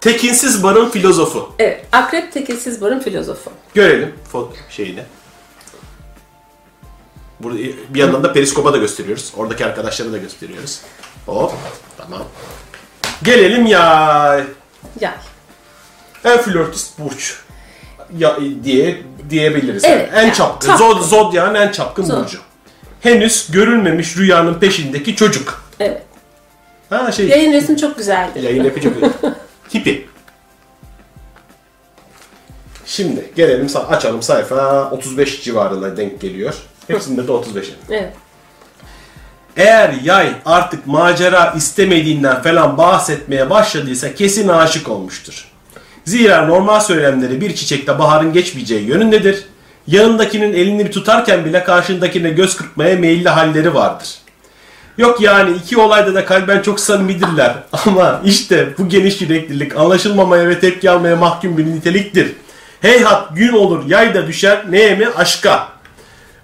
Tekinsiz 0.00 0.62
barın 0.62 0.90
filozofu. 0.90 1.52
Evet. 1.58 1.84
Akrep 1.92 2.32
tekelsiz 2.32 2.80
barın 2.80 2.98
filozofu. 3.00 3.50
Görelim 3.74 4.12
foto 4.32 4.52
şeyini. 4.70 5.00
Burada 7.42 7.58
bir 7.88 8.00
yandan 8.00 8.22
da 8.22 8.32
periskopa 8.32 8.72
da 8.72 8.76
gösteriyoruz. 8.76 9.32
Oradaki 9.36 9.64
arkadaşları 9.66 10.12
da 10.12 10.18
gösteriyoruz. 10.18 10.80
Hop. 11.26 11.52
Tamam. 11.96 12.22
Gelelim 13.22 13.66
ya 13.66 14.46
Yay. 15.00 15.12
en 16.24 16.38
flörtist 16.38 16.98
burç 16.98 17.36
ya, 18.18 18.38
diye 18.64 19.02
diyebiliriz. 19.30 19.84
Evet, 19.84 20.10
en 20.14 20.22
yani 20.22 20.34
çapkın. 20.34 20.68
çapkın. 20.68 20.86
Zod, 20.86 21.02
Zodya'nın 21.02 21.54
en 21.54 21.72
çapkın 21.72 22.04
Zod. 22.04 22.24
burcu. 22.24 22.38
Henüz 23.00 23.50
görülmemiş 23.52 24.16
rüyanın 24.16 24.54
peşindeki 24.54 25.16
çocuk. 25.16 25.64
Evet. 25.80 26.02
Ha 26.90 27.12
şey. 27.12 27.28
Yayın 27.28 27.52
resmi 27.52 27.76
çok 27.76 27.98
güzeldi. 27.98 28.40
Yayın 28.42 28.64
yapıcı 28.64 28.94
bir 28.96 29.08
Hippie. 29.74 30.04
Şimdi 32.86 33.30
gelelim 33.36 33.66
açalım 33.88 34.22
sayfa 34.22 34.90
35 34.90 35.42
civarına 35.42 35.96
denk 35.96 36.20
geliyor. 36.20 36.54
Hepsinde 36.94 37.26
de 37.26 37.32
35. 37.32 37.72
Evet. 37.90 38.12
Eğer 39.56 39.94
yay 40.04 40.28
artık 40.44 40.86
macera 40.86 41.54
istemediğinden 41.56 42.42
falan 42.42 42.78
bahsetmeye 42.78 43.50
başladıysa 43.50 44.14
kesin 44.14 44.48
aşık 44.48 44.88
olmuştur. 44.88 45.48
Zira 46.04 46.46
normal 46.46 46.80
söylemleri 46.80 47.40
bir 47.40 47.54
çiçekte 47.54 47.98
baharın 47.98 48.32
geçmeyeceği 48.32 48.88
yönündedir. 48.88 49.44
Yanındakinin 49.86 50.52
elini 50.52 50.86
bir 50.86 50.92
tutarken 50.92 51.44
bile 51.44 51.64
karşındakine 51.64 52.30
göz 52.30 52.56
kırpmaya 52.56 52.96
meyilli 52.96 53.28
halleri 53.28 53.74
vardır. 53.74 54.08
Yok 54.98 55.20
yani 55.20 55.56
iki 55.56 55.78
olayda 55.78 56.14
da 56.14 56.24
kalben 56.24 56.62
çok 56.62 56.80
samimidirler. 56.80 57.54
Ama 57.86 58.20
işte 58.24 58.68
bu 58.78 58.88
geniş 58.88 59.20
yüreklilik 59.20 59.76
anlaşılmamaya 59.76 60.48
ve 60.48 60.60
tepki 60.60 60.90
almaya 60.90 61.16
mahkum 61.16 61.58
bir 61.58 61.66
niteliktir. 61.66 62.32
Heyhat 62.80 63.36
gün 63.36 63.52
olur 63.52 63.86
yay 63.86 64.14
da 64.14 64.26
düşer 64.26 64.64
neye 64.70 64.94
mi 64.94 65.08
aşka. 65.16 65.68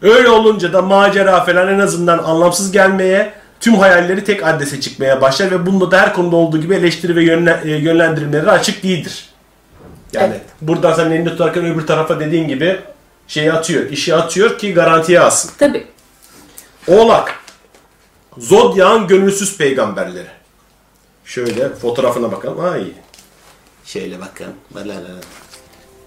Öyle 0.02 0.28
olunca 0.28 0.72
da 0.72 0.82
macera 0.82 1.44
falan 1.44 1.68
en 1.68 1.78
azından 1.78 2.18
anlamsız 2.18 2.72
gelmeye, 2.72 3.32
tüm 3.60 3.74
hayalleri 3.74 4.24
tek 4.24 4.46
adrese 4.46 4.80
çıkmaya 4.80 5.20
başlar 5.20 5.50
ve 5.50 5.66
bunda 5.66 5.90
da 5.90 6.00
her 6.00 6.14
konuda 6.14 6.36
olduğu 6.36 6.60
gibi 6.60 6.74
eleştiri 6.74 7.16
ve 7.16 7.22
e, 7.64 7.70
yönlendirilmeleri 7.70 8.50
açık 8.50 8.82
değildir. 8.82 9.28
Yani 10.12 10.28
Evet. 10.30 10.40
buradan 10.60 10.92
sen 10.94 11.10
elini 11.10 11.28
tutarken 11.28 11.66
öbür 11.66 11.86
tarafa 11.86 12.20
dediğin 12.20 12.48
gibi 12.48 12.80
şeyi 13.28 13.52
atıyor, 13.52 13.90
işi 13.90 14.14
atıyor 14.14 14.58
ki 14.58 14.74
garantiye 14.74 15.20
alsın. 15.20 15.50
Tabii. 15.58 15.86
Oğlak. 16.88 17.34
Zodyak'ın 18.38 19.06
gönülsüz 19.06 19.58
peygamberleri. 19.58 20.26
Şöyle 21.24 21.74
fotoğrafına 21.74 22.32
bakalım. 22.32 22.64
Ay. 22.64 22.84
Şöyle 23.84 24.20
bakın. 24.20 24.46
La 24.76 24.80
la 24.80 24.94
la. 24.94 25.08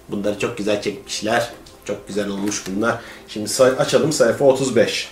Bunları 0.09 0.39
çok 0.39 0.57
güzel 0.57 0.81
çekmişler. 0.81 1.49
Çok 1.89 2.07
güzel 2.07 2.29
olmuş 2.29 2.63
bunlar. 2.67 2.95
Şimdi 3.27 3.49
say- 3.49 3.73
açalım 3.79 4.13
sayfa 4.13 4.45
35. 4.45 5.09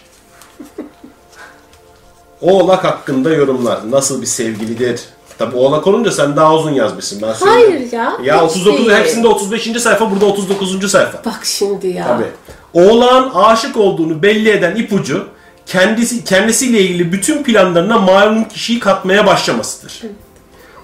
Oğlak 2.41 2.84
hakkında 2.84 3.30
yorumlar. 3.30 3.91
Nasıl 3.91 4.22
bir 4.22 4.26
sevgilidir? 4.26 5.02
Tabi 5.38 5.56
oğlak 5.56 5.88
olunca 5.88 6.12
sen 6.12 6.36
daha 6.36 6.56
uzun 6.56 6.72
yazmışsın. 6.72 7.22
Ben 7.22 7.34
söyleyeyim. 7.34 7.72
Hayır 7.72 7.91
ya. 7.91 8.18
Ya 8.24 8.36
hiç 8.36 8.52
39 8.52 8.88
değil. 8.88 8.99
hepsinde 8.99 9.28
35. 9.28 9.82
sayfa 9.82 10.12
burada 10.12 10.26
39. 10.26 10.91
sayfa. 10.91 11.26
Bak 11.26 11.40
şimdi 11.45 11.88
ya. 11.88 12.08
Tabii. 12.08 12.32
Oğlağın 12.74 13.30
aşık 13.30 13.78
olduğunu 13.78 14.22
belli 14.24 14.49
eden 14.49 14.76
ipucu 14.76 15.28
kendisi 15.66 16.24
kendisiyle 16.24 16.82
ilgili 16.82 17.12
bütün 17.12 17.44
planlarına 17.44 17.98
malum 17.99 18.44
kişiyi 18.48 18.80
katmaya 18.80 19.26
başlamasıdır. 19.26 20.02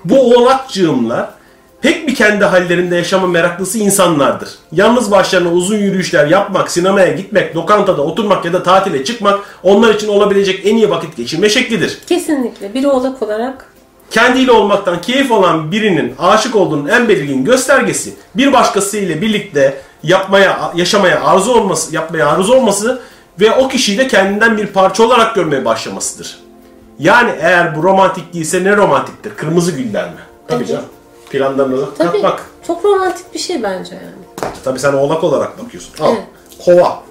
Bu 0.05 0.35
oğlakcığımlar 0.35 1.29
pek 1.83 2.07
bir 2.07 2.15
kendi 2.15 2.45
hallerinde 2.45 2.95
yaşama 2.95 3.27
meraklısı 3.27 3.77
insanlardır. 3.77 4.49
Yalnız 4.71 5.11
başlarına 5.11 5.51
uzun 5.51 5.77
yürüyüşler 5.77 6.27
yapmak, 6.27 6.71
sinemaya 6.71 7.11
gitmek, 7.11 7.55
lokantada 7.55 8.01
oturmak 8.01 8.45
ya 8.45 8.53
da 8.53 8.63
tatile 8.63 9.03
çıkmak 9.03 9.39
onlar 9.63 9.93
için 9.93 10.07
olabilecek 10.07 10.65
en 10.65 10.75
iyi 10.75 10.89
vakit 10.89 11.17
geçirme 11.17 11.49
şeklidir. 11.49 11.99
Kesinlikle. 12.07 12.73
Bir 12.73 12.83
oğlak 12.83 13.21
olarak 13.21 13.65
Kendiyle 14.11 14.51
olmaktan 14.51 15.01
keyif 15.01 15.31
alan 15.31 15.71
birinin 15.71 16.15
aşık 16.19 16.55
olduğunun 16.55 16.87
en 16.87 17.09
belirgin 17.09 17.45
göstergesi 17.45 18.13
bir 18.35 18.53
başkası 18.53 18.97
ile 18.97 19.21
birlikte 19.21 19.81
yapmaya, 20.03 20.71
yaşamaya 20.75 21.23
arzu 21.23 21.51
olması, 21.51 21.95
yapmaya 21.95 22.27
arzu 22.27 22.53
olması 22.53 23.01
ve 23.39 23.51
o 23.51 23.67
kişiyi 23.67 23.97
de 23.97 24.07
kendinden 24.07 24.57
bir 24.57 24.67
parça 24.67 25.03
olarak 25.03 25.35
görmeye 25.35 25.65
başlamasıdır. 25.65 26.39
Yani 26.99 27.31
eğer 27.41 27.75
bu 27.75 27.83
romantik 27.83 28.33
değilse 28.33 28.63
ne 28.63 28.77
romantiktir? 28.77 29.35
Kırmızı 29.35 29.71
güller 29.71 30.05
mi? 30.05 30.19
Tabii 30.47 30.65
canım. 30.65 30.85
Planlarınıza 31.33 31.93
tabii 31.93 32.21
katmak. 32.21 32.49
çok 32.67 32.85
romantik 32.85 33.33
bir 33.33 33.39
şey 33.39 33.63
bence 33.63 33.95
yani. 33.95 34.53
Tabii 34.63 34.79
sen 34.79 34.93
oğlak 34.93 35.23
olarak 35.23 35.63
bakıyorsun. 35.63 36.03
Al. 36.03 36.13
Evet. 36.15 36.23
Kova. 36.65 37.03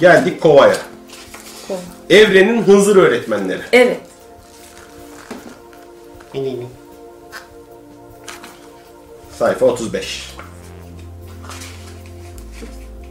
Geldik 0.00 0.40
kovaya. 0.40 0.76
Kova. 1.68 1.78
Evrenin 2.10 2.62
hınzır 2.62 2.96
öğretmenleri. 2.96 3.62
Evet. 3.72 4.00
Sayfa 9.38 9.66
35. 9.66 10.34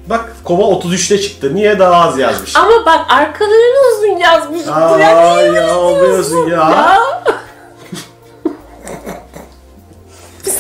Bak 0.05 0.35
kova 0.43 0.63
33'te 0.63 1.21
çıktı. 1.21 1.55
Niye 1.55 1.79
daha 1.79 2.09
az 2.09 2.17
yazmış? 2.19 2.55
Ama 2.55 2.85
bak 2.85 3.05
arkalarını 3.09 3.97
uzun 3.97 4.17
yazmış. 4.17 4.67
Aa, 4.67 4.99
ya 4.99 5.41
ya, 5.41 5.51
ya. 6.49 7.01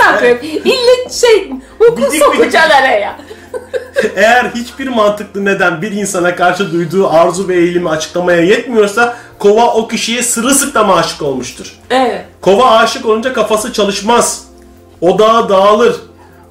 Saniye. 0.03 0.39
İlle 0.43 1.09
şey 1.09 1.51
hukuk 1.79 1.97
Bidik 1.97 2.09
bidik. 2.11 2.23
sokacaksın 2.23 2.69
araya. 2.71 3.19
Eğer 4.15 4.51
hiçbir 4.55 4.87
mantıklı 4.87 5.45
neden 5.45 5.81
bir 5.81 5.91
insana 5.91 6.35
karşı 6.35 6.71
duyduğu 6.71 7.09
arzu 7.09 7.47
ve 7.47 7.55
eğilimi 7.55 7.89
açıklamaya 7.89 8.41
yetmiyorsa 8.41 9.17
kova 9.39 9.73
o 9.73 9.87
kişiye 9.87 10.23
sırılsıklam 10.23 10.91
aşık 10.91 11.21
olmuştur. 11.21 11.79
Evet. 11.89 12.25
Kova 12.41 12.71
aşık 12.71 13.05
olunca 13.05 13.33
kafası 13.33 13.73
çalışmaz. 13.73 14.43
Odağı 15.01 15.49
dağılır. 15.49 15.95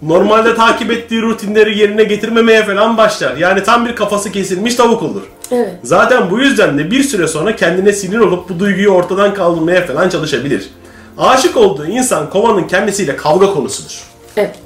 Normalde 0.03 0.55
takip 0.55 0.91
ettiği 0.91 1.23
rutinleri 1.23 1.79
yerine 1.79 2.05
getirmemeye 2.05 2.65
falan 2.65 2.97
başlar. 2.97 3.37
Yani 3.37 3.63
tam 3.63 3.87
bir 3.87 3.97
kafası 3.97 4.33
kesilmiş 4.33 4.75
tavuk 4.75 5.03
olur. 5.03 5.23
Evet. 5.51 5.75
Zaten 5.83 6.31
bu 6.31 6.39
yüzden 6.39 6.79
de 6.79 6.91
bir 6.91 7.03
süre 7.03 7.29
sonra 7.29 7.57
kendine 7.57 7.93
sinir 7.93 8.19
olup 8.19 8.49
bu 8.49 8.59
duyguyu 8.61 8.89
ortadan 8.91 9.35
kaldırmaya 9.35 9.87
falan 9.87 10.09
çalışabilir. 10.09 10.71
Aşık 11.19 11.57
olduğu 11.57 11.87
insan 11.87 12.31
kovanın 12.31 12.69
kendisiyle 12.69 13.17
kavga 13.17 13.55
konusudur. 13.55 14.03
Evet. 14.37 14.57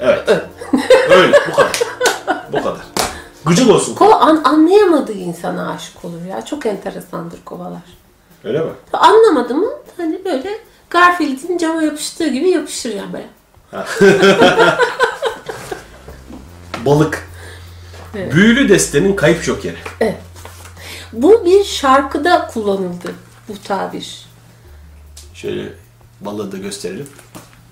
Evet. 0.00 0.28
Öyle 1.10 1.36
bu 1.50 1.56
kadar. 1.56 1.82
Bu 2.52 2.56
kadar. 2.56 2.80
Gıcıl 3.46 3.68
olsun. 3.68 3.94
Kova 3.94 4.14
an, 4.14 4.40
anlayamadığı 4.44 5.12
insana 5.12 5.70
aşık 5.70 6.04
olur 6.04 6.24
ya. 6.30 6.44
Çok 6.44 6.66
enteresandır 6.66 7.38
kovalar. 7.44 7.82
Öyle 8.44 8.58
mi? 8.58 8.70
Anlamadı 8.92 9.54
mı 9.54 9.70
hani 9.96 10.24
böyle 10.24 10.58
Garfield'in 10.90 11.58
cama 11.58 11.82
yapıştığı 11.82 12.28
gibi 12.28 12.48
yapışır 12.50 12.94
yani 12.94 13.12
böyle. 13.12 13.26
Balık. 16.86 17.28
Evet. 18.16 18.34
Büyülü 18.34 18.68
destenin 18.68 19.16
kayıp 19.16 19.42
jokeri. 19.42 19.76
Bu 21.12 21.44
bir 21.44 21.64
şarkıda 21.64 22.46
kullanıldı 22.46 23.14
bu 23.48 23.52
tabir. 23.68 24.26
Şöyle 25.44 25.62
balığı 26.20 26.52
da 26.52 26.56
gösterelim. 26.56 27.06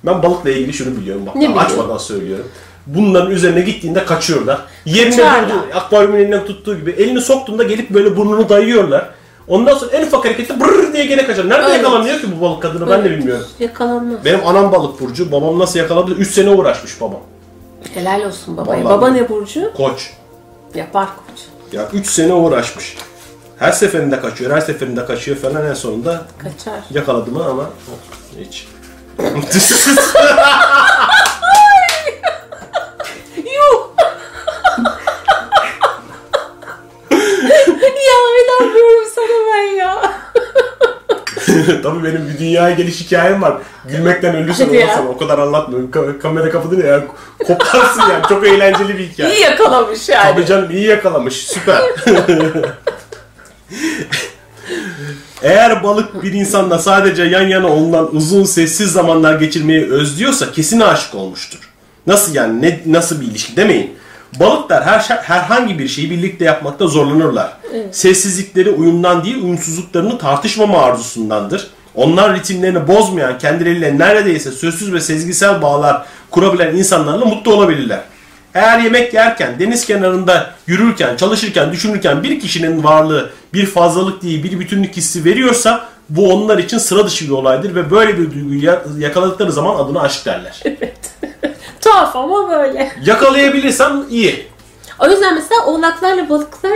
Ben 0.06 0.22
balıkla 0.22 0.50
ilgili 0.50 0.72
şunu 0.72 0.96
biliyorum. 0.96 1.26
Bak, 1.26 1.34
Ne 1.36 1.40
biliyorsun? 1.48 1.66
açmadan 1.66 1.98
söylüyorum. 1.98 2.46
Bunların 2.86 3.30
üzerine 3.30 3.60
gittiğinde 3.60 4.04
kaçıyorlar. 4.04 4.60
Yerine 4.84 5.16
durdu, 5.16 5.66
akvaryumun 5.74 6.18
elinden 6.18 6.44
tuttuğu 6.46 6.76
gibi 6.76 6.90
elini 6.90 7.20
soktuğunda 7.20 7.62
gelip 7.62 7.90
böyle 7.90 8.16
burnunu 8.16 8.48
dayıyorlar. 8.48 9.10
Ondan 9.48 9.74
sonra 9.78 9.90
en 9.96 10.06
ufak 10.06 10.24
harekette 10.24 10.60
brrr 10.60 10.92
diye 10.92 11.06
gene 11.06 11.26
kaçar. 11.26 11.48
Nerede 11.48 11.66
Evet. 11.66 11.76
yakalanıyor 11.76 12.20
ki 12.20 12.26
bu 12.36 12.44
balık 12.44 12.62
kadını 12.62 12.90
ben 12.90 13.04
de 13.04 13.10
bilmiyorum. 13.10 13.46
Yakalanmaz. 13.58 14.24
Benim 14.24 14.46
anam 14.46 14.72
balık 14.72 15.00
burcu, 15.00 15.32
babam 15.32 15.58
nasıl 15.58 15.78
yakaladı? 15.78 16.10
3 16.14 16.30
sene 16.30 16.50
uğraşmış 16.50 17.00
babam. 17.00 17.20
Helal 17.94 18.20
olsun 18.26 18.56
babaya. 18.56 18.84
Vallahi. 18.84 18.96
Baba 18.98 19.08
ne 19.08 19.28
burcu? 19.28 19.72
Koç. 19.76 20.10
Yapar 20.74 21.06
koç. 21.16 21.40
Ya 21.72 21.88
3 21.92 22.06
sene 22.06 22.32
uğraşmış. 22.32 22.96
Her 23.62 23.72
seferinde 23.72 24.20
kaçıyor, 24.20 24.50
her 24.50 24.60
seferinde 24.60 25.06
kaçıyor 25.06 25.36
falan 25.36 25.66
en 25.66 25.74
sonunda 25.74 26.22
Kaçar. 26.38 26.80
yakaladı 26.90 27.30
mı 27.30 27.44
ama 27.44 27.70
hiç. 28.40 28.68
Yuh! 33.36 33.88
ya 38.08 38.18
inanmıyorum 38.42 39.08
sana 39.14 39.54
ben 39.54 39.62
ya. 39.76 40.12
Tabii 41.82 42.04
benim 42.04 42.28
bir 42.28 42.38
dünyaya 42.38 42.74
geliş 42.74 43.00
hikayem 43.00 43.42
var. 43.42 43.54
Gülmekten 43.84 44.36
ölürsün 44.36 44.66
Hadi 44.66 44.76
ya. 44.76 45.04
O 45.08 45.18
kadar 45.18 45.38
anlatmıyorum. 45.38 45.90
Ka- 45.90 46.18
kamera 46.18 46.50
kapatınca 46.50 46.86
ya 46.86 47.02
koparsın 47.46 48.00
yani. 48.00 48.22
Çok 48.28 48.46
eğlenceli 48.46 48.98
bir 48.98 49.08
hikaye. 49.08 49.34
İyi 49.34 49.40
yakalamış 49.40 50.08
yani. 50.08 50.34
Tabii 50.34 50.46
canım 50.46 50.70
iyi 50.70 50.86
yakalamış. 50.86 51.46
Süper. 51.46 51.82
Eğer 55.42 55.82
balık 55.82 56.22
bir 56.22 56.32
insanla 56.32 56.78
sadece 56.78 57.22
yan 57.22 57.48
yana 57.48 57.68
olunan 57.68 58.16
uzun 58.16 58.44
sessiz 58.44 58.92
zamanlar 58.92 59.40
geçirmeyi 59.40 59.84
özlüyorsa 59.84 60.52
kesin 60.52 60.80
aşık 60.80 61.14
olmuştur. 61.14 61.58
Nasıl 62.06 62.34
yani? 62.34 62.62
Ne, 62.62 62.80
nasıl 62.86 63.20
bir 63.20 63.26
ilişki 63.26 63.56
demeyin. 63.56 63.94
Balıklar 64.40 64.84
her 64.84 65.00
herhangi 65.00 65.78
bir 65.78 65.88
şeyi 65.88 66.10
birlikte 66.10 66.44
yapmakta 66.44 66.86
zorlanırlar. 66.86 67.52
Sessizlikleri 67.92 68.70
uyumdan 68.70 69.24
değil, 69.24 69.42
uyumsuzluklarını 69.42 70.18
tartışmama 70.18 70.82
arzusundandır. 70.82 71.70
Onlar 71.94 72.34
ritimlerini 72.34 72.88
bozmayan, 72.88 73.38
kendileriyle 73.38 73.98
neredeyse 73.98 74.50
sözsüz 74.50 74.92
ve 74.92 75.00
sezgisel 75.00 75.62
bağlar 75.62 76.06
kurabilen 76.30 76.76
insanlarla 76.76 77.24
mutlu 77.24 77.54
olabilirler. 77.54 78.00
Eğer 78.54 78.78
yemek 78.78 79.14
yerken, 79.14 79.58
deniz 79.58 79.86
kenarında 79.86 80.50
yürürken, 80.66 81.16
çalışırken, 81.16 81.72
düşünürken 81.72 82.22
bir 82.22 82.40
kişinin 82.40 82.84
varlığı 82.84 83.30
bir 83.54 83.66
fazlalık 83.66 84.22
değil, 84.22 84.42
bir 84.44 84.60
bütünlük 84.60 84.96
hissi 84.96 85.24
veriyorsa 85.24 85.88
bu 86.08 86.32
onlar 86.34 86.58
için 86.58 86.78
sıra 86.78 87.06
dışı 87.06 87.24
bir 87.24 87.30
olaydır 87.30 87.74
ve 87.74 87.90
böyle 87.90 88.18
bir 88.18 88.30
duyguyu 88.34 88.64
ya- 88.64 88.82
yakaladıkları 88.98 89.52
zaman 89.52 89.76
adına 89.84 90.00
aşk 90.00 90.26
derler. 90.26 90.62
Tuhaf 91.80 92.16
ama 92.16 92.50
böyle. 92.50 92.92
Yakalayabilirsem 93.06 94.04
iyi. 94.10 94.46
O 94.98 95.08
yüzden 95.08 95.34
mesela 95.34 95.66
oğlaklarla 95.66 96.28
balıklar 96.28 96.72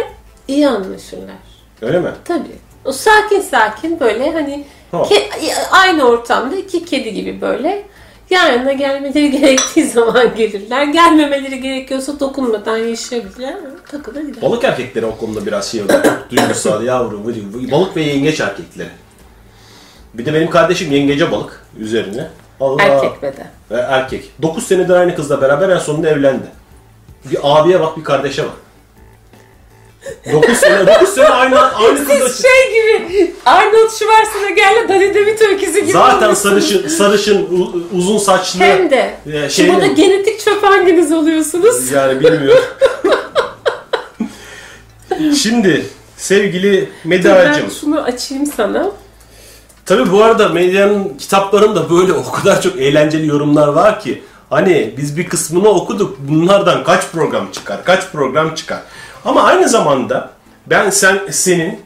iyi 0.48 0.69
anlaşırlar. 0.69 1.35
Öyle 1.82 2.01
mi? 2.01 2.11
Tabii. 2.24 2.57
O 2.85 2.93
sakin 2.93 3.40
sakin 3.40 4.01
böyle 4.01 4.32
hani 4.32 4.65
Ha. 4.90 4.97
ke- 4.97 5.55
aynı 5.70 6.03
ortamda 6.05 6.57
iki 6.57 6.85
kedi 6.85 7.15
gibi 7.15 7.40
böyle 7.40 7.82
yan 8.31 8.53
yana 8.53 8.73
gelmeleri 8.73 9.31
gerektiği 9.40 9.86
zaman 9.86 10.35
gelirler. 10.35 10.85
Gelmemeleri 10.85 11.61
gerekiyorsa 11.61 12.20
dokunmadan 12.20 12.77
yaşayabilirler. 12.77 13.57
Takılır 13.90 14.23
gider. 14.23 14.43
Balık 14.43 14.65
erkekleri 14.65 15.07
o 15.07 15.16
konuda 15.16 15.47
biraz 15.47 15.70
şey 15.70 15.82
oluyor. 15.82 16.05
Duygusal, 16.31 16.85
yavru, 16.85 17.24
vıcı, 17.24 17.40
vıcı. 17.55 17.70
Balık 17.70 17.97
ve 17.97 18.03
yengeç 18.03 18.40
erkekleri. 18.40 18.89
Bir 20.15 20.27
de 20.27 20.35
benim 20.35 20.51
kardeşim 20.51 20.93
yengece 20.93 21.32
balık 21.32 21.62
üzerine. 21.78 22.28
Allah. 22.61 22.82
Erkek 22.82 23.23
beden. 23.23 23.51
Ve 23.70 23.77
erkek. 23.77 24.31
9 24.43 24.66
senedir 24.66 24.94
aynı 24.94 25.15
kızla 25.15 25.40
beraber 25.40 25.69
en 25.69 25.78
sonunda 25.78 26.09
evlendi. 26.09 26.47
Bir 27.31 27.39
abiye 27.43 27.81
bak 27.81 27.97
bir 27.97 28.05
kardeşe 28.05 28.44
bak. 28.44 28.53
9 30.32 30.56
sene, 30.56 30.86
9 30.86 31.08
sene 31.14 31.28
aynı 31.28 31.60
aynı 31.74 31.98
kızla. 32.08 32.28
Siz 32.28 32.42
şey 32.42 32.72
gibi 32.72 33.34
Arnold 33.46 33.90
Schwarzenegger'le 33.90 34.88
Danny 34.88 35.14
DeVito 35.14 35.44
ikisi 35.44 35.80
gibi 35.82 35.92
Zaten 35.92 36.34
sarışın, 36.34 36.88
sarışın, 36.88 37.42
u- 37.42 37.82
uzun 37.96 38.18
saçlı. 38.18 38.60
Hem 38.60 38.90
de. 38.90 39.14
Ya, 39.26 39.48
Şimdi 39.50 39.94
genetik 39.94 40.40
çöp 40.40 40.62
hanginiz 40.62 41.12
oluyorsunuz? 41.12 41.90
Yani 41.90 42.20
bilmiyorum. 42.20 42.64
Şimdi 45.42 45.86
sevgili 46.16 46.88
Ben 47.04 47.08
Meda'cığım. 47.08 47.70
şunu 47.80 48.00
açayım 48.02 48.46
sana. 48.46 48.90
Tabii 49.86 50.12
bu 50.12 50.24
arada 50.24 50.48
medyanın 50.48 51.12
kitaplarında 51.18 51.90
böyle 51.90 52.12
o 52.12 52.32
kadar 52.32 52.62
çok 52.62 52.76
eğlenceli 52.80 53.26
yorumlar 53.26 53.68
var 53.68 54.00
ki 54.00 54.22
hani 54.50 54.94
biz 54.96 55.16
bir 55.16 55.28
kısmını 55.28 55.68
okuduk 55.68 56.16
bunlardan 56.18 56.84
kaç 56.84 57.10
program 57.12 57.50
çıkar 57.52 57.84
kaç 57.84 58.10
program 58.12 58.54
çıkar 58.54 58.80
ama 59.27 59.43
aynı 59.43 59.69
zamanda 59.69 60.31
ben 60.66 60.90
sen 60.90 61.19
senin 61.31 61.81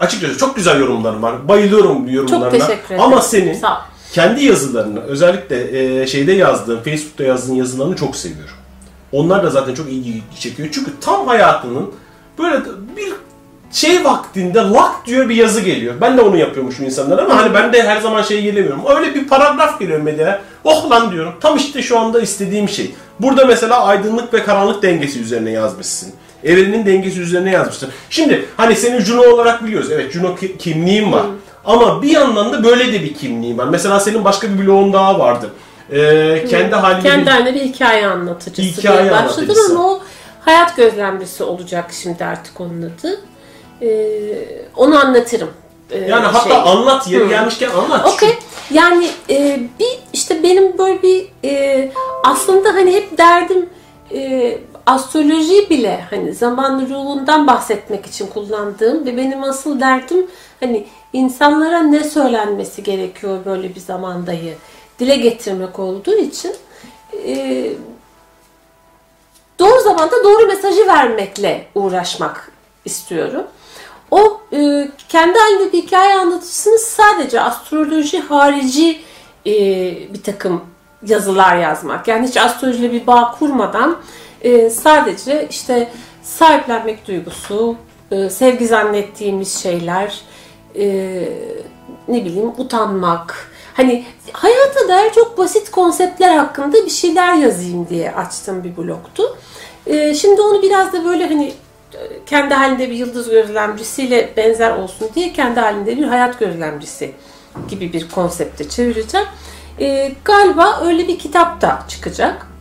açıkçası 0.00 0.38
çok 0.38 0.56
güzel 0.56 0.80
yorumların 0.80 1.22
var 1.22 1.48
bayılıyorum 1.48 2.08
yorumlarına 2.08 2.50
teşekkür 2.50 2.86
ederim. 2.86 3.00
ama 3.00 3.20
senin 3.20 3.54
Sağ 3.54 3.72
ol. 3.72 3.80
kendi 4.12 4.44
yazılarını 4.44 5.00
özellikle 5.00 6.00
e, 6.02 6.06
şeyde 6.06 6.32
yazdığın 6.32 6.80
Facebook'ta 6.82 7.24
yazdığın 7.24 7.54
yazılarını 7.54 7.96
çok 7.96 8.16
seviyorum. 8.16 8.54
Onlar 9.12 9.42
da 9.42 9.50
zaten 9.50 9.74
çok 9.74 9.88
ilgi 9.88 10.22
çekiyor 10.40 10.68
çünkü 10.72 10.90
tam 11.00 11.26
hayatının 11.26 11.90
böyle 12.38 12.60
bir 12.96 13.12
şey 13.72 14.04
vaktinde 14.04 14.58
lak 14.58 15.06
diyor 15.06 15.28
bir 15.28 15.36
yazı 15.36 15.60
geliyor. 15.60 15.94
Ben 16.00 16.16
de 16.16 16.20
onu 16.22 16.36
yapıyormuşum 16.36 16.84
insanlar 16.86 17.18
ama 17.18 17.36
hani 17.36 17.54
ben 17.54 17.72
de 17.72 17.82
her 17.82 18.00
zaman 18.00 18.22
şey 18.22 18.42
gelemiyorum. 18.42 18.82
Öyle 18.96 19.14
bir 19.14 19.28
paragraf 19.28 19.80
geliyor 19.80 20.00
medyaya. 20.00 20.40
Oh 20.64 20.90
lan 20.90 21.12
diyorum. 21.12 21.32
Tam 21.40 21.56
işte 21.56 21.82
şu 21.82 21.98
anda 21.98 22.20
istediğim 22.20 22.68
şey. 22.68 22.94
Burada 23.20 23.44
mesela 23.46 23.84
aydınlık 23.84 24.34
ve 24.34 24.44
karanlık 24.44 24.82
dengesi 24.82 25.20
üzerine 25.20 25.50
yazmışsın. 25.50 26.12
Evrenin 26.44 26.86
dengesi 26.86 27.20
üzerine 27.20 27.50
yazmışsın. 27.50 27.90
Şimdi 28.10 28.44
hani 28.56 28.76
seni 28.76 29.00
Juno 29.00 29.22
olarak 29.34 29.64
biliyoruz. 29.64 29.90
Evet 29.92 30.12
Juno 30.12 30.36
ki- 30.36 30.58
kimliğin 30.58 31.12
var. 31.12 31.22
Ama 31.64 32.02
bir 32.02 32.08
yandan 32.10 32.52
da 32.52 32.64
böyle 32.64 32.92
de 32.92 33.02
bir 33.02 33.14
kimliğin 33.14 33.58
var. 33.58 33.64
Mesela 33.68 34.00
senin 34.00 34.24
başka 34.24 34.48
bir 34.50 34.66
bloğun 34.66 34.92
daha 34.92 35.18
vardı. 35.18 35.50
Ee, 35.92 36.44
kendi 36.50 36.74
halinde 36.74 37.08
Kendi 37.08 37.30
haline 37.30 37.54
bir 37.54 37.60
hikaye 37.60 38.06
anlatıcısı 38.06 38.80
Hikaye 38.80 39.02
diye 39.02 39.12
başladım 39.12 39.56
ama 39.70 39.86
o 39.90 40.00
hayat 40.40 40.76
gözlemcisi 40.76 41.44
olacak 41.44 41.90
şimdi 42.02 42.24
artık 42.24 42.60
onun 42.60 42.82
adı. 42.82 43.20
Ee, 43.82 43.88
onu 44.76 44.98
anlatırım. 44.98 45.50
Ee, 45.90 45.98
yani 45.98 46.26
hatta 46.26 46.48
şey. 46.48 46.72
anlat 46.72 47.08
yeri 47.08 47.24
Hı. 47.24 47.28
gelmişken 47.28 47.70
anlat. 47.70 48.06
Okey. 48.14 48.38
Yani 48.70 49.08
e, 49.30 49.60
bir 49.78 49.98
işte 50.12 50.42
benim 50.42 50.78
böyle 50.78 51.02
bir 51.02 51.26
e, 51.44 51.92
aslında 52.24 52.68
hani 52.74 52.92
hep 52.92 53.18
derdim 53.18 53.68
e, 54.14 54.58
astroloji 54.86 55.70
bile 55.70 56.04
hani 56.10 56.34
zaman 56.34 56.86
ruhundan 56.90 57.46
bahsetmek 57.46 58.06
için 58.06 58.26
kullandığım 58.26 59.06
ve 59.06 59.16
benim 59.16 59.44
asıl 59.44 59.80
derdim 59.80 60.26
hani 60.60 60.86
insanlara 61.12 61.82
ne 61.82 62.04
söylenmesi 62.04 62.82
gerekiyor 62.82 63.44
böyle 63.44 63.74
bir 63.74 63.80
zamandayı 63.80 64.54
dile 64.98 65.16
getirmek 65.16 65.78
olduğu 65.78 66.14
için 66.16 66.52
e, 67.26 67.66
doğru 69.58 69.80
zamanda 69.80 70.24
doğru 70.24 70.46
mesajı 70.46 70.86
vermekle 70.86 71.66
uğraşmak 71.74 72.52
istiyorum. 72.84 73.44
O 74.10 74.40
e, 74.52 74.88
kendi 75.08 75.38
halinde 75.38 75.72
bir 75.72 75.82
hikaye 75.82 76.14
anlatıcısını 76.14 76.78
sadece 76.78 77.40
astroloji 77.40 78.20
harici 78.20 79.00
e, 79.46 79.52
bir 80.14 80.22
takım 80.22 80.64
yazılar 81.06 81.56
yazmak. 81.56 82.08
Yani 82.08 82.28
hiç 82.28 82.36
astrolojiyle 82.36 82.92
bir 82.92 83.06
bağ 83.06 83.34
kurmadan 83.38 83.96
e, 84.44 84.70
sadece 84.70 85.46
işte 85.50 85.88
sahiplenmek 86.22 87.08
duygusu, 87.08 87.76
e, 88.10 88.30
sevgi 88.30 88.66
zannettiğimiz 88.66 89.62
şeyler, 89.62 90.20
e, 90.78 90.84
ne 92.08 92.24
bileyim 92.24 92.52
utanmak. 92.58 93.50
Hani 93.74 94.04
hayata 94.32 94.88
dair 94.88 95.12
çok 95.12 95.38
basit 95.38 95.70
konseptler 95.70 96.36
hakkında 96.36 96.84
bir 96.84 96.90
şeyler 96.90 97.34
yazayım 97.34 97.88
diye 97.88 98.12
açtığım 98.12 98.64
bir 98.64 98.76
bloktu. 98.76 99.38
E, 99.86 100.14
şimdi 100.14 100.40
onu 100.40 100.62
biraz 100.62 100.92
da 100.92 101.04
böyle 101.04 101.28
hani 101.28 101.52
kendi 102.26 102.54
halinde 102.54 102.90
bir 102.90 102.94
yıldız 102.94 103.30
gözlemcisiyle 103.30 104.32
benzer 104.36 104.70
olsun 104.70 105.08
diye 105.14 105.32
kendi 105.32 105.60
halinde 105.60 105.96
bir 105.96 106.04
hayat 106.04 106.38
gözlemcisi 106.38 107.12
gibi 107.68 107.92
bir 107.92 108.08
konsepte 108.08 108.68
çevireceğim. 108.68 109.26
Ee, 109.80 110.12
galiba 110.24 110.80
öyle 110.84 111.08
bir 111.08 111.18
kitap 111.18 111.60
da 111.60 111.82
çıkacak. 111.88 112.53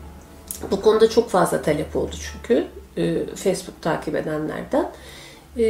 Bu 0.71 0.81
konuda 0.81 1.09
çok 1.09 1.29
fazla 1.29 1.61
talep 1.61 1.95
oldu 1.95 2.15
çünkü. 2.31 2.67
e, 2.97 3.25
Facebook 3.35 3.81
takip 3.81 4.15
edenlerden. 4.15 4.91
E, 5.57 5.63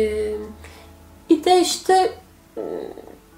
bir 1.29 1.43
de 1.43 1.61
işte 1.61 2.11
e, 2.57 2.61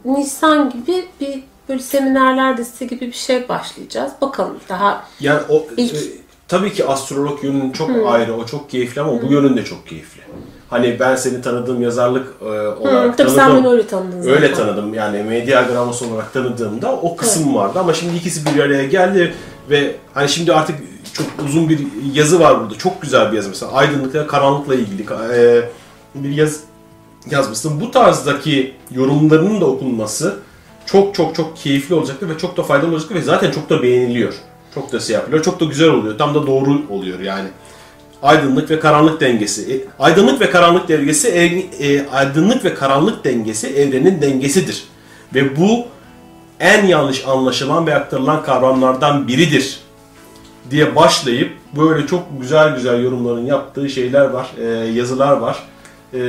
Nisan 0.06 0.70
gibi 0.70 1.06
bir 1.22 1.44
böyle 1.70 1.82
seminerler 1.82 2.58
dizisi 2.58 2.88
gibi 2.88 3.08
bir 3.08 3.12
şey 3.14 3.50
başlayacağız. 3.50 4.12
Bakalım 4.22 4.58
daha 4.70 5.04
Yani 5.20 5.40
o 5.50 5.66
İlk- 5.78 5.96
e, 5.96 6.12
tabii 6.48 6.74
ki 6.74 6.86
astrolog 6.86 7.44
yönün 7.44 7.72
çok 7.72 7.90
ayrı, 8.08 8.36
o 8.36 8.46
çok 8.46 8.70
keyifli 8.70 9.02
ama 9.02 9.22
bu 9.22 9.26
yönün 9.34 9.58
de 9.58 9.66
çok 9.66 9.88
keyifli. 9.88 10.22
Hani 10.70 11.00
ben 11.00 11.16
seni 11.16 11.42
tanıdığım 11.42 11.82
yazarlık 11.82 12.28
e, 12.42 12.46
olarak 12.46 13.14
Hı, 13.14 13.16
tabii 13.18 13.30
sen 13.30 13.38
tanıdım. 13.38 13.64
beni 13.64 13.72
öyle 13.72 13.88
tanıdın 13.88 14.22
zaten. 14.22 14.36
Öyle 14.36 14.54
tanıdım 14.54 14.94
yani 14.94 15.24
medya 15.24 15.62
gramos 15.62 16.02
olarak 16.02 16.34
tanıdığımda 16.34 16.92
o 16.96 17.16
kısım 17.16 17.56
vardı 17.56 17.80
ama 17.80 17.94
şimdi 17.94 18.18
ikisi 18.18 18.56
bir 18.56 18.64
araya 18.64 18.86
geldi 18.86 19.34
ve 19.70 19.96
hani 20.14 20.30
şimdi 20.30 20.54
artık 20.54 20.76
çok 21.16 21.28
uzun 21.46 21.70
bir 21.70 21.80
yazı 22.14 22.40
var 22.40 22.60
burada. 22.62 22.78
Çok 22.78 23.02
güzel 23.02 23.32
bir 23.32 23.36
yazı 23.36 23.50
mesela 23.50 23.72
aydınlıkla 23.72 24.28
karanlıkla 24.28 24.76
ilgili 24.76 25.06
e, 25.34 25.70
bir 26.16 26.30
yaz 26.30 26.60
yazmışsın. 27.32 27.82
Bu 27.82 27.92
tarzdaki 27.92 28.74
yorumlarının 28.92 29.62
da 29.62 29.66
okunması 29.66 30.40
çok 30.86 31.16
çok 31.16 31.36
çok 31.36 31.58
keyifli 31.58 31.96
olacaktır 31.96 32.30
ve 32.30 32.38
çok 32.38 32.58
da 32.58 32.64
faydalı 32.64 32.92
olacaktır 32.92 33.16
ve 33.16 33.22
zaten 33.22 33.52
çok 33.52 33.70
da 33.70 33.84
beğeniliyor. 33.84 34.34
Çok 34.76 34.92
da 34.92 35.00
şey 35.00 35.14
yapılıyor. 35.14 35.44
Çok 35.44 35.60
da 35.60 35.66
güzel 35.66 35.90
oluyor. 35.90 36.18
Tam 36.18 36.36
da 36.36 36.48
doğru 36.48 36.82
oluyor 36.90 37.20
yani. 37.20 37.48
Aydınlık 38.24 38.70
ve 38.70 38.80
karanlık 38.80 39.22
dengesi. 39.22 39.74
E, 39.74 40.04
aydınlık 40.04 40.42
ve 40.42 40.50
karanlık 40.50 40.88
dengesi 40.90 41.28
ev- 41.28 41.64
e, 41.80 42.10
aydınlık 42.10 42.66
ve 42.66 42.74
karanlık 42.74 43.24
dengesi 43.24 43.68
evrenin 43.68 44.22
dengesidir. 44.22 44.84
Ve 45.36 45.58
bu 45.58 45.86
en 46.60 46.86
yanlış 46.86 47.28
anlaşılan 47.28 47.88
ve 47.88 47.96
aktarılan 47.96 48.44
kavramlardan 48.44 49.28
biridir 49.28 49.80
diye 50.72 50.96
başlayıp 50.96 51.52
böyle 51.78 52.08
çok 52.08 52.24
güzel 52.42 52.76
güzel 52.76 53.04
yorumların 53.04 53.46
yaptığı 53.46 53.90
şeyler 53.90 54.26
var, 54.26 54.52
e, 54.60 54.64
yazılar 54.88 55.38
var. 55.38 55.64
E, 56.14 56.20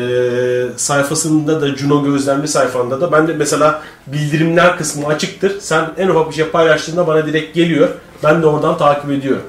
sayfasında 0.77 1.61
da 1.61 1.77
Juno 1.77 2.05
Gözlemli 2.05 2.49
sayfanda 2.49 3.01
da 3.01 3.13
ben 3.13 3.29
de 3.29 3.33
mesela 3.33 3.83
bildirimler 4.07 4.79
kısmı 4.79 5.07
açıktır. 5.07 5.61
Sen 5.61 5.91
en 5.99 6.09
ufak 6.09 6.31
bir 6.31 6.35
şey 6.35 6.45
paylaştığında 6.45 7.07
bana 7.07 7.27
direkt 7.27 7.55
geliyor. 7.55 7.89
Ben 8.25 8.43
de 8.43 8.47
oradan 8.47 8.79
takip 8.79 9.11
ediyorum. 9.11 9.47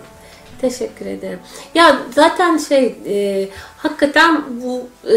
Teşekkür 0.62 1.06
ederim. 1.06 1.40
Ya 1.76 2.00
zaten 2.16 2.58
şey 2.58 2.96
e, 3.08 3.50
hakikaten 3.78 4.44
bu 4.64 4.88
e, 5.12 5.16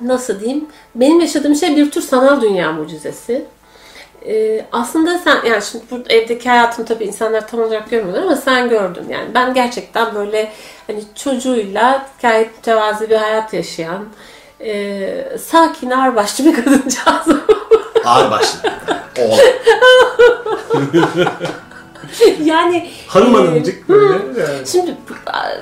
nasıl 0.00 0.40
diyeyim 0.40 0.66
benim 0.94 1.20
yaşadığım 1.20 1.54
şey 1.54 1.76
bir 1.76 1.90
tür 1.90 2.00
sanal 2.00 2.42
dünya 2.42 2.72
mucizesi. 2.72 3.44
E, 4.26 4.66
aslında 4.72 5.18
sen 5.18 5.38
yani 5.50 5.62
şimdi 5.62 5.84
burada 5.90 6.12
evdeki 6.12 6.48
hayatımı 6.48 6.88
tabii 6.88 7.04
insanlar 7.04 7.48
tam 7.48 7.60
olarak 7.60 7.90
görmüyorlar 7.90 8.22
ama 8.22 8.36
sen 8.36 8.68
gördün 8.68 9.08
yani 9.08 9.34
ben 9.34 9.54
gerçekten 9.54 10.14
böyle 10.14 10.52
hani 10.86 11.04
çocuğuyla 11.14 12.06
gayet 12.22 12.56
mütevazi 12.56 13.10
bir 13.10 13.16
hayat 13.16 13.54
yaşayan 13.54 14.04
e, 14.60 15.38
sakin 15.38 15.90
ağırbaşlı 15.90 16.44
bir 16.44 16.54
kadıncağızım. 16.64 17.42
Ağır 18.04 18.30
başlı. 18.30 18.58
Yani 22.44 22.90
Hanım 23.06 23.34
e, 23.34 23.38
hanımcık 23.38 23.88
böyle. 23.88 24.12
yani. 24.12 24.66
Şimdi 24.66 24.96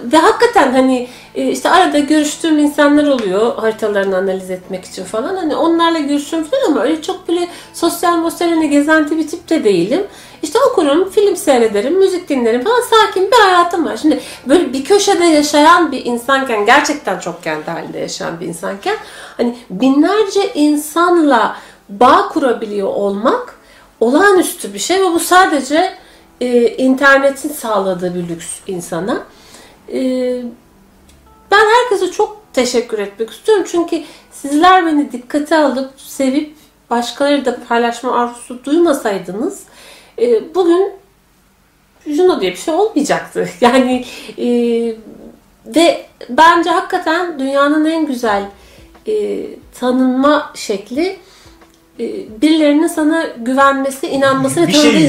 ve 0.03 0.17
hakikaten 0.17 0.73
hani 0.73 1.09
e, 1.35 1.49
işte 1.49 1.71
arada 1.71 1.99
görüştüğüm 1.99 2.59
insanlar 2.59 3.07
oluyor 3.07 3.57
haritalarını 3.57 4.17
analiz 4.17 4.51
etmek 4.51 4.85
için 4.85 5.05
falan. 5.05 5.37
Hani 5.37 5.57
onlarla 5.57 5.99
görüşüyorum 5.99 6.49
falan 6.51 6.73
ama 6.73 6.83
öyle 6.83 7.03
çok 7.03 7.29
böyle 7.29 7.49
sosyal 7.75 8.17
mosyal 8.17 8.49
hani 8.49 8.71
gezenti 8.71 9.19
bir 9.19 9.29
tip 9.29 9.49
de 9.49 9.65
değilim. 9.65 10.07
İşte 10.43 10.59
okurum, 10.71 11.11
film 11.11 11.37
seyrederim, 11.37 11.99
müzik 11.99 12.29
dinlerim 12.29 12.65
falan 12.65 12.81
sakin 12.81 13.31
bir 13.31 13.37
hayatım 13.37 13.85
var. 13.85 13.97
Şimdi 13.97 14.21
böyle 14.47 14.73
bir 14.73 14.85
köşede 14.85 15.25
yaşayan 15.25 15.93
bir 15.93 16.05
insanken 16.05 16.67
gerçekten 16.67 17.19
çok 17.19 17.43
kendi 17.43 17.71
halinde 17.71 17.99
yaşayan 17.99 18.41
bir 18.41 18.47
insanken 18.47 18.97
hani 19.37 19.57
binlerce 19.71 20.53
insanla 20.55 21.57
bağ 21.89 22.29
kurabiliyor 22.29 22.89
olmak 22.89 23.55
olağanüstü 24.01 24.75
bir 24.75 24.79
şey 24.79 25.01
ve 25.01 25.05
bu 25.05 25.21
sadece 25.21 25.95
e, 26.43 26.77
internetin 26.77 27.49
sağladığı 27.49 28.15
bir 28.15 28.29
lüks 28.29 28.47
insana. 28.67 29.23
E, 29.93 30.01
ben 31.51 31.67
herkese 31.75 32.13
çok 32.13 32.43
teşekkür 32.53 32.99
etmek 32.99 33.31
istiyorum 33.31 33.65
çünkü 33.71 34.03
sizler 34.33 34.87
beni 34.87 35.13
dikkate 35.13 35.57
alıp 35.57 35.91
sevip 35.97 36.55
başkaları 36.91 37.45
da 37.45 37.59
paylaşma 37.69 38.21
arzusu 38.21 38.65
duymasaydınız 38.65 39.63
e, 40.19 40.55
bugün 40.55 40.93
Juno 42.07 42.41
diye 42.41 42.51
bir 42.51 42.57
şey 42.57 42.75
olmayacaktı. 42.75 43.49
Yani 43.61 44.05
e, 44.39 44.47
ve 45.67 46.07
bence 46.29 46.71
hakikaten 46.71 47.39
dünyanın 47.39 47.85
en 47.85 48.07
güzel 48.07 48.43
e, 49.09 49.47
tanınma 49.81 50.53
şekli 50.55 51.19
birilerinin 52.43 52.87
sana 52.87 53.27
güvenmesi, 53.39 54.07
inanması 54.07 54.63
ve 54.63 54.67
bir 54.69 54.73
tanıdığı 54.73 54.93
şey 54.93 55.01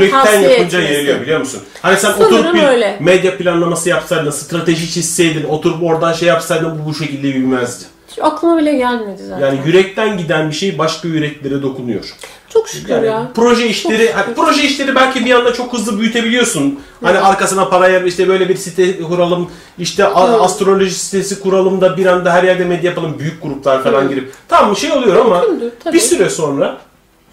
yürekten 0.00 0.24
tavsiye 0.24 0.50
yapınca 0.50 0.78
etmesi. 0.78 0.92
yayılıyor 0.92 1.20
biliyor 1.20 1.40
musun? 1.40 1.60
Hani 1.82 1.96
sen 1.96 2.12
Sanırım 2.12 2.34
oturup 2.36 2.54
bir 2.54 2.62
öyle. 2.62 2.96
medya 3.00 3.36
planlaması 3.38 3.88
yapsaydın, 3.88 4.30
strateji 4.30 4.90
çizseydin, 4.90 5.44
oturup 5.44 5.82
oradan 5.82 6.12
şey 6.12 6.28
yapsaydın 6.28 6.80
bu 6.84 6.88
bu 6.88 6.94
şekilde 6.94 7.28
yürümezdi. 7.28 7.84
Hiç 8.08 8.18
aklıma 8.22 8.58
bile 8.58 8.76
gelmedi 8.76 9.22
zaten. 9.28 9.46
Yani 9.46 9.58
yürekten 9.66 10.18
giden 10.18 10.50
bir 10.50 10.54
şey 10.54 10.78
başka 10.78 11.08
yüreklere 11.08 11.62
dokunuyor. 11.62 12.14
Çok 12.52 12.68
şükür 12.68 12.92
Yani 12.92 13.06
ya. 13.06 13.28
proje 13.34 13.66
işleri, 13.68 14.12
hani 14.12 14.34
proje 14.34 14.62
işleri 14.62 14.94
belki 14.94 15.24
bir 15.24 15.30
anda 15.34 15.52
çok 15.52 15.72
hızlı 15.72 16.00
büyütebiliyorsun. 16.00 16.80
Hani 17.02 17.18
arkasına 17.18 17.68
para 17.68 17.88
yer, 17.88 18.02
işte 18.02 18.28
böyle 18.28 18.48
bir 18.48 18.56
site 18.56 19.02
kuralım, 19.02 19.50
işte 19.78 20.02
Evet. 20.02 20.40
astroloji 20.40 20.94
sitesi 20.94 21.40
kuralım 21.40 21.80
da 21.80 21.96
bir 21.96 22.06
anda 22.06 22.32
her 22.32 22.44
yerde 22.44 22.64
medya 22.64 22.90
yapalım, 22.90 23.18
büyük 23.18 23.42
gruplar 23.42 23.84
falan 23.84 24.00
Evet. 24.00 24.10
girip. 24.10 24.32
Tam 24.48 24.70
bir 24.70 24.76
şey 24.76 24.92
oluyor 24.92 25.16
ama 25.16 25.44
tabii. 25.84 25.94
bir 25.94 26.00
süre 26.00 26.30
sonra 26.30 26.78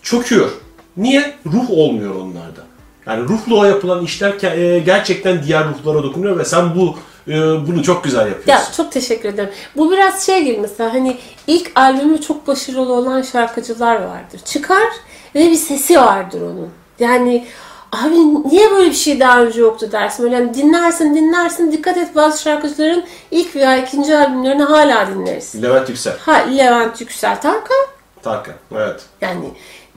çöküyor. 0.04 0.50
Niye? 0.98 1.34
Ruh 1.46 1.70
olmuyor 1.70 2.16
onlarda. 2.16 2.70
Yani 3.08 3.30
ruhluğa 3.30 3.68
yapılan 3.68 4.06
işler 4.06 4.34
e, 4.58 4.80
gerçekten 4.80 5.44
diğer 5.44 5.64
ruhlara 5.68 6.04
dokunuyor 6.04 6.38
ve 6.40 6.46
sen 6.46 6.76
bu 6.76 6.98
bunu 7.28 7.84
çok 7.84 8.04
güzel 8.04 8.28
yapıyorsun. 8.28 8.52
Ya 8.52 8.62
çok 8.78 8.92
teşekkür 8.92 9.30
ederim. 9.30 9.50
Bu 9.78 9.92
biraz 9.92 10.26
şey 10.26 10.44
gibi 10.44 10.58
mesela 10.58 10.94
hani 10.94 11.18
ilk 11.48 11.72
albümü 11.76 12.22
çok 12.22 12.48
başarılı 12.48 12.94
olan 12.94 13.22
şarkıcılar 13.22 13.96
vardır. 13.96 14.42
Çıkar 14.46 14.88
ve 15.36 15.40
bir 15.40 15.56
sesi 15.56 16.00
vardır 16.00 16.42
onun. 16.42 16.70
Yani 17.00 17.46
abi 17.92 18.16
niye 18.50 18.72
böyle 18.72 18.90
bir 18.90 18.96
şey 18.96 19.20
daha 19.20 19.42
önce 19.42 19.62
yoktu 19.62 19.92
dersin. 19.92 20.24
Böyle 20.26 20.36
hani 20.36 20.54
dinlersin 20.54 21.16
dinlersin 21.16 21.72
dikkat 21.72 21.98
et 21.98 22.16
bazı 22.16 22.42
şarkıcıların 22.42 23.04
ilk 23.32 23.56
veya 23.56 23.78
ikinci 23.78 24.16
albümlerini 24.18 24.64
hala 24.64 25.08
dinleriz. 25.08 25.64
Levent 25.64 25.90
Yüksel, 25.90 26.18
Ha 26.20 26.34
Levent 26.34 27.02
Yüksel 27.02 27.42
Tarkan 27.42 27.86
Tarkan. 28.24 28.54
Evet. 28.76 29.02
Yani 29.22 29.46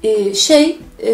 e, 0.03 0.35
şey 0.35 0.79
e, 1.07 1.13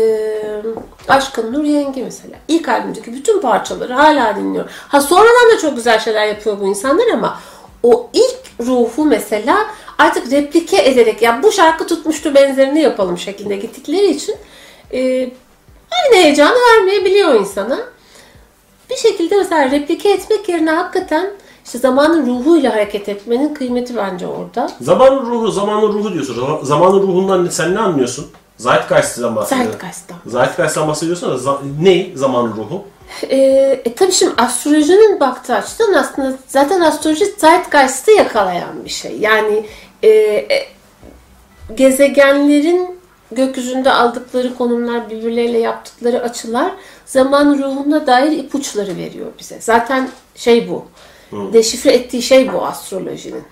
Aşkın 1.08 1.52
Nur 1.52 1.64
Yengi 1.64 2.02
mesela. 2.02 2.36
İlk 2.48 2.68
albümdeki 2.68 3.12
bütün 3.12 3.40
parçaları 3.40 3.92
hala 3.92 4.36
dinliyor. 4.36 4.70
Ha 4.88 5.00
sonradan 5.00 5.50
da 5.56 5.58
çok 5.60 5.76
güzel 5.76 5.98
şeyler 5.98 6.26
yapıyor 6.26 6.60
bu 6.60 6.66
insanlar 6.66 7.06
ama 7.12 7.40
o 7.82 8.10
ilk 8.12 8.66
ruhu 8.66 9.04
mesela 9.04 9.58
artık 9.98 10.32
replike 10.32 10.82
ederek 10.82 11.22
ya 11.22 11.40
bu 11.42 11.52
şarkı 11.52 11.86
tutmuştu 11.86 12.34
benzerini 12.34 12.80
yapalım 12.80 13.18
şeklinde 13.18 13.56
gittikleri 13.56 14.06
için 14.10 14.36
e, 14.92 14.98
aynı 15.90 16.22
heyecanı 16.22 16.56
vermeyebiliyor 16.74 17.34
insana. 17.34 17.78
Bir 18.90 18.96
şekilde 18.96 19.36
mesela 19.36 19.70
replike 19.70 20.10
etmek 20.10 20.48
yerine 20.48 20.70
hakikaten 20.70 21.30
işte 21.64 21.78
zamanın 21.78 22.26
ruhuyla 22.26 22.72
hareket 22.74 23.08
etmenin 23.08 23.54
kıymeti 23.54 23.96
bence 23.96 24.26
orada. 24.26 24.70
Zamanın 24.80 25.26
ruhu, 25.26 25.50
zamanın 25.50 25.82
ruhu 25.92 26.12
diyorsun. 26.12 26.34
Zaman- 26.34 26.60
Zamanın 26.64 27.02
ruhundan 27.02 27.46
sen 27.48 27.74
ne 27.74 27.78
anlıyorsun? 27.78 28.26
Zeitgeist'ten 28.58 29.36
bahsediyorsun. 29.36 29.70
Zeitgeist'tan. 29.70 30.16
Zeitgeist'ten 30.26 30.88
bahsediyorsun 30.88 31.30
da 31.30 31.34
za- 31.34 31.58
ne 31.84 32.16
zamanın 32.16 32.56
ruhu? 32.56 32.84
Ee, 33.22 33.36
e, 33.84 33.94
tabii 33.94 34.12
şimdi 34.12 34.32
astrolojinin 34.36 35.20
baktığı 35.20 35.54
açıdan 35.54 35.92
aslında 35.92 36.32
zaten 36.46 36.80
astroloji 36.80 37.24
Zeitgeist'i 37.38 38.10
yakalayan 38.10 38.84
bir 38.84 38.90
şey. 38.90 39.16
Yani 39.18 39.66
e, 40.02 40.08
e, 40.08 40.68
gezegenlerin 41.74 42.98
gökyüzünde 43.32 43.92
aldıkları 43.92 44.54
konumlar, 44.54 45.10
birbirleriyle 45.10 45.58
yaptıkları 45.58 46.22
açılar 46.22 46.72
zaman 47.06 47.58
ruhuna 47.58 48.06
dair 48.06 48.32
ipuçları 48.32 48.96
veriyor 48.96 49.26
bize. 49.38 49.60
Zaten 49.60 50.08
şey 50.34 50.68
bu. 50.70 50.84
Deşifre 51.52 51.90
ettiği 51.92 52.22
şey 52.22 52.52
bu 52.52 52.66
astrolojinin. 52.66 53.44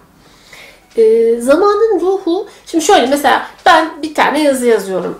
Ee, 0.96 1.36
zamanın 1.40 2.00
ruhu, 2.00 2.48
şimdi 2.66 2.84
şöyle 2.84 3.06
mesela 3.06 3.46
ben 3.66 4.02
bir 4.02 4.14
tane 4.14 4.42
yazı 4.42 4.66
yazıyorum 4.66 5.18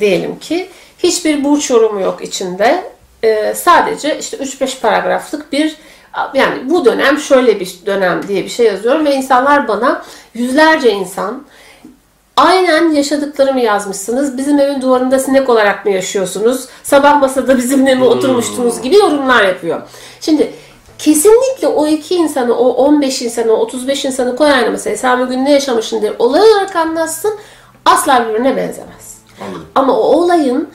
diyelim 0.00 0.38
ki. 0.38 0.68
Hiçbir 0.98 1.44
burç 1.44 1.70
yorumu 1.70 2.00
yok 2.00 2.24
içinde. 2.24 2.84
Ee, 3.24 3.54
sadece 3.56 4.18
işte 4.18 4.36
3-5 4.36 4.80
paragraflık 4.80 5.52
bir 5.52 5.76
yani 6.34 6.70
bu 6.70 6.84
dönem 6.84 7.18
şöyle 7.18 7.60
bir 7.60 7.78
dönem 7.86 8.28
diye 8.28 8.44
bir 8.44 8.48
şey 8.48 8.66
yazıyorum 8.66 9.06
ve 9.06 9.14
insanlar 9.14 9.68
bana 9.68 10.04
yüzlerce 10.34 10.90
insan 10.90 11.44
aynen 12.36 12.90
yaşadıklarımı 12.90 13.60
yazmışsınız. 13.60 14.38
Bizim 14.38 14.60
evin 14.60 14.80
duvarında 14.80 15.18
sinek 15.18 15.48
olarak 15.48 15.84
mı 15.84 15.90
yaşıyorsunuz? 15.90 16.68
Sabah 16.82 17.20
masada 17.20 17.58
bizimle 17.58 17.94
mi 17.94 18.04
oturmuştunuz 18.04 18.82
gibi 18.82 18.94
yorumlar 18.94 19.44
yapıyor. 19.44 19.82
Şimdi 20.20 20.52
kesinlikle 20.98 21.68
o 21.68 21.86
iki 21.86 22.14
insanı, 22.14 22.54
o 22.58 22.68
15 22.68 23.22
insanı, 23.22 23.52
o 23.52 23.56
35 23.56 24.04
insanı 24.04 24.36
koy 24.36 24.52
aynı 24.52 24.70
masaya. 24.70 24.96
Sen 24.96 25.20
bugün 25.20 25.44
ne 25.44 25.52
yaşamışsın 25.52 26.00
diye 26.00 26.12
olay 26.18 26.40
olarak 26.40 26.76
anlatsın. 26.76 27.34
Asla 27.84 28.28
birbirine 28.28 28.56
benzemez. 28.56 29.18
Anladım. 29.40 29.66
Ama 29.74 29.98
o 29.98 30.02
olayın 30.02 30.68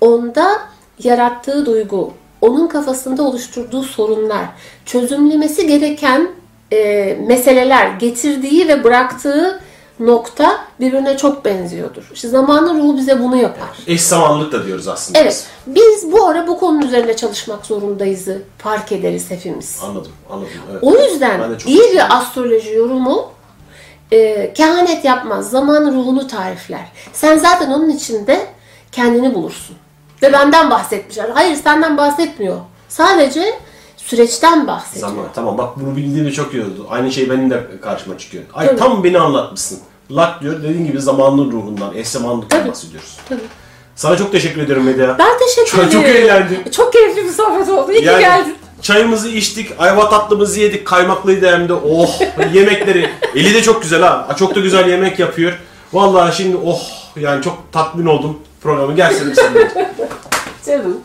onda 0.00 0.60
yarattığı 0.98 1.66
duygu, 1.66 2.12
onun 2.40 2.66
kafasında 2.66 3.22
oluşturduğu 3.22 3.82
sorunlar, 3.82 4.44
çözümlemesi 4.86 5.66
gereken 5.66 6.28
e, 6.72 7.14
meseleler, 7.26 7.86
getirdiği 7.90 8.68
ve 8.68 8.84
bıraktığı 8.84 9.60
nokta 10.00 10.64
birbirine 10.80 11.16
çok 11.16 11.44
benziyordur. 11.44 12.10
İşte 12.14 12.28
zamanın 12.28 12.78
ruhu 12.78 12.96
bize 12.96 13.22
bunu 13.22 13.36
yapar. 13.36 13.68
Eş 13.86 14.02
zamanlılık 14.02 14.52
da 14.52 14.66
diyoruz 14.66 14.88
aslında. 14.88 15.18
Evet, 15.18 15.46
biz 15.66 16.12
bu 16.12 16.26
ara 16.26 16.46
bu 16.46 16.60
konunun 16.60 16.82
üzerine 16.86 17.16
çalışmak 17.16 17.66
zorundayızı 17.66 18.42
fark 18.58 18.92
ederiz 18.92 19.30
hepimiz. 19.30 19.78
Anladım, 19.82 20.12
anladım. 20.30 20.48
Evet. 20.72 20.82
O 20.82 20.98
yüzden 20.98 21.58
iyi 21.66 21.92
bir 21.92 22.16
astroloji 22.16 22.72
yorumu 22.72 23.30
e, 24.12 24.52
kehanet 24.52 25.04
yapmaz. 25.04 25.50
Zaman 25.50 25.92
ruhunu 25.92 26.26
tarifler. 26.26 26.92
Sen 27.12 27.38
zaten 27.38 27.70
onun 27.70 27.88
içinde 27.90 28.46
kendini 28.92 29.34
bulursun. 29.34 29.76
Ve 30.22 30.32
benden 30.32 30.70
bahsetmişler. 30.70 31.28
Hayır 31.34 31.56
senden 31.56 31.96
bahsetmiyor. 31.96 32.56
Sadece 32.88 33.58
süreçten 34.06 34.66
bahsediyor. 34.66 35.08
Zaman, 35.08 35.24
tamam 35.34 35.58
bak 35.58 35.68
bunu 35.76 35.96
bildiğimde 35.96 36.32
çok 36.32 36.54
iyi 36.54 36.62
oldu. 36.62 36.86
Aynı 36.90 37.12
şey 37.12 37.30
benim 37.30 37.50
de 37.50 37.66
karşıma 37.82 38.18
çıkıyor. 38.18 38.44
Ay 38.54 38.66
Tabii. 38.66 38.78
tam 38.78 39.04
beni 39.04 39.18
anlatmışsın. 39.18 39.78
Lak 40.10 40.42
diyor 40.42 40.62
dediğin 40.62 40.86
gibi 40.86 41.00
zamanın 41.00 41.52
ruhundan, 41.52 41.94
eş 41.96 42.08
zamanlıktan 42.08 42.58
Tabii. 42.60 42.68
bahsediyoruz. 42.70 43.16
Tabii. 43.28 43.40
Sana 43.96 44.16
çok 44.16 44.32
teşekkür 44.32 44.60
ediyorum 44.62 44.84
Medya. 44.84 45.16
Ben 45.18 45.38
teşekkür 45.38 45.82
Çok- 45.82 45.92
çok 45.92 46.04
ederim. 46.04 46.22
eğlendim. 46.24 46.70
Çok 46.70 46.92
keyifli 46.92 47.24
bir 47.24 47.30
sohbet 47.30 47.68
oldu. 47.68 47.92
İyi 47.92 47.98
ki 48.00 48.04
Yani 48.04 48.20
geldin. 48.20 48.54
çayımızı 48.82 49.28
içtik, 49.28 49.70
ayva 49.78 50.08
tatlımızı 50.10 50.60
yedik, 50.60 50.86
kaymaklıydı 50.86 51.50
hem 51.50 51.68
de. 51.68 51.72
Oh 51.72 52.20
yemekleri. 52.54 53.10
Eli 53.34 53.54
de 53.54 53.62
çok 53.62 53.82
güzel 53.82 54.02
ha. 54.02 54.36
Çok 54.38 54.54
da 54.54 54.60
güzel 54.60 54.88
yemek 54.88 55.18
yapıyor. 55.18 55.58
Vallahi 55.92 56.36
şimdi 56.36 56.56
oh 56.64 56.80
yani 57.16 57.42
çok 57.42 57.72
tatmin 57.72 58.06
oldum 58.06 58.38
programı. 58.62 58.96
Gerçekten 58.96 59.32
sevindim. 59.34 59.68
Canım. 60.66 60.96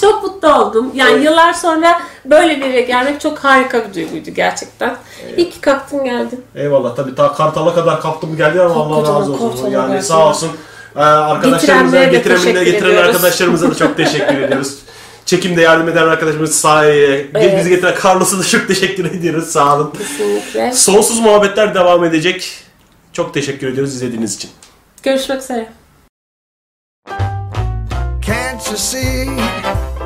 Çok 0.00 0.22
mutlu 0.22 0.54
oldum. 0.54 0.90
Yani 0.94 1.24
yıllar 1.24 1.52
sonra 1.52 2.02
böyle 2.24 2.56
bir 2.60 2.66
yere 2.66 2.80
gelmek 2.80 3.20
çok 3.20 3.38
harika 3.38 3.88
bir 3.88 3.94
duyguydu 3.94 4.30
gerçekten. 4.30 4.96
İyi 5.36 5.50
ki 5.50 5.60
kalktın 5.60 6.04
geldin. 6.04 6.44
Eyvallah 6.54 6.96
tabii 6.96 7.14
ta 7.14 7.32
Kartal'a 7.32 7.74
kadar 7.74 8.00
kaptım 8.00 8.36
geldi 8.36 8.62
ama 8.62 8.74
Allah 8.74 9.20
razı 9.20 9.32
olsun. 9.32 9.70
Yani 9.70 9.92
geldi. 9.92 10.02
sağ 10.02 10.28
olsun. 10.28 10.50
Ee, 10.96 11.00
arkadaşlarımıza, 11.00 11.96
Getirenlere 11.96 12.10
getiren, 12.16 12.36
teşekkür 12.36 12.62
getiren 12.62 12.88
ediyoruz. 12.90 13.08
arkadaşlarımıza 13.16 13.70
da 13.70 13.74
çok 13.74 13.96
teşekkür 13.96 14.38
ediyoruz. 14.40 14.78
Çekimde 15.26 15.62
yardım 15.62 15.88
eden 15.88 16.02
arkadaşımız 16.08 16.54
Sahiye, 16.60 17.26
Evet. 17.34 17.58
bizi 17.58 17.68
getiren 17.70 17.94
Carlos'a 18.04 18.38
da 18.38 18.44
çok 18.44 18.68
teşekkür 18.68 19.04
ediyoruz. 19.04 19.48
Sağ 19.48 19.76
olun. 19.76 19.92
Kesinlikle. 19.98 20.72
Sonsuz 20.72 21.18
muhabbetler 21.20 21.74
devam 21.74 22.04
edecek. 22.04 22.52
Çok 23.12 23.34
teşekkür 23.34 23.66
ediyoruz 23.68 23.94
izlediğiniz 23.94 24.36
için. 24.36 24.50
Görüşmek 25.02 25.42
üzere. 25.42 25.68
Can't 28.26 28.66
you 28.68 28.76
see? 28.76 29.26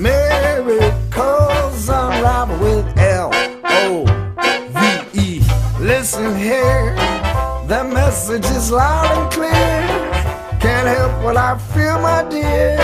Miracles 0.00 1.90
unravel 1.90 2.58
with 2.58 2.98
L 2.98 3.30
O 3.64 4.06
V 5.12 5.20
E. 5.20 5.42
Listen 5.78 6.34
here, 6.38 6.94
the 7.66 7.84
message 7.84 8.46
is 8.46 8.70
loud 8.70 9.14
and 9.18 9.30
clear. 9.30 9.50
Can't 10.58 10.88
help 10.88 11.22
what 11.22 11.36
I 11.36 11.58
feel, 11.74 12.00
my 12.00 12.26
dear. 12.30 12.78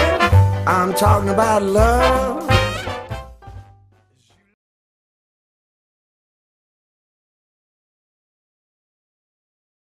I'm 0.67 0.93
talking 0.93 1.31
about 1.31 1.63
love. 1.63 2.56